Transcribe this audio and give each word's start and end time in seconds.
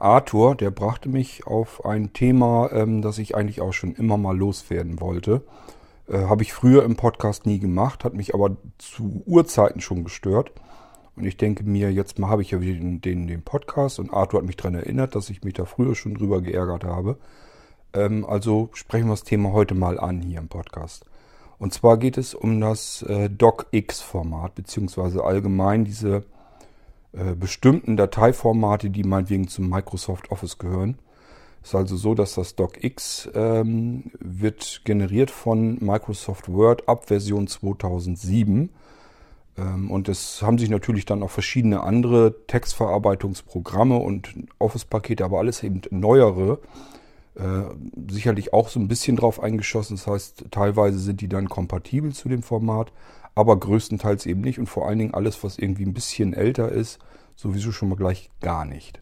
Arthur, 0.00 0.54
der 0.54 0.70
brachte 0.70 1.08
mich 1.08 1.46
auf 1.46 1.84
ein 1.84 2.12
Thema, 2.12 2.70
ähm, 2.72 3.02
das 3.02 3.18
ich 3.18 3.34
eigentlich 3.34 3.60
auch 3.60 3.72
schon 3.72 3.94
immer 3.94 4.16
mal 4.16 4.36
loswerden 4.36 5.00
wollte. 5.00 5.42
Äh, 6.08 6.24
Habe 6.24 6.42
ich 6.42 6.52
früher 6.52 6.84
im 6.84 6.96
Podcast 6.96 7.46
nie 7.46 7.58
gemacht, 7.58 8.04
hat 8.04 8.14
mich 8.14 8.34
aber 8.34 8.56
zu 8.78 9.22
Urzeiten 9.26 9.80
schon 9.80 10.04
gestört. 10.04 10.52
Und 11.16 11.24
ich 11.24 11.36
denke 11.36 11.64
mir, 11.64 11.92
jetzt 11.92 12.18
mal 12.18 12.28
habe 12.28 12.42
ich 12.42 12.52
ja 12.52 12.60
wieder 12.60 12.78
den, 12.78 13.00
den, 13.00 13.26
den, 13.26 13.42
Podcast 13.42 13.98
und 13.98 14.12
Arthur 14.12 14.40
hat 14.40 14.46
mich 14.46 14.56
daran 14.56 14.76
erinnert, 14.76 15.16
dass 15.16 15.30
ich 15.30 15.42
mich 15.42 15.54
da 15.54 15.64
früher 15.64 15.96
schon 15.96 16.14
drüber 16.14 16.40
geärgert 16.40 16.84
habe. 16.84 17.18
Ähm, 17.92 18.24
also 18.24 18.70
sprechen 18.72 19.06
wir 19.06 19.14
das 19.14 19.24
Thema 19.24 19.52
heute 19.52 19.74
mal 19.74 19.98
an 19.98 20.20
hier 20.20 20.38
im 20.38 20.48
Podcast. 20.48 21.04
Und 21.58 21.74
zwar 21.74 21.96
geht 21.96 22.18
es 22.18 22.34
um 22.34 22.60
das 22.60 23.02
äh, 23.02 23.28
DocX-Format, 23.28 24.54
beziehungsweise 24.54 25.24
allgemein 25.24 25.84
diese 25.84 26.22
äh, 27.18 27.34
bestimmten 27.34 27.96
Dateiformate, 27.96 28.90
die 28.90 29.02
meinetwegen 29.02 29.48
zum 29.48 29.68
Microsoft 29.68 30.30
Office 30.30 30.58
gehören. 30.58 30.98
Es 31.62 31.70
ist 31.70 31.74
also 31.74 31.96
so, 31.96 32.14
dass 32.14 32.34
das 32.34 32.54
DocX 32.54 33.28
ähm, 33.34 34.04
wird 34.20 34.82
generiert 34.84 35.30
von 35.30 35.78
Microsoft 35.80 36.48
Word 36.48 36.88
ab 36.88 37.06
Version 37.08 37.48
2007. 37.48 38.70
Ähm, 39.56 39.90
und 39.90 40.08
es 40.08 40.42
haben 40.42 40.58
sich 40.58 40.70
natürlich 40.70 41.04
dann 41.04 41.22
auch 41.22 41.30
verschiedene 41.30 41.82
andere 41.82 42.34
Textverarbeitungsprogramme 42.46 43.96
und 43.96 44.34
Office-Pakete, 44.58 45.24
aber 45.24 45.38
alles 45.38 45.62
eben 45.62 45.82
neuere, 45.90 46.60
äh, 47.34 47.62
sicherlich 48.10 48.52
auch 48.52 48.68
so 48.68 48.78
ein 48.78 48.88
bisschen 48.88 49.16
drauf 49.16 49.42
eingeschossen. 49.42 49.96
Das 49.96 50.06
heißt, 50.06 50.44
teilweise 50.50 50.98
sind 50.98 51.20
die 51.20 51.28
dann 51.28 51.48
kompatibel 51.48 52.12
zu 52.12 52.28
dem 52.28 52.42
Format, 52.42 52.92
aber 53.38 53.56
größtenteils 53.56 54.26
eben 54.26 54.40
nicht. 54.40 54.58
Und 54.58 54.66
vor 54.66 54.88
allen 54.88 54.98
Dingen 54.98 55.14
alles, 55.14 55.44
was 55.44 55.58
irgendwie 55.58 55.84
ein 55.84 55.94
bisschen 55.94 56.34
älter 56.34 56.72
ist, 56.72 56.98
sowieso 57.36 57.70
schon 57.70 57.88
mal 57.88 57.94
gleich 57.94 58.30
gar 58.40 58.64
nicht. 58.64 59.00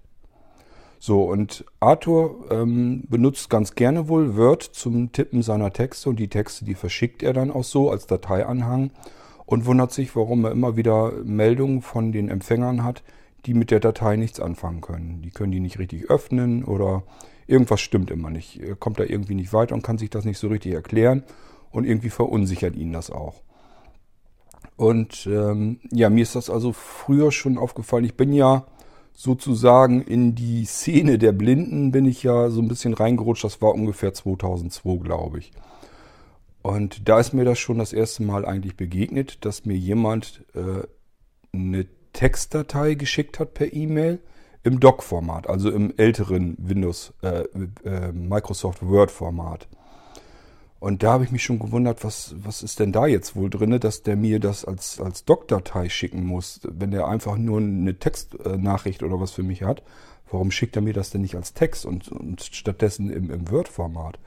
So, 0.98 1.24
und 1.24 1.64
Arthur 1.80 2.44
ähm, 2.50 3.04
benutzt 3.08 3.48
ganz 3.48 3.74
gerne 3.74 4.08
wohl 4.08 4.36
Word 4.36 4.62
zum 4.62 5.10
Tippen 5.12 5.42
seiner 5.42 5.72
Texte 5.72 6.10
und 6.10 6.16
die 6.16 6.28
Texte, 6.28 6.66
die 6.66 6.74
verschickt 6.74 7.22
er 7.22 7.32
dann 7.32 7.50
auch 7.50 7.64
so 7.64 7.90
als 7.90 8.06
Dateianhang 8.06 8.90
und 9.46 9.64
wundert 9.64 9.92
sich, 9.92 10.14
warum 10.14 10.44
er 10.44 10.50
immer 10.50 10.76
wieder 10.76 11.12
Meldungen 11.24 11.80
von 11.80 12.12
den 12.12 12.28
Empfängern 12.28 12.84
hat, 12.84 13.02
die 13.46 13.54
mit 13.54 13.70
der 13.70 13.80
Datei 13.80 14.16
nichts 14.16 14.38
anfangen 14.38 14.82
können. 14.82 15.22
Die 15.22 15.30
können 15.30 15.52
die 15.52 15.60
nicht 15.60 15.78
richtig 15.78 16.10
öffnen 16.10 16.62
oder 16.64 17.04
irgendwas 17.46 17.80
stimmt 17.80 18.10
immer 18.10 18.28
nicht. 18.28 18.60
Er 18.60 18.76
kommt 18.76 18.98
da 18.98 19.04
irgendwie 19.04 19.34
nicht 19.34 19.54
weiter 19.54 19.74
und 19.74 19.82
kann 19.82 19.96
sich 19.96 20.10
das 20.10 20.26
nicht 20.26 20.38
so 20.38 20.48
richtig 20.48 20.74
erklären 20.74 21.22
und 21.70 21.84
irgendwie 21.84 22.10
verunsichert 22.10 22.76
ihn 22.76 22.92
das 22.92 23.10
auch. 23.10 23.45
Und 24.76 25.26
ähm, 25.26 25.80
ja, 25.90 26.10
mir 26.10 26.22
ist 26.22 26.36
das 26.36 26.50
also 26.50 26.72
früher 26.72 27.32
schon 27.32 27.58
aufgefallen. 27.58 28.04
Ich 28.04 28.16
bin 28.16 28.32
ja 28.32 28.66
sozusagen 29.14 30.02
in 30.02 30.34
die 30.34 30.66
Szene 30.66 31.16
der 31.18 31.32
Blinden, 31.32 31.90
bin 31.90 32.04
ich 32.04 32.22
ja 32.22 32.50
so 32.50 32.60
ein 32.60 32.68
bisschen 32.68 32.92
reingerutscht. 32.92 33.44
Das 33.44 33.62
war 33.62 33.74
ungefähr 33.74 34.12
2002, 34.12 35.02
glaube 35.02 35.38
ich. 35.38 35.52
Und 36.62 37.08
da 37.08 37.20
ist 37.20 37.32
mir 37.32 37.44
das 37.44 37.58
schon 37.58 37.78
das 37.78 37.92
erste 37.92 38.22
Mal 38.22 38.44
eigentlich 38.44 38.76
begegnet, 38.76 39.44
dass 39.44 39.64
mir 39.64 39.76
jemand 39.76 40.44
äh, 40.54 40.86
eine 41.56 41.86
Textdatei 42.12 42.94
geschickt 42.94 43.38
hat 43.38 43.54
per 43.54 43.72
E-Mail 43.72 44.18
im 44.62 44.80
Doc-Format, 44.80 45.48
also 45.48 45.70
im 45.70 45.94
älteren 45.96 46.56
Windows, 46.58 47.14
äh, 47.22 47.44
äh, 47.84 48.12
Microsoft 48.12 48.84
Word-Format. 48.84 49.68
Und 50.78 51.02
da 51.02 51.12
habe 51.12 51.24
ich 51.24 51.32
mich 51.32 51.42
schon 51.42 51.58
gewundert, 51.58 52.04
was, 52.04 52.34
was 52.38 52.62
ist 52.62 52.80
denn 52.80 52.92
da 52.92 53.06
jetzt 53.06 53.34
wohl 53.34 53.48
drin, 53.48 53.78
dass 53.80 54.02
der 54.02 54.16
mir 54.16 54.40
das 54.40 54.64
als, 54.64 55.00
als 55.00 55.24
Doc-Datei 55.24 55.88
schicken 55.88 56.24
muss, 56.24 56.60
wenn 56.64 56.90
der 56.90 57.08
einfach 57.08 57.36
nur 57.36 57.60
eine 57.60 57.98
Textnachricht 57.98 59.02
oder 59.02 59.18
was 59.18 59.32
für 59.32 59.42
mich 59.42 59.62
hat. 59.62 59.82
Warum 60.30 60.50
schickt 60.50 60.76
er 60.76 60.82
mir 60.82 60.92
das 60.92 61.10
denn 61.10 61.22
nicht 61.22 61.36
als 61.36 61.54
Text 61.54 61.86
und, 61.86 62.08
und 62.08 62.42
stattdessen 62.42 63.10
im, 63.10 63.30
im 63.30 63.50
Word-Format? 63.50 64.18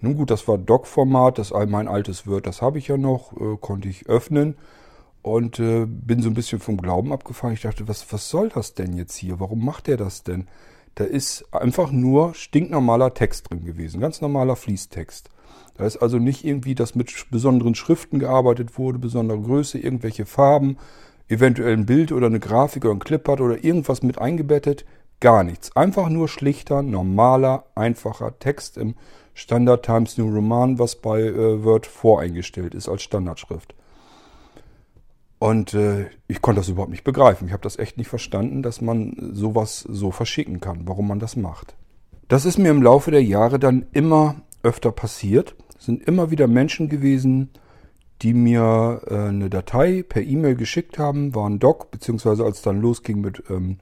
Nun 0.00 0.16
gut, 0.16 0.30
das 0.30 0.48
war 0.48 0.58
Doc-Format, 0.58 1.38
das 1.38 1.52
mein 1.68 1.88
altes 1.88 2.26
Word, 2.26 2.46
das 2.46 2.62
habe 2.62 2.78
ich 2.78 2.88
ja 2.88 2.96
noch, 2.96 3.32
äh, 3.40 3.56
konnte 3.60 3.88
ich 3.88 4.06
öffnen 4.06 4.56
und 5.22 5.58
äh, 5.58 5.86
bin 5.86 6.22
so 6.22 6.28
ein 6.28 6.34
bisschen 6.34 6.60
vom 6.60 6.76
Glauben 6.76 7.12
abgefahren. 7.12 7.54
Ich 7.54 7.62
dachte, 7.62 7.88
was, 7.88 8.12
was 8.12 8.28
soll 8.28 8.48
das 8.50 8.74
denn 8.74 8.94
jetzt 8.94 9.16
hier? 9.16 9.40
Warum 9.40 9.64
macht 9.64 9.88
er 9.88 9.96
das 9.96 10.22
denn? 10.22 10.46
Da 10.94 11.04
ist 11.04 11.52
einfach 11.52 11.90
nur 11.90 12.34
stinknormaler 12.34 13.14
Text 13.14 13.50
drin 13.50 13.64
gewesen, 13.64 14.00
ganz 14.00 14.20
normaler 14.20 14.56
Fließtext. 14.56 15.30
Da 15.76 15.86
ist 15.86 15.96
also 15.96 16.18
nicht 16.18 16.44
irgendwie, 16.44 16.74
dass 16.74 16.94
mit 16.94 17.12
besonderen 17.30 17.74
Schriften 17.74 18.18
gearbeitet 18.18 18.78
wurde, 18.78 18.98
besondere 18.98 19.40
Größe, 19.40 19.78
irgendwelche 19.78 20.24
Farben, 20.24 20.76
eventuell 21.28 21.72
ein 21.72 21.86
Bild 21.86 22.12
oder 22.12 22.26
eine 22.26 22.40
Grafik 22.40 22.84
oder 22.84 22.94
ein 22.94 23.00
Clipart 23.00 23.40
oder 23.40 23.64
irgendwas 23.64 24.02
mit 24.02 24.18
eingebettet. 24.18 24.84
Gar 25.20 25.42
nichts. 25.42 25.74
Einfach 25.74 26.08
nur 26.08 26.28
schlichter, 26.28 26.82
normaler, 26.82 27.64
einfacher 27.74 28.38
Text 28.38 28.76
im 28.76 28.94
Standard 29.32 29.84
Times 29.84 30.16
New 30.16 30.32
Roman, 30.32 30.78
was 30.78 30.96
bei 30.96 31.20
äh, 31.22 31.64
Word 31.64 31.86
voreingestellt 31.86 32.74
ist 32.74 32.88
als 32.88 33.02
Standardschrift. 33.02 33.74
Und 35.40 35.74
äh, 35.74 36.06
ich 36.28 36.40
konnte 36.40 36.60
das 36.60 36.68
überhaupt 36.68 36.92
nicht 36.92 37.04
begreifen. 37.04 37.48
Ich 37.48 37.52
habe 37.52 37.62
das 37.62 37.78
echt 37.78 37.98
nicht 37.98 38.08
verstanden, 38.08 38.62
dass 38.62 38.80
man 38.80 39.30
sowas 39.32 39.80
so 39.80 40.10
verschicken 40.10 40.60
kann, 40.60 40.86
warum 40.86 41.08
man 41.08 41.18
das 41.18 41.36
macht. 41.36 41.74
Das 42.28 42.46
ist 42.46 42.58
mir 42.58 42.70
im 42.70 42.82
Laufe 42.82 43.10
der 43.10 43.22
Jahre 43.22 43.58
dann 43.58 43.86
immer 43.92 44.36
öfter 44.62 44.92
passiert. 44.92 45.54
Sind 45.84 46.02
immer 46.06 46.30
wieder 46.30 46.46
Menschen 46.46 46.88
gewesen, 46.88 47.50
die 48.22 48.32
mir 48.32 49.02
äh, 49.06 49.28
eine 49.28 49.50
Datei 49.50 50.02
per 50.02 50.22
E-Mail 50.22 50.54
geschickt 50.54 50.98
haben, 50.98 51.34
war 51.34 51.48
ein 51.48 51.58
Doc, 51.58 51.90
beziehungsweise 51.90 52.44
als 52.44 52.58
es 52.58 52.62
dann 52.62 52.80
losging 52.80 53.20
mit 53.20 53.42
ähm, 53.50 53.78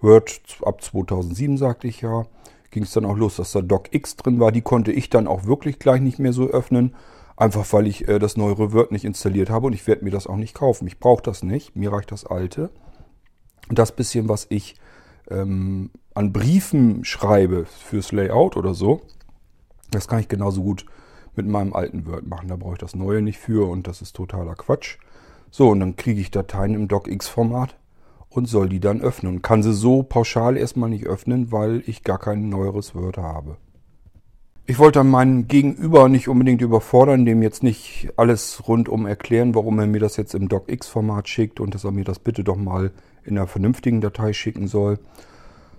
Word 0.00 0.40
ab 0.62 0.82
2007, 0.82 1.56
sagte 1.56 1.88
ich 1.88 2.02
ja, 2.02 2.26
ging 2.70 2.82
es 2.82 2.92
dann 2.92 3.06
auch 3.06 3.16
los, 3.16 3.36
dass 3.36 3.52
da 3.52 3.62
Doc 3.62 3.94
X 3.94 4.16
drin 4.16 4.38
war. 4.38 4.52
Die 4.52 4.60
konnte 4.60 4.92
ich 4.92 5.08
dann 5.08 5.26
auch 5.26 5.46
wirklich 5.46 5.78
gleich 5.78 6.00
nicht 6.00 6.18
mehr 6.18 6.34
so 6.34 6.46
öffnen, 6.46 6.94
einfach 7.36 7.72
weil 7.72 7.86
ich 7.86 8.06
äh, 8.06 8.18
das 8.18 8.36
neuere 8.36 8.72
Word 8.72 8.92
nicht 8.92 9.04
installiert 9.04 9.48
habe 9.48 9.66
und 9.68 9.72
ich 9.72 9.86
werde 9.86 10.04
mir 10.04 10.10
das 10.10 10.26
auch 10.26 10.36
nicht 10.36 10.54
kaufen. 10.54 10.86
Ich 10.86 10.98
brauche 10.98 11.22
das 11.22 11.42
nicht, 11.42 11.74
mir 11.74 11.92
reicht 11.92 12.12
das 12.12 12.26
alte. 12.26 12.70
Das 13.70 13.92
bisschen, 13.92 14.28
was 14.28 14.46
ich 14.50 14.76
ähm, 15.30 15.90
an 16.12 16.32
Briefen 16.32 17.04
schreibe 17.04 17.64
fürs 17.64 18.12
Layout 18.12 18.56
oder 18.56 18.74
so, 18.74 19.00
das 19.90 20.06
kann 20.06 20.20
ich 20.20 20.28
genauso 20.28 20.62
gut 20.62 20.84
mit 21.36 21.46
meinem 21.46 21.72
alten 21.72 22.06
Word 22.06 22.26
machen. 22.26 22.48
Da 22.48 22.56
brauche 22.56 22.74
ich 22.74 22.78
das 22.78 22.94
neue 22.94 23.22
nicht 23.22 23.38
für 23.38 23.68
und 23.68 23.86
das 23.86 24.02
ist 24.02 24.16
totaler 24.16 24.54
Quatsch. 24.54 24.98
So, 25.50 25.68
und 25.70 25.80
dann 25.80 25.96
kriege 25.96 26.20
ich 26.20 26.30
Dateien 26.30 26.74
im 26.74 26.88
DocX-Format 26.88 27.76
und 28.28 28.46
soll 28.46 28.68
die 28.68 28.80
dann 28.80 29.00
öffnen. 29.00 29.42
Kann 29.42 29.62
sie 29.62 29.72
so 29.72 30.02
pauschal 30.02 30.56
erstmal 30.56 30.90
nicht 30.90 31.06
öffnen, 31.06 31.52
weil 31.52 31.82
ich 31.86 32.02
gar 32.02 32.18
kein 32.18 32.48
neueres 32.48 32.94
Word 32.94 33.18
habe. 33.18 33.56
Ich 34.68 34.80
wollte 34.80 35.04
meinen 35.04 35.46
Gegenüber 35.46 36.08
nicht 36.08 36.28
unbedingt 36.28 36.60
überfordern, 36.60 37.24
dem 37.24 37.40
jetzt 37.40 37.62
nicht 37.62 38.08
alles 38.16 38.66
rundum 38.66 39.06
erklären, 39.06 39.54
warum 39.54 39.78
er 39.78 39.86
mir 39.86 40.00
das 40.00 40.16
jetzt 40.16 40.34
im 40.34 40.48
DocX-Format 40.48 41.28
schickt 41.28 41.60
und 41.60 41.72
dass 41.72 41.84
er 41.84 41.92
mir 41.92 42.02
das 42.02 42.18
bitte 42.18 42.42
doch 42.42 42.56
mal 42.56 42.90
in 43.24 43.38
einer 43.38 43.46
vernünftigen 43.46 44.00
Datei 44.00 44.32
schicken 44.32 44.66
soll, 44.66 44.98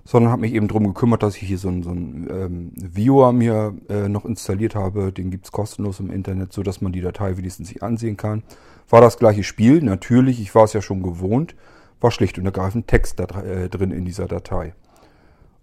sondern 0.07 0.31
habe 0.31 0.41
mich 0.41 0.53
eben 0.53 0.69
darum 0.69 0.87
gekümmert, 0.87 1.21
dass 1.21 1.35
ich 1.35 1.43
hier 1.43 1.57
so 1.57 1.67
einen, 1.67 1.83
so 1.83 1.89
einen 1.89 2.27
ähm, 2.31 2.71
Viewer 2.75 3.33
mir 3.33 3.75
äh, 3.89 4.07
noch 4.07 4.23
installiert 4.23 4.73
habe. 4.73 5.11
Den 5.11 5.31
gibt's 5.31 5.51
kostenlos 5.51 5.99
im 5.99 6.11
Internet, 6.11 6.53
so 6.53 6.63
dass 6.63 6.79
man 6.79 6.93
die 6.93 7.01
Datei 7.01 7.35
wenigstens 7.35 7.67
sich 7.67 7.83
ansehen 7.83 8.15
kann. 8.15 8.43
War 8.89 9.01
das 9.01 9.19
gleiche 9.19 9.43
Spiel, 9.43 9.81
natürlich, 9.81 10.39
ich 10.39 10.55
war 10.55 10.63
es 10.63 10.71
ja 10.73 10.81
schon 10.81 11.03
gewohnt 11.03 11.55
war 11.99 12.11
schlicht 12.11 12.37
und 12.37 12.45
ergreifend 12.45 12.87
Text 12.87 13.19
da, 13.19 13.25
äh, 13.41 13.69
drin 13.69 13.91
in 13.91 14.05
dieser 14.05 14.27
Datei. 14.27 14.73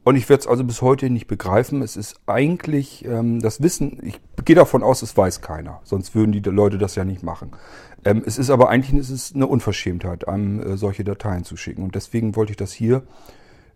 Und 0.03 0.17
ich 0.17 0.29
werde 0.29 0.43
es 0.43 0.47
also 0.47 0.65
bis 0.65 0.83
heute 0.83 1.09
nicht 1.09 1.29
begreifen. 1.29 1.81
Es 1.81 1.97
ist 1.97 2.21
eigentlich 2.27 3.07
ähm, 3.07 3.41
das 3.41 3.63
Wissen, 3.63 4.01
ich 4.03 4.21
gehe 4.45 4.57
davon 4.57 4.83
aus, 4.83 5.01
es 5.01 5.17
weiß 5.17 5.41
keiner. 5.41 5.81
Sonst 5.85 6.15
würden 6.15 6.33
die 6.33 6.41
Leute 6.41 6.77
das 6.77 6.95
ja 6.95 7.05
nicht 7.05 7.23
machen. 7.23 7.53
Ähm, 8.05 8.23
es 8.27 8.37
ist 8.37 8.51
aber 8.51 8.69
eigentlich 8.69 9.01
es 9.01 9.09
ist 9.09 9.35
eine 9.35 9.47
Unverschämtheit, 9.47 10.29
einem 10.29 10.61
äh, 10.61 10.77
solche 10.77 11.05
Dateien 11.05 11.45
zu 11.45 11.57
schicken. 11.57 11.83
Und 11.83 11.95
deswegen 11.95 12.37
wollte 12.37 12.53
ich 12.53 12.59
das 12.59 12.73
hier 12.73 13.03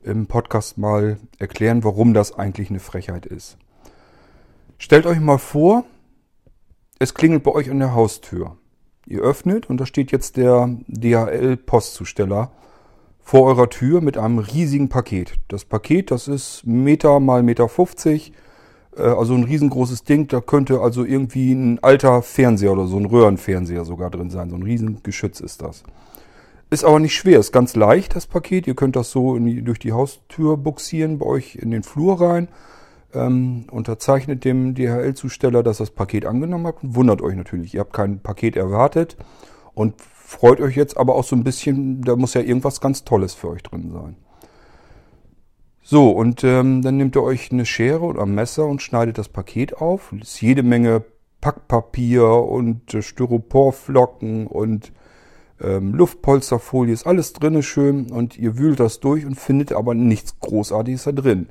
im 0.08 0.26
Podcast 0.26 0.78
mal 0.78 1.18
erklären, 1.38 1.84
warum 1.84 2.14
das 2.14 2.36
eigentlich 2.36 2.70
eine 2.70 2.80
Frechheit 2.80 3.26
ist. 3.26 3.56
Stellt 4.78 5.06
euch 5.06 5.20
mal 5.20 5.38
vor, 5.38 5.84
es 6.98 7.14
klingelt 7.14 7.44
bei 7.44 7.52
euch 7.52 7.70
an 7.70 7.78
der 7.78 7.94
Haustür. 7.94 8.56
Ihr 9.06 9.20
öffnet 9.20 9.70
und 9.70 9.78
da 9.78 9.86
steht 9.86 10.10
jetzt 10.10 10.36
der 10.36 10.68
DHL-Postzusteller 10.88 12.50
vor 13.20 13.46
eurer 13.46 13.68
Tür 13.68 14.00
mit 14.00 14.18
einem 14.18 14.38
riesigen 14.38 14.88
Paket. 14.88 15.34
Das 15.48 15.64
Paket, 15.64 16.10
das 16.10 16.28
ist 16.28 16.66
Meter 16.66 17.20
mal 17.20 17.42
Meter 17.42 17.68
50, 17.68 18.32
äh, 18.96 19.02
also 19.02 19.34
ein 19.34 19.44
riesengroßes 19.44 20.04
Ding. 20.04 20.28
Da 20.28 20.40
könnte 20.40 20.80
also 20.80 21.04
irgendwie 21.04 21.52
ein 21.52 21.78
alter 21.82 22.22
Fernseher 22.22 22.72
oder 22.72 22.86
so 22.86 22.96
ein 22.96 23.06
Röhrenfernseher 23.06 23.84
sogar 23.84 24.10
drin 24.10 24.30
sein. 24.30 24.50
So 24.50 24.56
ein 24.56 24.62
Riesengeschütz 24.62 25.40
ist 25.40 25.62
das. 25.62 25.84
Ist 26.70 26.84
aber 26.84 27.00
nicht 27.00 27.14
schwer, 27.14 27.38
ist 27.38 27.52
ganz 27.52 27.76
leicht 27.76 28.14
das 28.14 28.26
Paket. 28.26 28.66
Ihr 28.66 28.74
könnt 28.74 28.96
das 28.96 29.10
so 29.10 29.38
die, 29.38 29.62
durch 29.62 29.78
die 29.78 29.92
Haustür 29.92 30.56
buxieren 30.56 31.18
bei 31.18 31.26
euch 31.26 31.56
in 31.56 31.70
den 31.70 31.82
Flur 31.82 32.20
rein 32.20 32.48
ähm, 33.14 33.64
unterzeichnet 33.70 34.44
dem 34.44 34.74
DHL-Zusteller, 34.74 35.62
dass 35.62 35.78
das 35.78 35.90
Paket 35.90 36.26
angenommen 36.26 36.66
habt 36.66 36.84
und 36.84 36.94
wundert 36.94 37.22
euch 37.22 37.36
natürlich. 37.36 37.74
Ihr 37.74 37.80
habt 37.80 37.92
kein 37.92 38.20
Paket 38.20 38.56
erwartet 38.56 39.16
und 39.74 39.94
freut 40.00 40.60
euch 40.60 40.76
jetzt 40.76 40.96
aber 40.96 41.14
auch 41.14 41.24
so 41.24 41.34
ein 41.34 41.44
bisschen, 41.44 42.02
da 42.02 42.16
muss 42.16 42.34
ja 42.34 42.42
irgendwas 42.42 42.80
ganz 42.80 43.04
Tolles 43.04 43.34
für 43.34 43.48
euch 43.48 43.62
drin 43.62 43.90
sein. 43.92 44.16
So, 45.82 46.10
und 46.10 46.44
ähm, 46.44 46.82
dann 46.82 46.98
nehmt 46.98 47.16
ihr 47.16 47.22
euch 47.22 47.50
eine 47.50 47.64
Schere 47.64 48.02
oder 48.02 48.22
ein 48.22 48.34
Messer 48.34 48.66
und 48.66 48.82
schneidet 48.82 49.16
das 49.16 49.30
Paket 49.30 49.78
auf. 49.78 50.12
Es 50.20 50.34
ist 50.34 50.42
jede 50.42 50.62
Menge 50.62 51.02
Packpapier 51.40 52.28
und 52.28 52.92
äh, 52.92 53.00
Styroporflocken 53.00 54.46
und 54.48 54.92
ähm, 55.60 55.94
Luftpolsterfolie, 55.94 56.92
ist 56.92 57.06
alles 57.06 57.32
drinne 57.32 57.62
schön 57.62 58.10
und 58.10 58.38
ihr 58.38 58.58
wühlt 58.58 58.80
das 58.80 59.00
durch 59.00 59.26
und 59.26 59.34
findet 59.34 59.72
aber 59.72 59.94
nichts 59.94 60.38
Großartiges 60.40 61.04
da 61.04 61.12
drin. 61.12 61.48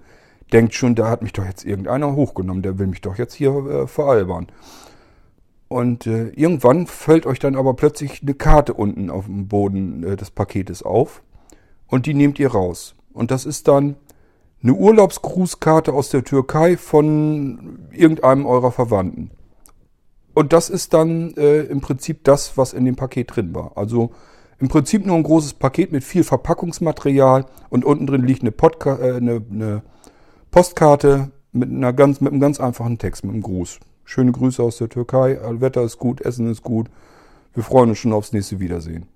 Denkt 0.54 0.74
schon, 0.74 0.96
da 0.96 1.10
hat 1.10 1.22
mich 1.22 1.34
doch 1.34 1.46
jetzt 1.46 1.66
irgendeiner 1.66 2.16
hochgenommen, 2.16 2.64
der 2.64 2.80
will 2.80 2.88
mich 2.88 3.02
doch 3.02 3.18
jetzt 3.18 3.34
hier 3.34 3.52
äh, 3.52 3.88
veralbern. 3.88 4.48
Und 5.68 6.08
äh, 6.08 6.30
irgendwann 6.30 6.88
fällt 6.88 7.26
euch 7.26 7.40
dann 7.40 7.58
aber 7.58 7.74
plötzlich 7.74 8.22
eine 8.22 8.34
Karte 8.34 8.74
unten 8.74 9.10
auf 9.10 9.26
dem 9.26 9.48
Boden 9.48 10.04
äh, 10.04 10.16
des 10.16 10.32
Paketes 10.32 10.84
auf 10.84 11.22
und 11.88 12.06
die 12.06 12.14
nehmt 12.14 12.40
ihr 12.40 12.52
raus. 12.52 12.96
Und 13.14 13.32
das 13.32 13.46
ist 13.46 13.68
dann 13.68 13.98
eine 14.64 14.74
Urlaubsgrußkarte 14.74 15.94
aus 15.94 16.10
der 16.10 16.24
Türkei 16.24 16.78
von 16.78 17.80
irgendeinem 17.92 18.46
eurer 18.46 18.72
Verwandten. 18.72 19.32
Und 20.38 20.54
das 20.54 20.70
ist 20.70 20.94
dann 20.94 21.34
äh, 21.36 21.62
im 21.62 21.82
Prinzip 21.82 22.24
das, 22.24 22.60
was 22.60 22.74
in 22.74 22.86
dem 22.86 22.96
Paket 22.96 23.36
drin 23.36 23.56
war. 23.56 23.72
Also 23.76 24.12
im 24.60 24.68
Prinzip 24.68 25.04
nur 25.04 25.16
ein 25.16 25.24
großes 25.24 25.56
Paket 25.56 25.92
mit 25.92 26.04
viel 26.04 26.24
Verpackungsmaterial 26.24 27.48
und 27.70 27.84
unten 27.84 28.06
drin 28.06 28.22
liegt 28.22 28.44
eine, 28.44 28.52
Podca 28.52 29.00
äh, 29.00 29.16
eine, 29.16 29.44
eine 29.50 29.82
Postkarte 30.52 31.32
mit, 31.54 31.72
einer 31.72 31.92
ganz, 31.92 32.22
mit 32.22 32.32
einem 32.32 32.40
ganz 32.40 32.60
einfachen 32.60 33.00
Text, 33.00 33.24
mit 33.24 33.34
einem 33.34 33.42
Gruß. 33.42 33.80
Schöne 34.04 34.32
Grüße 34.32 34.62
aus 34.62 34.78
der 34.78 34.90
Türkei, 34.90 35.40
Wetter 35.60 35.82
ist 35.82 35.98
gut, 35.98 36.22
Essen 36.22 36.52
ist 36.52 36.62
gut. 36.62 36.92
Wir 37.56 37.64
freuen 37.64 37.90
uns 37.90 37.98
schon 37.98 38.14
aufs 38.14 38.32
nächste 38.32 38.60
Wiedersehen. 38.60 39.08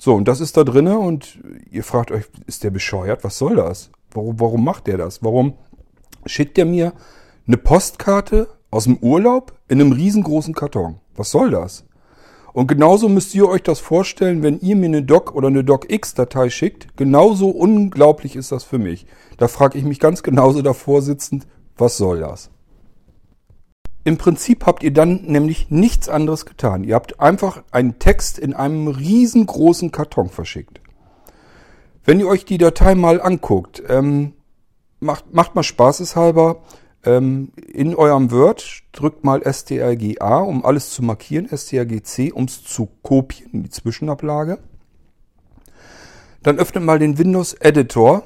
So, 0.00 0.14
und 0.14 0.26
das 0.26 0.40
ist 0.40 0.56
da 0.56 0.64
drinne 0.64 0.98
und 0.98 1.38
ihr 1.70 1.84
fragt 1.84 2.12
euch, 2.12 2.24
ist 2.46 2.64
der 2.64 2.70
bescheuert? 2.70 3.24
Was 3.24 3.36
soll 3.36 3.56
das? 3.56 3.90
Warum, 4.10 4.40
warum 4.40 4.64
macht 4.64 4.86
der 4.86 4.96
das? 4.96 5.22
Warum 5.22 5.52
schickt 6.24 6.56
er 6.56 6.64
mir 6.64 6.94
eine 7.46 7.58
Postkarte 7.58 8.48
aus 8.70 8.84
dem 8.84 8.98
Urlaub 8.98 9.52
in 9.68 9.80
einem 9.80 9.92
riesengroßen 9.92 10.54
Karton? 10.54 11.00
Was 11.16 11.30
soll 11.30 11.50
das? 11.50 11.84
Und 12.52 12.66
genauso 12.66 13.08
müsst 13.08 13.34
ihr 13.34 13.48
euch 13.48 13.62
das 13.62 13.78
vorstellen, 13.78 14.42
wenn 14.42 14.58
ihr 14.60 14.74
mir 14.74 14.86
eine 14.86 15.02
Doc 15.02 15.34
oder 15.34 15.48
eine 15.48 15.62
DocX-Datei 15.62 16.50
schickt. 16.50 16.96
Genauso 16.96 17.48
unglaublich 17.48 18.34
ist 18.34 18.50
das 18.50 18.64
für 18.64 18.78
mich. 18.78 19.06
Da 19.36 19.46
frage 19.46 19.78
ich 19.78 19.84
mich 19.84 20.00
ganz 20.00 20.22
genauso 20.22 20.60
davor 20.62 21.02
sitzend, 21.02 21.46
was 21.76 21.96
soll 21.96 22.20
das? 22.20 22.50
Im 24.02 24.16
Prinzip 24.16 24.66
habt 24.66 24.82
ihr 24.82 24.92
dann 24.92 25.22
nämlich 25.26 25.70
nichts 25.70 26.08
anderes 26.08 26.46
getan. 26.46 26.84
Ihr 26.84 26.94
habt 26.94 27.20
einfach 27.20 27.62
einen 27.70 27.98
Text 27.98 28.38
in 28.38 28.54
einem 28.54 28.88
riesengroßen 28.88 29.92
Karton 29.92 30.28
verschickt. 30.28 30.80
Wenn 32.04 32.18
ihr 32.18 32.26
euch 32.26 32.44
die 32.44 32.58
Datei 32.58 32.94
mal 32.94 33.20
anguckt, 33.20 33.82
ähm, 33.88 34.32
macht, 35.00 35.32
macht 35.34 35.54
mal 35.54 35.62
spaßeshalber 35.62 36.62
in 37.02 37.94
eurem 37.94 38.30
Word, 38.30 38.82
drückt 38.92 39.24
mal 39.24 39.40
strg-A, 39.42 40.40
um 40.40 40.64
alles 40.64 40.90
zu 40.90 41.02
markieren, 41.02 41.48
strg-C, 41.48 42.32
um 42.32 42.44
es 42.44 42.62
zu 42.62 42.88
kopieren, 43.02 43.52
in 43.52 43.62
die 43.62 43.70
Zwischenablage. 43.70 44.58
Dann 46.42 46.58
öffnet 46.58 46.84
mal 46.84 46.98
den 46.98 47.18
Windows 47.18 47.54
Editor 47.54 48.24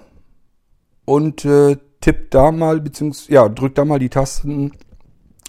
und 1.05 1.45
äh, 1.45 1.77
tippt 2.01 2.35
da 2.35 2.51
mal, 2.51 2.81
beziehungsweise, 2.81 3.33
ja, 3.33 3.49
drückt 3.49 3.79
da 3.79 3.85
mal 3.85 3.99
die 3.99 4.09
Tasten 4.09 4.73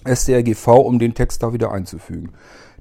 strgv, 0.05 0.67
um 0.67 0.99
den 0.99 1.13
Text 1.15 1.41
da 1.41 1.51
wieder 1.53 1.71
einzufügen. 1.71 2.33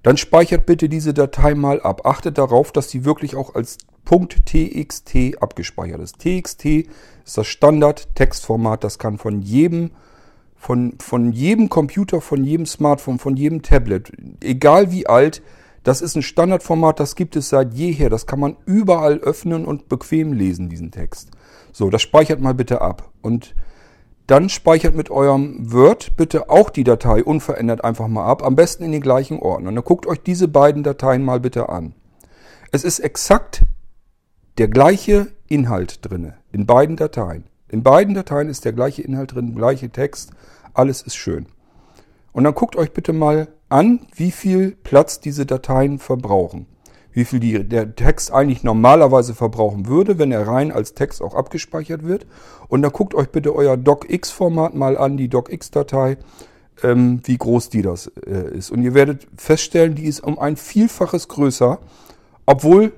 Dann 0.02 0.18
speichert 0.18 0.66
bitte 0.66 0.90
diese 0.90 1.14
Datei 1.14 1.54
mal 1.54 1.80
ab. 1.80 2.04
Achtet 2.04 2.36
darauf, 2.36 2.72
dass 2.72 2.88
die 2.88 3.06
wirklich 3.06 3.36
auch 3.36 3.54
als 3.54 3.78
.txt 4.04 5.40
abgespeichert 5.40 6.00
ist. 6.00 6.18
TXT 6.18 6.64
ist 7.24 7.38
das 7.38 7.46
Standard-Textformat, 7.46 8.84
das 8.84 8.98
kann 8.98 9.16
von 9.16 9.40
jedem, 9.40 9.92
von, 10.64 10.94
von 10.98 11.30
jedem 11.32 11.68
Computer, 11.68 12.22
von 12.22 12.42
jedem 12.42 12.64
Smartphone, 12.64 13.18
von 13.18 13.36
jedem 13.36 13.60
Tablet, 13.60 14.10
egal 14.42 14.90
wie 14.90 15.06
alt, 15.06 15.42
das 15.82 16.00
ist 16.00 16.16
ein 16.16 16.22
Standardformat, 16.22 16.98
das 16.98 17.16
gibt 17.16 17.36
es 17.36 17.50
seit 17.50 17.74
jeher. 17.74 18.08
Das 18.08 18.26
kann 18.26 18.40
man 18.40 18.56
überall 18.64 19.18
öffnen 19.18 19.66
und 19.66 19.90
bequem 19.90 20.32
lesen, 20.32 20.70
diesen 20.70 20.90
Text. 20.90 21.28
So, 21.70 21.90
das 21.90 22.00
speichert 22.00 22.40
mal 22.40 22.54
bitte 22.54 22.80
ab. 22.80 23.10
Und 23.20 23.54
dann 24.26 24.48
speichert 24.48 24.94
mit 24.94 25.10
eurem 25.10 25.70
Word 25.70 26.16
bitte 26.16 26.48
auch 26.48 26.70
die 26.70 26.84
Datei 26.84 27.22
unverändert 27.22 27.84
einfach 27.84 28.08
mal 28.08 28.24
ab. 28.24 28.42
Am 28.42 28.56
besten 28.56 28.84
in 28.84 28.92
den 28.92 29.02
gleichen 29.02 29.40
Ordner. 29.40 29.68
Und 29.68 29.74
dann 29.74 29.84
guckt 29.84 30.06
euch 30.06 30.22
diese 30.22 30.48
beiden 30.48 30.82
Dateien 30.82 31.22
mal 31.22 31.40
bitte 31.40 31.68
an. 31.68 31.92
Es 32.72 32.84
ist 32.84 33.00
exakt 33.00 33.64
der 34.56 34.68
gleiche 34.68 35.26
Inhalt 35.46 35.98
drinne 36.00 36.38
in 36.52 36.64
beiden 36.64 36.96
Dateien. 36.96 37.44
In 37.74 37.82
beiden 37.82 38.14
Dateien 38.14 38.48
ist 38.48 38.64
der 38.64 38.72
gleiche 38.72 39.02
Inhalt 39.02 39.34
drin, 39.34 39.52
gleiche 39.52 39.90
Text, 39.90 40.30
alles 40.74 41.02
ist 41.02 41.16
schön. 41.16 41.46
Und 42.30 42.44
dann 42.44 42.54
guckt 42.54 42.76
euch 42.76 42.92
bitte 42.92 43.12
mal 43.12 43.48
an, 43.68 44.06
wie 44.14 44.30
viel 44.30 44.76
Platz 44.84 45.18
diese 45.18 45.44
Dateien 45.44 45.98
verbrauchen. 45.98 46.66
Wie 47.10 47.24
viel 47.24 47.40
die, 47.40 47.68
der 47.68 47.96
Text 47.96 48.32
eigentlich 48.32 48.62
normalerweise 48.62 49.34
verbrauchen 49.34 49.88
würde, 49.88 50.20
wenn 50.20 50.30
er 50.30 50.46
rein 50.46 50.70
als 50.70 50.94
Text 50.94 51.20
auch 51.20 51.34
abgespeichert 51.34 52.04
wird. 52.04 52.28
Und 52.68 52.82
dann 52.82 52.92
guckt 52.92 53.16
euch 53.16 53.30
bitte 53.30 53.52
euer 53.52 53.76
DocX-Format 53.76 54.76
mal 54.76 54.96
an, 54.96 55.16
die 55.16 55.28
DocX-Datei, 55.28 56.18
ähm, 56.84 57.22
wie 57.24 57.38
groß 57.38 57.70
die 57.70 57.82
das 57.82 58.06
äh, 58.24 58.56
ist. 58.56 58.70
Und 58.70 58.82
ihr 58.82 58.94
werdet 58.94 59.26
feststellen, 59.36 59.96
die 59.96 60.04
ist 60.04 60.22
um 60.22 60.38
ein 60.38 60.54
Vielfaches 60.54 61.26
größer, 61.26 61.80
obwohl 62.46 62.92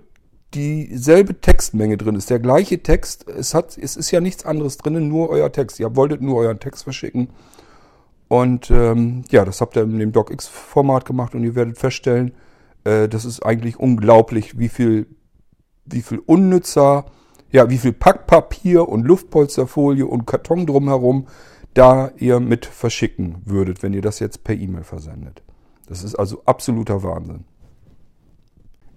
dieselbe 0.56 1.40
Textmenge 1.40 1.96
drin 1.96 2.16
ist. 2.16 2.30
Der 2.30 2.38
gleiche 2.38 2.82
Text, 2.82 3.28
es, 3.28 3.54
hat, 3.54 3.76
es 3.78 3.96
ist 3.96 4.10
ja 4.10 4.20
nichts 4.20 4.44
anderes 4.44 4.78
drin, 4.78 5.08
nur 5.08 5.30
euer 5.30 5.52
Text. 5.52 5.78
Ihr 5.78 5.94
wolltet 5.94 6.22
nur 6.22 6.36
euren 6.36 6.58
Text 6.60 6.84
verschicken. 6.84 7.28
Und 8.28 8.70
ähm, 8.70 9.24
ja, 9.30 9.44
das 9.44 9.60
habt 9.60 9.76
ihr 9.76 9.82
in 9.82 9.98
dem 9.98 10.12
DocX-Format 10.12 11.04
gemacht 11.04 11.34
und 11.34 11.44
ihr 11.44 11.54
werdet 11.54 11.78
feststellen, 11.78 12.32
äh, 12.84 13.08
das 13.08 13.24
ist 13.24 13.44
eigentlich 13.44 13.78
unglaublich, 13.78 14.58
wie 14.58 14.68
viel, 14.68 15.06
wie 15.84 16.02
viel 16.02 16.18
unnützer, 16.18 17.06
ja, 17.52 17.70
wie 17.70 17.78
viel 17.78 17.92
Packpapier 17.92 18.88
und 18.88 19.06
Luftpolsterfolie 19.06 20.06
und 20.06 20.26
Karton 20.26 20.66
drumherum 20.66 21.26
da 21.74 22.10
ihr 22.16 22.40
mit 22.40 22.64
verschicken 22.64 23.42
würdet, 23.44 23.82
wenn 23.82 23.92
ihr 23.92 24.00
das 24.00 24.18
jetzt 24.18 24.44
per 24.44 24.54
E-Mail 24.54 24.82
versendet. 24.82 25.42
Das 25.86 26.02
ist 26.02 26.14
also 26.14 26.42
absoluter 26.46 27.02
Wahnsinn. 27.02 27.44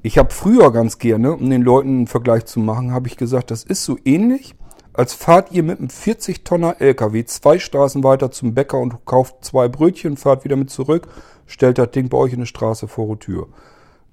Ich 0.01 0.17
habe 0.17 0.33
früher 0.33 0.71
ganz 0.71 0.97
gerne, 0.97 1.33
um 1.33 1.49
den 1.49 1.61
Leuten 1.61 1.89
einen 1.89 2.07
Vergleich 2.07 2.45
zu 2.45 2.61
machen, 2.61 2.93
habe 2.93 3.07
ich 3.07 3.17
gesagt, 3.17 3.51
das 3.51 3.63
ist 3.63 3.83
so 3.83 3.97
ähnlich, 4.05 4.55
als 4.93 5.13
fahrt 5.13 5.51
ihr 5.51 5.61
mit 5.61 5.79
einem 5.79 5.89
40-Tonner 5.89 6.79
LKW 6.79 7.25
zwei 7.25 7.59
Straßen 7.59 8.03
weiter 8.03 8.31
zum 8.31 8.53
Bäcker 8.53 8.79
und 8.79 9.05
kauft 9.05 9.43
zwei 9.43 9.67
Brötchen, 9.67 10.15
fahrt 10.15 10.45
wieder 10.45 10.55
mit 10.55 10.69
zurück, 10.69 11.07
stellt 11.45 11.77
das 11.77 11.91
Ding 11.91 12.07
bei 12.07 12.17
euch 12.17 12.31
in 12.31 12.39
der 12.39 12.45
Straße 12.45 12.87
vor 12.87 13.15
die 13.15 13.19
Tür. 13.19 13.47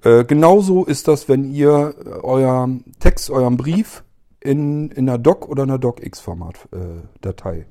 Äh, 0.03 0.25
genauso 0.25 0.83
ist 0.83 1.07
das, 1.07 1.29
wenn 1.29 1.51
ihr 1.53 1.95
euer 2.21 2.69
Text, 2.99 3.29
euren 3.29 3.55
Brief 3.55 4.03
in, 4.41 4.91
in 4.91 5.09
einer 5.09 5.17
Doc 5.17 5.47
oder 5.47 5.63
einer 5.63 5.79
DocX-Format-Datei 5.79 7.57
äh, 7.59 7.65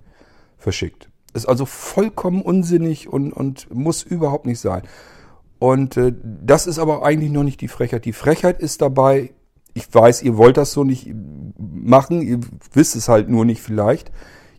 verschickt. 0.56 1.10
Ist 1.34 1.46
also 1.46 1.66
vollkommen 1.66 2.40
unsinnig 2.40 3.08
und, 3.08 3.32
und 3.32 3.72
muss 3.74 4.02
überhaupt 4.02 4.46
nicht 4.46 4.60
sein. 4.60 4.82
Und 5.58 5.96
äh, 5.96 6.12
das 6.22 6.66
ist 6.66 6.78
aber 6.78 7.04
eigentlich 7.04 7.30
noch 7.30 7.44
nicht 7.44 7.60
die 7.60 7.68
Frechheit. 7.68 8.04
Die 8.04 8.12
Frechheit 8.12 8.60
ist 8.60 8.82
dabei, 8.82 9.32
ich 9.74 9.92
weiß, 9.92 10.22
ihr 10.22 10.36
wollt 10.36 10.56
das 10.56 10.72
so 10.72 10.84
nicht 10.84 11.12
machen, 11.58 12.22
ihr 12.22 12.40
wisst 12.72 12.96
es 12.96 13.08
halt 13.08 13.28
nur 13.28 13.44
nicht 13.44 13.60
vielleicht. 13.60 14.10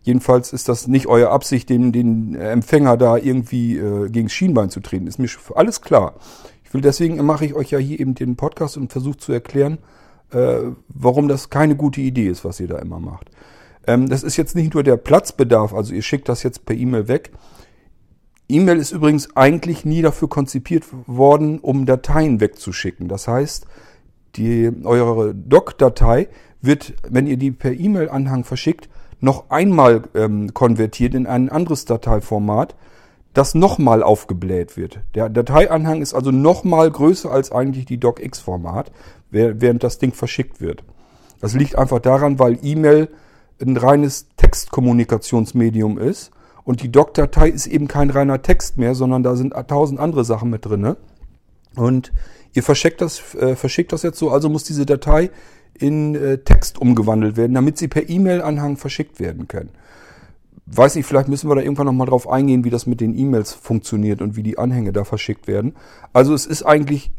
Jedenfalls 0.01 0.53
ist 0.53 0.69
das 0.69 0.87
nicht 0.87 1.07
eure 1.07 1.31
Absicht, 1.31 1.69
den, 1.69 1.91
den 1.91 2.35
Empfänger 2.35 2.97
da 2.97 3.17
irgendwie 3.17 3.77
äh, 3.77 4.09
gegen 4.09 4.29
Schienbein 4.29 4.69
zu 4.69 4.79
treten. 4.79 5.05
Ist 5.07 5.19
mir 5.19 5.27
alles 5.55 5.81
klar. 5.81 6.15
Ich 6.63 6.73
will 6.73 6.81
deswegen 6.81 7.23
mache 7.25 7.45
ich 7.45 7.53
euch 7.53 7.71
ja 7.71 7.77
hier 7.77 7.99
eben 7.99 8.15
den 8.15 8.35
Podcast 8.35 8.77
und 8.77 8.91
versuche 8.91 9.17
zu 9.17 9.33
erklären, 9.33 9.79
äh, 10.31 10.59
warum 10.87 11.27
das 11.27 11.49
keine 11.49 11.75
gute 11.75 12.01
Idee 12.01 12.27
ist, 12.27 12.45
was 12.45 12.59
ihr 12.59 12.67
da 12.67 12.79
immer 12.79 12.99
macht. 12.99 13.31
Ähm, 13.85 14.09
das 14.09 14.23
ist 14.23 14.37
jetzt 14.37 14.55
nicht 14.55 14.73
nur 14.73 14.83
der 14.83 14.97
Platzbedarf, 14.97 15.73
also 15.73 15.93
ihr 15.93 16.01
schickt 16.01 16.29
das 16.29 16.43
jetzt 16.43 16.65
per 16.65 16.75
E-Mail 16.75 17.07
weg, 17.07 17.31
E-Mail 18.49 18.77
ist 18.77 18.91
übrigens 18.91 19.35
eigentlich 19.35 19.83
nie 19.83 20.01
dafür 20.01 20.29
konzipiert 20.29 20.85
worden, 21.05 21.59
um 21.59 21.85
Dateien 21.85 22.39
wegzuschicken. 22.39 23.09
Das 23.09 23.27
heißt, 23.27 23.65
die, 24.35 24.71
eure 24.83 25.35
Doc-Datei 25.35 26.29
wird, 26.61 26.93
wenn 27.09 27.27
ihr 27.27 27.37
die 27.37 27.51
per 27.51 27.73
E-Mail-Anhang 27.73 28.43
verschickt, 28.45 28.89
noch 29.19 29.49
einmal 29.49 30.03
ähm, 30.15 30.53
konvertiert 30.53 31.13
in 31.13 31.27
ein 31.27 31.49
anderes 31.49 31.85
Dateiformat, 31.85 32.75
das 33.33 33.53
nochmal 33.53 34.01
aufgebläht 34.01 34.77
wird. 34.77 35.01
Der 35.13 35.29
Dateianhang 35.29 36.01
ist 36.01 36.13
also 36.13 36.31
nochmal 36.31 36.89
größer 36.89 37.29
als 37.29 37.51
eigentlich 37.51 37.85
die 37.85 37.99
DocX-Format, 37.99 38.91
während 39.29 39.83
das 39.83 39.99
Ding 39.99 40.13
verschickt 40.13 40.61
wird. 40.61 40.83
Das 41.41 41.53
liegt 41.53 41.77
einfach 41.77 41.99
daran, 41.99 42.39
weil 42.39 42.57
E-Mail 42.63 43.09
ein 43.61 43.77
reines 43.77 44.27
Textkommunikationsmedium 44.37 45.99
ist 45.99 46.31
und 46.67 46.83
die 46.83 46.91
Doc-Datei 46.91 47.47
ist 47.47 47.65
eben 47.65 47.87
kein 47.87 48.09
reiner 48.09 48.41
Text 48.41 48.75
mehr, 48.77 48.93
sondern 48.93 49.23
da 49.23 49.37
sind 49.37 49.53
tausend 49.69 50.01
andere 50.01 50.25
Sachen 50.25 50.49
mit 50.49 50.65
drinne. 50.65 50.97
Und 51.77 52.11
ihr 52.51 52.61
verschickt 52.61 52.99
das, 52.99 53.35
äh, 53.35 53.55
verschickt 53.55 53.93
das 53.93 54.03
jetzt 54.03 54.19
so, 54.19 54.31
also 54.31 54.49
muss 54.49 54.65
diese 54.65 54.85
Datei 54.85 55.31
in 55.75 56.13
äh, 56.15 56.39
Text 56.39 56.77
umgewandelt 56.77 57.37
werden, 57.37 57.53
damit 57.53 57.77
sie 57.77 57.87
per 57.87 58.09
E-Mail-Anhang 58.09 58.75
verschickt 58.75 59.21
werden 59.21 59.47
können. 59.47 59.69
Weiß 60.65 60.95
nicht, 60.95 61.05
vielleicht 61.05 61.29
müssen 61.29 61.49
wir 61.49 61.55
da 61.55 61.61
irgendwann 61.61 61.85
nochmal 61.85 62.07
drauf 62.07 62.27
eingehen, 62.27 62.65
wie 62.65 62.69
das 62.69 62.85
mit 62.85 62.99
den 62.99 63.17
E-Mails 63.17 63.53
funktioniert 63.53 64.21
und 64.21 64.35
wie 64.35 64.43
die 64.43 64.57
Anhänge 64.57 64.91
da 64.91 65.05
verschickt 65.05 65.47
werden. 65.47 65.73
Also 66.11 66.33
es 66.33 66.45
ist 66.45 66.63
eigentlich 66.63 67.11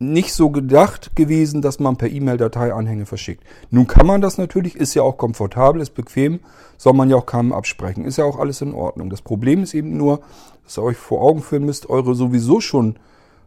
nicht 0.00 0.32
so 0.32 0.50
gedacht 0.50 1.14
gewesen, 1.14 1.60
dass 1.60 1.78
man 1.78 1.96
per 1.96 2.10
E-Mail-Datei 2.10 2.72
Anhänge 2.72 3.04
verschickt. 3.04 3.44
Nun 3.70 3.86
kann 3.86 4.06
man 4.06 4.22
das 4.22 4.38
natürlich, 4.38 4.74
ist 4.74 4.94
ja 4.94 5.02
auch 5.02 5.18
komfortabel, 5.18 5.80
ist 5.80 5.94
bequem, 5.94 6.40
soll 6.78 6.94
man 6.94 7.10
ja 7.10 7.16
auch 7.16 7.26
keinem 7.26 7.52
absprechen. 7.52 8.06
Ist 8.06 8.16
ja 8.16 8.24
auch 8.24 8.38
alles 8.38 8.62
in 8.62 8.74
Ordnung. 8.74 9.10
Das 9.10 9.20
Problem 9.20 9.62
ist 9.62 9.74
eben 9.74 9.98
nur, 9.98 10.20
dass 10.64 10.78
ihr 10.78 10.82
euch 10.82 10.96
vor 10.96 11.20
Augen 11.20 11.42
führen 11.42 11.66
müsst, 11.66 11.90
eure 11.90 12.14
sowieso 12.14 12.60
schon 12.60 12.98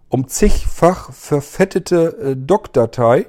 um 0.10 0.27
zigfach 0.27 1.12
verfettete 1.12 2.17
äh, 2.19 2.36
Doc-Datei 2.36 3.25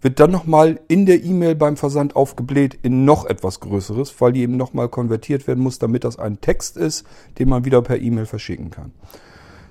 wird 0.00 0.18
dann 0.18 0.32
nochmal 0.32 0.80
in 0.88 1.06
der 1.06 1.22
E-Mail 1.22 1.54
beim 1.54 1.76
Versand 1.76 2.16
aufgebläht 2.16 2.76
in 2.82 3.04
noch 3.04 3.24
etwas 3.24 3.60
Größeres, 3.60 4.20
weil 4.20 4.32
die 4.32 4.42
eben 4.42 4.56
nochmal 4.56 4.88
konvertiert 4.88 5.46
werden 5.46 5.62
muss, 5.62 5.78
damit 5.78 6.02
das 6.02 6.18
ein 6.18 6.40
Text 6.40 6.76
ist, 6.76 7.06
den 7.38 7.48
man 7.48 7.64
wieder 7.64 7.80
per 7.82 8.00
E-Mail 8.00 8.26
verschicken 8.26 8.70
kann. 8.70 8.90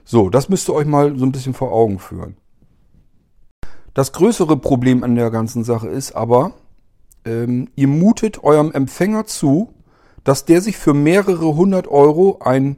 So, 0.05 0.29
das 0.29 0.48
müsst 0.48 0.69
ihr 0.69 0.74
euch 0.74 0.88
mal 0.88 1.17
so 1.19 1.25
ein 1.25 1.33
bisschen 1.33 1.53
vor 1.53 1.74
Augen 1.74 2.00
führen. 2.00 2.38
Das 3.93 4.12
größere 4.12 4.57
Problem 4.57 5.03
an 5.03 5.15
der 5.15 5.29
ganzen 5.29 5.63
Sache 5.63 5.88
ist 5.88 6.15
aber, 6.15 6.53
ähm, 7.25 7.69
ihr 7.75 7.88
mutet 7.88 8.43
eurem 8.43 8.71
Empfänger 8.71 9.25
zu, 9.25 9.73
dass 10.23 10.45
der 10.45 10.62
sich 10.62 10.77
für 10.77 10.93
mehrere 10.93 11.55
hundert 11.55 11.88
Euro 11.88 12.39
ein 12.39 12.77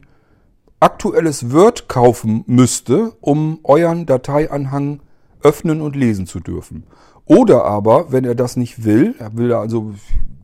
aktuelles 0.79 1.53
Word 1.53 1.88
kaufen 1.88 2.43
müsste, 2.48 3.13
um 3.22 3.60
euren 3.63 4.05
Dateianhang 4.05 5.00
öffnen 5.41 5.81
und 5.81 5.95
lesen 5.95 6.27
zu 6.27 6.39
dürfen. 6.39 6.84
Oder 7.25 7.63
aber, 7.63 8.12
wenn 8.12 8.25
er 8.25 8.36
das 8.36 8.57
nicht 8.57 8.84
will, 8.84 9.15
er 9.17 9.38
will 9.38 9.53
also, 9.53 9.93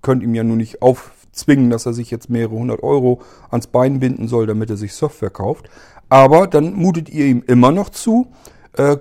könnt 0.01 0.23
ihm 0.23 0.33
ja 0.33 0.43
nur 0.43 0.55
nicht 0.55 0.81
aufzwingen, 0.81 1.69
dass 1.69 1.85
er 1.85 1.93
sich 1.93 2.09
jetzt 2.11 2.29
mehrere 2.29 2.55
hundert 2.55 2.81
Euro 2.81 3.21
ans 3.49 3.67
Bein 3.67 3.99
binden 3.99 4.27
soll, 4.27 4.47
damit 4.47 4.69
er 4.69 4.77
sich 4.77 4.93
Software 4.93 5.29
kauft. 5.29 5.69
Aber 6.07 6.47
dann 6.47 6.73
mutet 6.73 7.09
ihr 7.09 7.25
ihm 7.25 7.43
immer 7.45 7.71
noch 7.71 7.89
zu, 7.89 8.27
äh, 8.73 8.97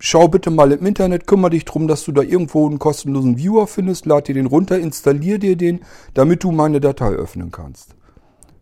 schau 0.00 0.26
bitte 0.26 0.50
mal 0.50 0.72
im 0.72 0.84
Internet, 0.84 1.26
kümmere 1.26 1.50
dich 1.50 1.64
drum, 1.64 1.86
dass 1.86 2.04
du 2.04 2.10
da 2.10 2.22
irgendwo 2.22 2.66
einen 2.66 2.80
kostenlosen 2.80 3.36
Viewer 3.38 3.66
findest, 3.68 4.06
lad 4.06 4.26
dir 4.26 4.34
den 4.34 4.46
runter, 4.46 4.78
installier 4.78 5.38
dir 5.38 5.56
den, 5.56 5.80
damit 6.14 6.42
du 6.42 6.50
meine 6.50 6.80
Datei 6.80 7.10
öffnen 7.10 7.52
kannst. 7.52 7.94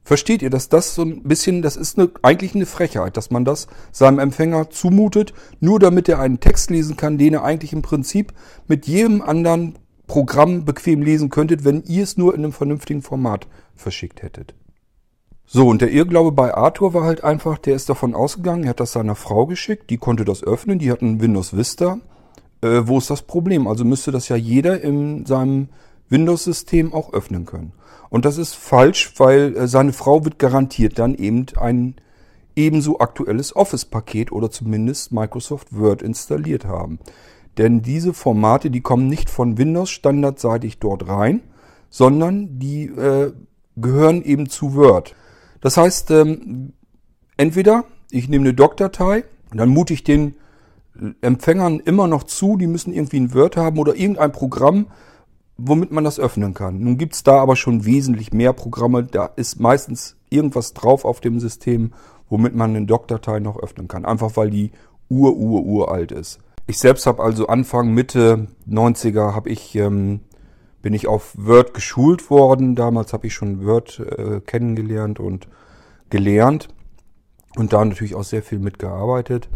Versteht 0.05 0.43
ihr, 0.43 0.51
dass 0.51 0.69
das 0.69 0.95
so 0.95 1.03
ein 1.03 1.23
bisschen, 1.23 1.63
das 1.63 1.77
ist 1.77 1.99
eine, 1.99 2.11
eigentlich 2.23 2.55
eine 2.55 2.67
Frechheit, 2.67 3.17
dass 3.17 3.31
man 3.31 3.45
das 3.45 3.69
seinem 3.93 4.19
Empfänger 4.19 4.71
zumutet, 4.71 5.33
nur 5.61 5.79
damit 5.79 6.09
er 6.09 6.19
einen 6.19 6.41
Text 6.41 6.71
lesen 6.71 6.97
kann, 6.97 7.19
den 7.19 7.35
er 7.35 7.45
eigentlich 7.45 7.73
im 7.73 7.83
Prinzip 7.83 8.33
mit 8.67 8.87
jedem 8.87 9.23
anderen 9.23 9.79
Programm 10.07 10.65
bequem 10.65 11.03
lesen 11.03 11.29
könntet, 11.29 11.65
wenn 11.65 11.83
ihr 11.83 12.03
es 12.03 12.17
nur 12.17 12.35
in 12.35 12.41
einem 12.41 12.53
vernünftigen 12.53 13.03
Format 13.03 13.47
verschickt 13.75 14.23
hättet. 14.23 14.55
So, 15.51 15.67
und 15.67 15.81
der 15.81 15.91
Irrglaube 15.91 16.33
bei 16.33 16.55
Arthur 16.55 16.93
war 16.93 17.05
halt 17.05 17.25
einfach, 17.25 17.57
der 17.57 17.75
ist 17.75 17.89
davon 17.89 18.15
ausgegangen, 18.15 18.65
er 18.65 18.71
hat 18.71 18.81
das 18.81 18.93
seiner 18.93 19.15
Frau 19.15 19.47
geschickt, 19.47 19.89
die 19.89 19.97
konnte 19.97 20.27
das 20.27 20.45
öffnen, 20.45 20.79
die 20.79 20.93
hat 20.93 21.01
ein 21.01 21.23
Windows 21.23 21.57
Vista. 21.57 22.01
Äh, 22.61 22.83
wo 22.85 22.99
ist 22.99 23.09
das 23.09 23.23
Problem? 23.23 23.67
Also 23.67 23.87
müsste 23.87 24.13
das 24.13 24.29
ja 24.29 24.37
jeder 24.37 24.83
in 24.83 25.25
seinem 25.25 25.71
Windows-System 26.11 26.93
auch 26.93 27.15
öffnen 27.15 27.47
können. 27.47 27.73
Und 28.11 28.27
das 28.27 28.37
ist 28.37 28.57
falsch, 28.57 29.15
weil 29.17 29.57
äh, 29.57 29.69
seine 29.69 29.95
Frau 29.95 30.23
wird 30.23 30.39
garantiert 30.39 30.99
dann 30.99 31.15
eben 31.15 31.47
ein 31.57 31.95
ebenso 32.55 32.99
aktuelles 32.99 33.57
Office-Paket 33.57 34.31
oder 34.33 34.51
zumindest 34.51 35.13
Microsoft 35.13 35.69
Word 35.71 36.03
installiert 36.03 36.67
haben. 36.67 36.99
Denn 37.57 37.81
diese 37.81 38.13
Formate, 38.13 38.71
die 38.71 38.83
kommen 38.83 39.07
nicht 39.07 39.31
von 39.31 39.57
Windows 39.57 39.89
standardseitig 39.89 40.79
dort 40.79 41.09
rein, 41.09 41.41
sondern 41.89 42.59
die 42.59 42.85
äh, 42.85 43.33
gehören 43.77 44.23
eben 44.23 44.51
zu 44.51 44.75
Word. 44.75 45.15
Das 45.61 45.77
heißt, 45.77 46.11
ähm, 46.11 46.73
entweder 47.37 47.85
ich 48.11 48.29
nehme 48.29 48.45
eine 48.45 48.55
Doc-Datei, 48.55 49.25
dann 49.53 49.69
mute 49.69 49.93
ich 49.93 50.05
den 50.05 50.35
Empfängern 51.21 51.81
immer 51.81 52.07
noch 52.07 52.25
zu, 52.25 52.57
die 52.57 52.67
müssen 52.67 52.93
irgendwie 52.93 53.21
ein 53.21 53.35
Word 53.35 53.57
haben 53.57 53.79
oder 53.79 53.95
irgendein 53.95 54.33
Programm, 54.33 54.87
womit 55.57 55.93
man 55.93 56.05
das 56.05 56.19
öffnen 56.19 56.55
kann. 56.55 56.81
Nun 56.81 56.99
gibt's 56.99 57.23
da 57.23 57.39
aber 57.41 57.57
schon 57.57 57.85
wesentlich 57.85 58.33
mehr 58.33 58.53
Programme. 58.53 59.05
Da 59.05 59.27
ist 59.27 59.61
meistens 59.61 60.17
irgendwas 60.31 60.75
drauf 60.75 61.05
auf 61.05 61.21
dem 61.21 61.41
System, 61.41 61.93
womit 62.29 62.55
man 62.55 62.75
eine 62.75 62.87
Doc-Datei 62.87 63.41
noch 63.41 63.59
öffnen 63.59 63.89
kann. 63.89 64.05
Einfach 64.05 64.37
weil 64.37 64.51
die 64.51 64.73
ur, 65.09 65.37
ur, 65.37 65.65
uralt 65.65 66.13
ist. 66.13 66.39
Ich 66.67 66.79
selbst 66.79 67.07
habe 67.07 67.23
also 67.23 67.47
Anfang, 67.47 67.95
Mitte 67.95 68.49
90er 68.69 69.35
habe 69.35 69.49
ich 69.49 69.75
ähm, 69.75 70.21
bin 70.83 70.95
ich 70.95 71.07
auf 71.07 71.35
Word 71.37 71.75
geschult 71.75 72.31
worden. 72.31 72.75
Damals 72.75 73.13
habe 73.13 73.27
ich 73.27 73.35
schon 73.35 73.65
Word 73.65 74.01
äh, 74.01 74.41
kennengelernt 74.41 75.21
und 75.21 75.49
gelernt 76.11 76.69
und 77.57 77.73
da 77.73 77.85
natürlich 77.85 78.15
auch 78.15 78.25
sehr 78.25 78.43
viel 78.43 78.59
mitgearbeitet. 78.59 79.49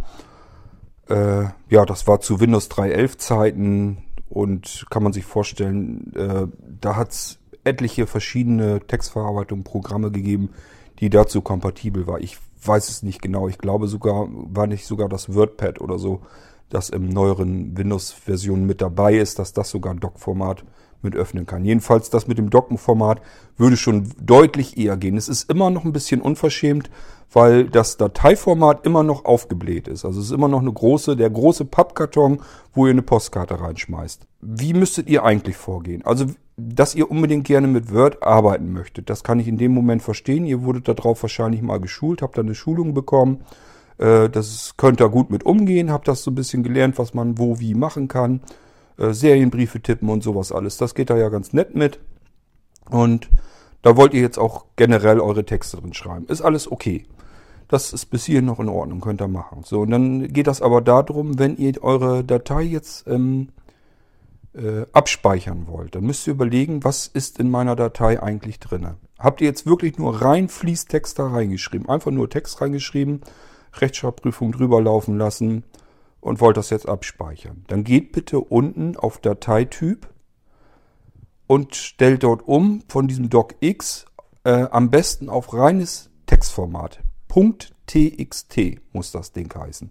Äh, 1.09 1.45
ja, 1.69 1.85
das 1.87 2.07
war 2.07 2.21
zu 2.21 2.41
Windows 2.41 2.71
3.11 2.71 3.19
Zeiten 3.19 3.99
und 4.29 4.87
kann 4.91 5.02
man 5.02 5.12
sich 5.12 5.25
vorstellen, 5.25 6.12
äh, 6.14 6.47
da 6.81 6.97
hat 6.97 7.11
es 7.11 7.38
etliche 7.64 8.07
verschiedene 8.07 8.81
Textverarbeitungsprogramme 8.81 10.11
gegeben, 10.11 10.50
die 10.99 11.11
dazu 11.11 11.43
kompatibel 11.43 12.07
war. 12.07 12.21
Ich 12.21 12.38
weiß 12.64 12.88
es 12.88 13.02
nicht 13.02 13.23
genau. 13.23 13.49
Ich 13.49 13.59
glaube 13.59 13.88
sogar, 13.88 14.29
war 14.31 14.67
nicht 14.67 14.87
sogar 14.87 15.09
das 15.09 15.35
WordPad 15.35 15.81
oder 15.81 15.99
so, 15.99 16.23
das 16.69 16.91
im 16.91 17.09
neueren 17.09 17.76
Windows-Version 17.76 18.64
mit 18.64 18.81
dabei 18.81 19.17
ist, 19.17 19.38
dass 19.38 19.52
das 19.52 19.71
sogar 19.71 19.93
ein 19.93 20.00
Doc-Format 20.00 20.64
mit 21.02 21.16
öffnen 21.16 21.47
kann. 21.47 21.64
Jedenfalls 21.64 22.11
das 22.11 22.26
mit 22.26 22.38
dem 22.38 22.50
Dockenformat 22.50 23.21
würde 23.56 23.76
schon 23.76 24.11
deutlich 24.21 24.76
eher 24.78 24.97
gehen. 24.97 25.16
Es 25.16 25.28
ist 25.28 25.50
immer 25.50 25.71
noch 25.71 25.85
ein 25.85 25.92
bisschen 25.92 26.21
unverschämt, 26.21 26.90
weil 27.32 27.64
das 27.64 27.97
Dateiformat 27.97 28.85
immer 28.85 29.02
noch 29.02 29.25
aufgebläht 29.25 29.88
ist. 29.88 30.04
Also 30.04 30.21
es 30.21 30.26
ist 30.26 30.32
immer 30.32 30.49
noch 30.49 30.61
eine 30.61 30.73
große, 30.73 31.16
der 31.16 31.30
große 31.30 31.64
Pappkarton, 31.64 32.40
wo 32.75 32.87
ihr 32.87 32.92
eine 32.92 33.02
Postkarte 33.02 33.61
reinschmeißt. 33.61 34.26
Wie 34.40 34.75
müsstet 34.75 35.09
ihr 35.09 35.25
eigentlich 35.25 35.56
vorgehen? 35.56 36.04
Also, 36.04 36.26
dass 36.56 36.94
ihr 36.94 37.11
unbedingt 37.11 37.47
gerne 37.47 37.66
mit 37.66 37.92
Word 37.92 38.23
arbeiten 38.23 38.73
möchtet, 38.73 39.09
das 39.09 39.25
kann 39.25 39.40
ich 39.40 39.49
in 39.49 39.56
dem 39.56 39.73
Moment 39.73 40.02
verstehen. 40.02 40.44
Ihr 40.44 40.62
wurdet 40.62 40.88
darauf 40.88 41.23
wahrscheinlich 41.23 41.62
mal 41.62 41.80
geschult, 41.80 42.21
habt 42.23 42.37
da 42.37 42.42
eine 42.42 42.54
Schulung 42.54 42.92
bekommen. 42.92 43.40
Äh, 43.99 44.28
das 44.28 44.75
könnt 44.76 45.00
ihr 45.00 45.09
gut 45.09 45.30
mit 45.30 45.44
umgehen, 45.44 45.90
habt 45.90 46.09
das 46.09 46.23
so 46.23 46.30
ein 46.30 46.35
bisschen 46.35 46.62
gelernt, 46.62 46.99
was 46.99 47.14
man 47.14 47.38
wo 47.38 47.59
wie 47.59 47.75
machen 47.75 48.09
kann 48.09 48.40
äh, 48.99 49.12
Serienbriefe 49.12 49.80
tippen 49.80 50.08
und 50.08 50.22
sowas 50.22 50.52
alles. 50.52 50.76
Das 50.76 50.94
geht 50.94 51.11
da 51.11 51.16
ja 51.16 51.28
ganz 51.28 51.52
nett 51.52 51.75
mit. 51.75 51.99
Und 52.90 53.28
da 53.82 53.96
wollt 53.96 54.14
ihr 54.14 54.20
jetzt 54.20 54.38
auch 54.38 54.66
generell 54.76 55.20
eure 55.20 55.44
Texte 55.44 55.76
drin 55.76 55.94
schreiben. 55.94 56.26
Ist 56.26 56.42
alles 56.42 56.70
okay. 56.70 57.06
Das 57.68 57.92
ist 57.92 58.06
bis 58.06 58.26
hierhin 58.26 58.44
noch 58.44 58.61
in 58.61 58.68
Ordnung, 58.68 59.00
könnt 59.00 59.22
ihr 59.22 59.28
machen. 59.28 59.62
So, 59.64 59.80
und 59.80 59.90
dann 59.90 60.28
geht 60.28 60.46
das 60.46 60.61
aber 60.61 60.82
darum, 60.82 61.38
wenn 61.38 61.56
ihr 61.56 61.82
eure 61.82 62.22
Datei 62.22 62.62
jetzt 62.62 63.06
ähm, 63.08 63.49
äh, 64.54 64.84
abspeichern 64.92 65.66
wollt, 65.66 65.94
dann 65.94 66.04
müsst 66.04 66.26
ihr 66.26 66.34
überlegen, 66.34 66.84
was 66.84 67.06
ist 67.06 67.38
in 67.38 67.50
meiner 67.50 67.75
Datei 67.75 68.22
eigentlich 68.22 68.61
drin. 68.61 68.88
Habt 69.18 69.40
ihr 69.40 69.46
jetzt 69.46 69.66
wirklich 69.66 69.99
nur 69.99 70.20
rein 70.20 70.49
Fließtext 70.49 71.18
da 71.18 71.28
reingeschrieben? 71.28 71.88
Einfach 71.88 72.11
nur 72.11 72.28
Text 72.28 72.61
reingeschrieben, 72.61 73.22
Rechtschreibprüfung 73.75 74.52
drüber 74.52 74.82
laufen 74.82 75.16
lassen, 75.16 75.64
und 76.23 76.41
wollt 76.41 76.57
das 76.57 76.71
jetzt 76.71 76.88
abspeichern. 76.88 77.64
Dann 77.67 77.85
geht 77.85 78.12
bitte 78.12 78.41
unten 78.41 78.97
auf 78.97 79.19
Dateityp 79.19 80.09
und 81.47 81.75
stellt 81.75 82.23
dort 82.23 82.49
um 82.49 82.83
von 82.88 83.09
diesem 83.09 83.29
DocX 83.29 84.07
äh, 84.45 84.67
am 84.71 84.91
besten 84.91 85.29
auf 85.29 85.52
reines 85.52 86.09
Textformat. 86.25 87.00
.txt 87.87 88.61
muss 88.93 89.11
das 89.11 89.33
Ding 89.33 89.52
heißen. 89.55 89.91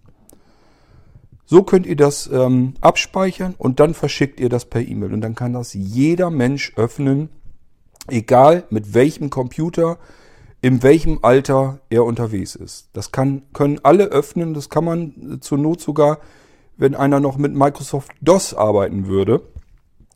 So 1.44 1.64
könnt 1.64 1.86
ihr 1.86 1.96
das 1.96 2.28
ähm, 2.32 2.74
abspeichern 2.80 3.54
und 3.58 3.78
dann 3.78 3.92
verschickt 3.92 4.40
ihr 4.40 4.48
das 4.48 4.64
per 4.64 4.80
E-Mail. 4.80 5.12
Und 5.12 5.20
dann 5.20 5.34
kann 5.34 5.52
das 5.52 5.74
jeder 5.74 6.30
Mensch 6.30 6.72
öffnen, 6.76 7.28
egal 8.08 8.64
mit 8.70 8.94
welchem 8.94 9.28
Computer, 9.28 9.98
in 10.62 10.82
welchem 10.84 11.18
Alter 11.22 11.80
er 11.90 12.04
unterwegs 12.04 12.54
ist. 12.54 12.88
Das 12.92 13.10
kann, 13.10 13.42
können 13.52 13.80
alle 13.82 14.04
öffnen, 14.04 14.54
das 14.54 14.70
kann 14.70 14.84
man 14.84 15.38
zur 15.40 15.58
Not 15.58 15.80
sogar, 15.80 16.20
wenn 16.76 16.94
einer 16.94 17.20
noch 17.20 17.36
mit 17.36 17.52
Microsoft 17.52 18.12
DOS 18.20 18.54
arbeiten 18.54 19.06
würde 19.06 19.42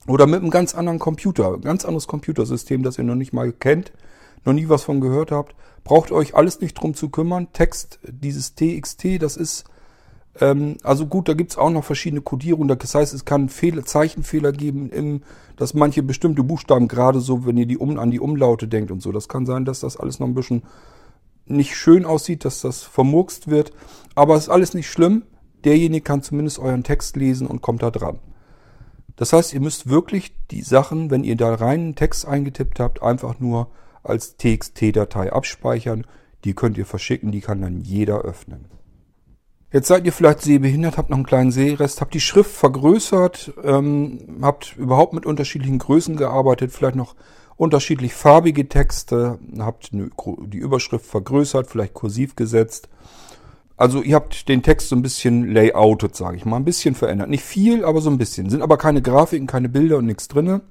oder 0.07 0.27
mit 0.27 0.41
einem 0.41 0.51
ganz 0.51 0.75
anderen 0.75 1.01
Computer, 1.01 1.59
ganz 1.59 1.85
anderes 1.85 2.07
Computersystem, 2.07 2.85
das 2.85 2.97
ihr 2.97 3.05
noch 3.05 3.17
nicht 3.17 3.33
mal 3.33 3.53
kennt, 3.53 3.93
noch 4.45 4.53
nie 4.53 4.69
was 4.69 4.85
von 4.85 5.01
gehört 5.01 5.33
habt, 5.33 5.57
braucht 5.83 6.13
euch 6.13 6.37
alles 6.37 6.61
nicht 6.61 6.75
drum 6.75 6.95
zu 6.95 7.11
kümmern. 7.11 7.49
Text, 7.53 7.99
dieses 8.05 8.55
TXT, 8.55 9.21
das 9.21 9.37
ist 9.37 9.65
ähm, 10.41 10.77
also 10.83 11.07
gut, 11.07 11.29
da 11.29 11.35
gibt's 11.35 11.57
auch 11.57 11.71
noch 11.71 11.85
verschiedene 11.85 12.23
Codierungen. 12.23 12.77
Das 12.79 12.95
heißt, 12.95 13.15
es 13.15 13.25
kann 13.25 13.49
Fehler, 13.49 13.85
Zeichenfehler 13.85 14.53
geben, 14.53 14.91
im, 14.91 15.23
dass 15.57 15.75
manche 15.75 16.03
bestimmte 16.03 16.43
Buchstaben 16.43 16.89
gerade 16.89 17.21
so, 17.21 17.47
wenn 17.47 17.57
ihr 17.57 17.67
die 17.67 17.79
um, 17.79 17.99
an 17.99 18.11
die 18.11 18.21
Umlaute 18.21 18.69
denkt 18.69 18.91
und 18.91 19.03
so. 19.03 19.13
Das 19.13 19.29
kann 19.29 19.47
sein, 19.47 19.65
dass 19.65 19.81
das 19.81 19.97
alles 19.97 20.19
noch 20.19 20.27
ein 20.27 20.35
bisschen 20.35 20.63
nicht 21.47 21.77
schön 21.77 22.05
aussieht, 22.05 22.45
dass 22.45 22.61
das 22.61 22.83
vermurkst 22.83 23.49
wird. 23.49 23.73
Aber 24.15 24.35
es 24.35 24.45
ist 24.45 24.49
alles 24.51 24.75
nicht 24.75 24.91
schlimm. 24.91 25.23
Derjenige 25.65 26.03
kann 26.03 26.23
zumindest 26.23 26.59
euren 26.59 26.85
Text 26.85 27.17
lesen 27.17 27.47
und 27.47 27.63
kommt 27.63 27.83
da 27.83 27.91
dran. 27.91 28.19
Das 29.17 29.33
heißt, 29.33 29.55
ihr 29.55 29.61
müsst 29.61 29.89
wirklich 29.89 30.35
die 30.51 30.63
Sachen, 30.63 31.11
wenn 31.11 31.25
ihr 31.25 31.37
da 31.37 31.55
rein 31.55 31.81
einen 31.81 31.95
Text 31.95 32.27
eingetippt 32.27 32.81
habt, 32.81 33.03
einfach 33.03 33.41
nur 33.41 33.69
als 34.03 34.37
TXT-Datei 34.37 35.33
abspeichern. 35.33 36.07
Die 36.45 36.55
könnt 36.55 36.77
ihr 36.77 36.87
verschicken, 36.87 37.33
die 37.33 37.41
kann 37.41 37.63
dann 37.63 37.81
jeder 37.81 38.21
öffnen. 38.21 38.67
Jetzt 39.77 39.89
seid 39.89 40.07
ihr 40.07 40.13
vielleicht 40.15 40.41
sehbehindert, 40.41 40.97
habt 40.97 41.11
noch 41.11 41.19
einen 41.19 41.27
kleinen 41.27 41.51
Sehrest, 41.51 42.01
habt 42.01 42.15
die 42.15 42.21
Schrift 42.21 42.51
vergrößert, 42.51 43.53
ähm, 43.63 44.39
habt 44.41 44.75
überhaupt 44.79 45.13
mit 45.13 45.27
unterschiedlichen 45.27 45.79
Größen 45.79 46.17
gearbeitet, 46.17 46.73
vielleicht 46.73 46.97
noch 46.97 47.15
unterschiedlich 47.57 48.15
farbige 48.15 48.71
Texte, 48.71 49.39
habt 49.59 49.91
die 49.93 50.57
Überschrift 50.57 51.05
vergrößert, 51.05 51.67
vielleicht 51.67 51.93
kursiv 51.93 52.37
gesetzt. 52.37 52.89
Also 53.77 54.01
ihr 54.01 54.15
habt 54.15 54.49
den 54.49 54.63
Text 54.63 54.89
so 54.89 54.97
ein 54.97 55.03
bisschen 55.03 55.53
layoutet, 55.53 56.17
sage 56.17 56.39
ich 56.39 56.47
mal, 56.47 56.57
ein 56.57 56.65
bisschen 56.65 56.95
verändert. 56.95 57.29
Nicht 57.29 57.45
viel, 57.45 57.85
aber 57.85 58.01
so 58.01 58.09
ein 58.09 58.17
bisschen. 58.17 58.49
Sind 58.49 58.63
aber 58.63 58.79
keine 58.79 59.03
Grafiken, 59.03 59.47
keine 59.47 59.69
Bilder 59.69 59.99
und 59.99 60.07
nichts 60.07 60.27
drinne. 60.27 60.63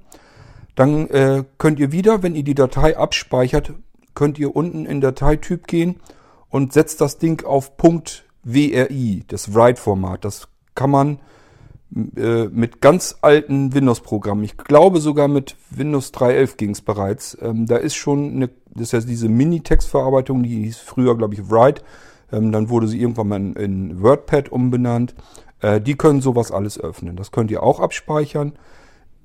Dann 0.74 1.08
äh, 1.10 1.44
könnt 1.58 1.78
ihr 1.78 1.92
wieder, 1.92 2.24
wenn 2.24 2.34
ihr 2.34 2.42
die 2.42 2.56
Datei 2.56 2.96
abspeichert, 2.98 3.72
könnt 4.16 4.36
ihr 4.40 4.56
unten 4.56 4.84
in 4.84 5.00
Dateityp 5.00 5.68
gehen 5.68 6.00
und 6.48 6.72
setzt 6.72 7.00
das 7.00 7.18
Ding 7.18 7.44
auf 7.44 7.76
.wri, 8.46 9.24
das 9.28 9.54
Write-Format. 9.54 10.24
Das 10.24 10.48
kann 10.74 10.90
man 10.90 11.18
äh, 12.16 12.46
mit 12.48 12.80
ganz 12.80 13.16
alten 13.22 13.72
Windows-Programmen. 13.74 14.44
Ich 14.44 14.56
glaube 14.56 15.00
sogar 15.00 15.28
mit 15.28 15.56
Windows 15.70 16.12
3.11 16.12 16.56
ging 16.56 16.70
es 16.70 16.80
bereits. 16.80 17.36
Ähm, 17.40 17.66
da 17.66 17.76
ist 17.76 17.94
schon 17.94 18.32
eine, 18.32 18.50
das 18.74 18.92
ja 18.92 19.00
diese 19.00 19.28
Mini-Textverarbeitung, 19.28 20.42
die 20.42 20.64
hieß 20.64 20.78
früher, 20.78 21.16
glaube 21.16 21.34
ich, 21.34 21.50
Write. 21.50 21.82
Ähm, 22.32 22.52
dann 22.52 22.68
wurde 22.68 22.88
sie 22.88 23.00
irgendwann 23.00 23.28
mal 23.28 23.36
in, 23.36 23.54
in 23.54 24.02
WordPad 24.02 24.50
umbenannt. 24.50 25.14
Äh, 25.60 25.80
die 25.80 25.94
können 25.94 26.20
sowas 26.20 26.50
alles 26.50 26.78
öffnen. 26.78 27.16
Das 27.16 27.30
könnt 27.30 27.50
ihr 27.50 27.62
auch 27.62 27.80
abspeichern. 27.80 28.54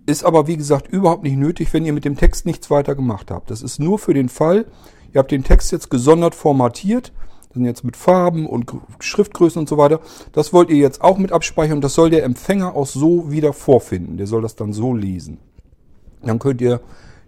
Ist 0.05 0.23
aber, 0.23 0.47
wie 0.47 0.57
gesagt, 0.57 0.87
überhaupt 0.87 1.23
nicht 1.23 1.37
nötig, 1.37 1.73
wenn 1.73 1.85
ihr 1.85 1.93
mit 1.93 2.05
dem 2.05 2.17
Text 2.17 2.45
nichts 2.45 2.69
weiter 2.69 2.95
gemacht 2.95 3.31
habt. 3.31 3.51
Das 3.51 3.61
ist 3.61 3.79
nur 3.79 3.99
für 3.99 4.13
den 4.13 4.29
Fall, 4.29 4.65
ihr 5.13 5.19
habt 5.19 5.31
den 5.31 5.43
Text 5.43 5.71
jetzt 5.71 5.89
gesondert 5.89 6.35
formatiert, 6.35 7.11
dann 7.53 7.65
jetzt 7.65 7.83
mit 7.83 7.97
Farben 7.97 8.45
und 8.45 8.71
Schriftgrößen 8.99 9.59
und 9.59 9.69
so 9.69 9.77
weiter. 9.77 9.99
Das 10.31 10.53
wollt 10.53 10.69
ihr 10.69 10.77
jetzt 10.77 11.01
auch 11.01 11.17
mit 11.17 11.31
abspeichern 11.31 11.77
und 11.77 11.83
das 11.83 11.93
soll 11.93 12.09
der 12.09 12.23
Empfänger 12.23 12.75
auch 12.75 12.87
so 12.87 13.31
wieder 13.31 13.53
vorfinden. 13.53 14.17
Der 14.17 14.27
soll 14.27 14.41
das 14.41 14.55
dann 14.55 14.73
so 14.73 14.93
lesen. 14.93 15.39
Dann 16.21 16.39
könnt 16.39 16.61
ihr 16.61 16.81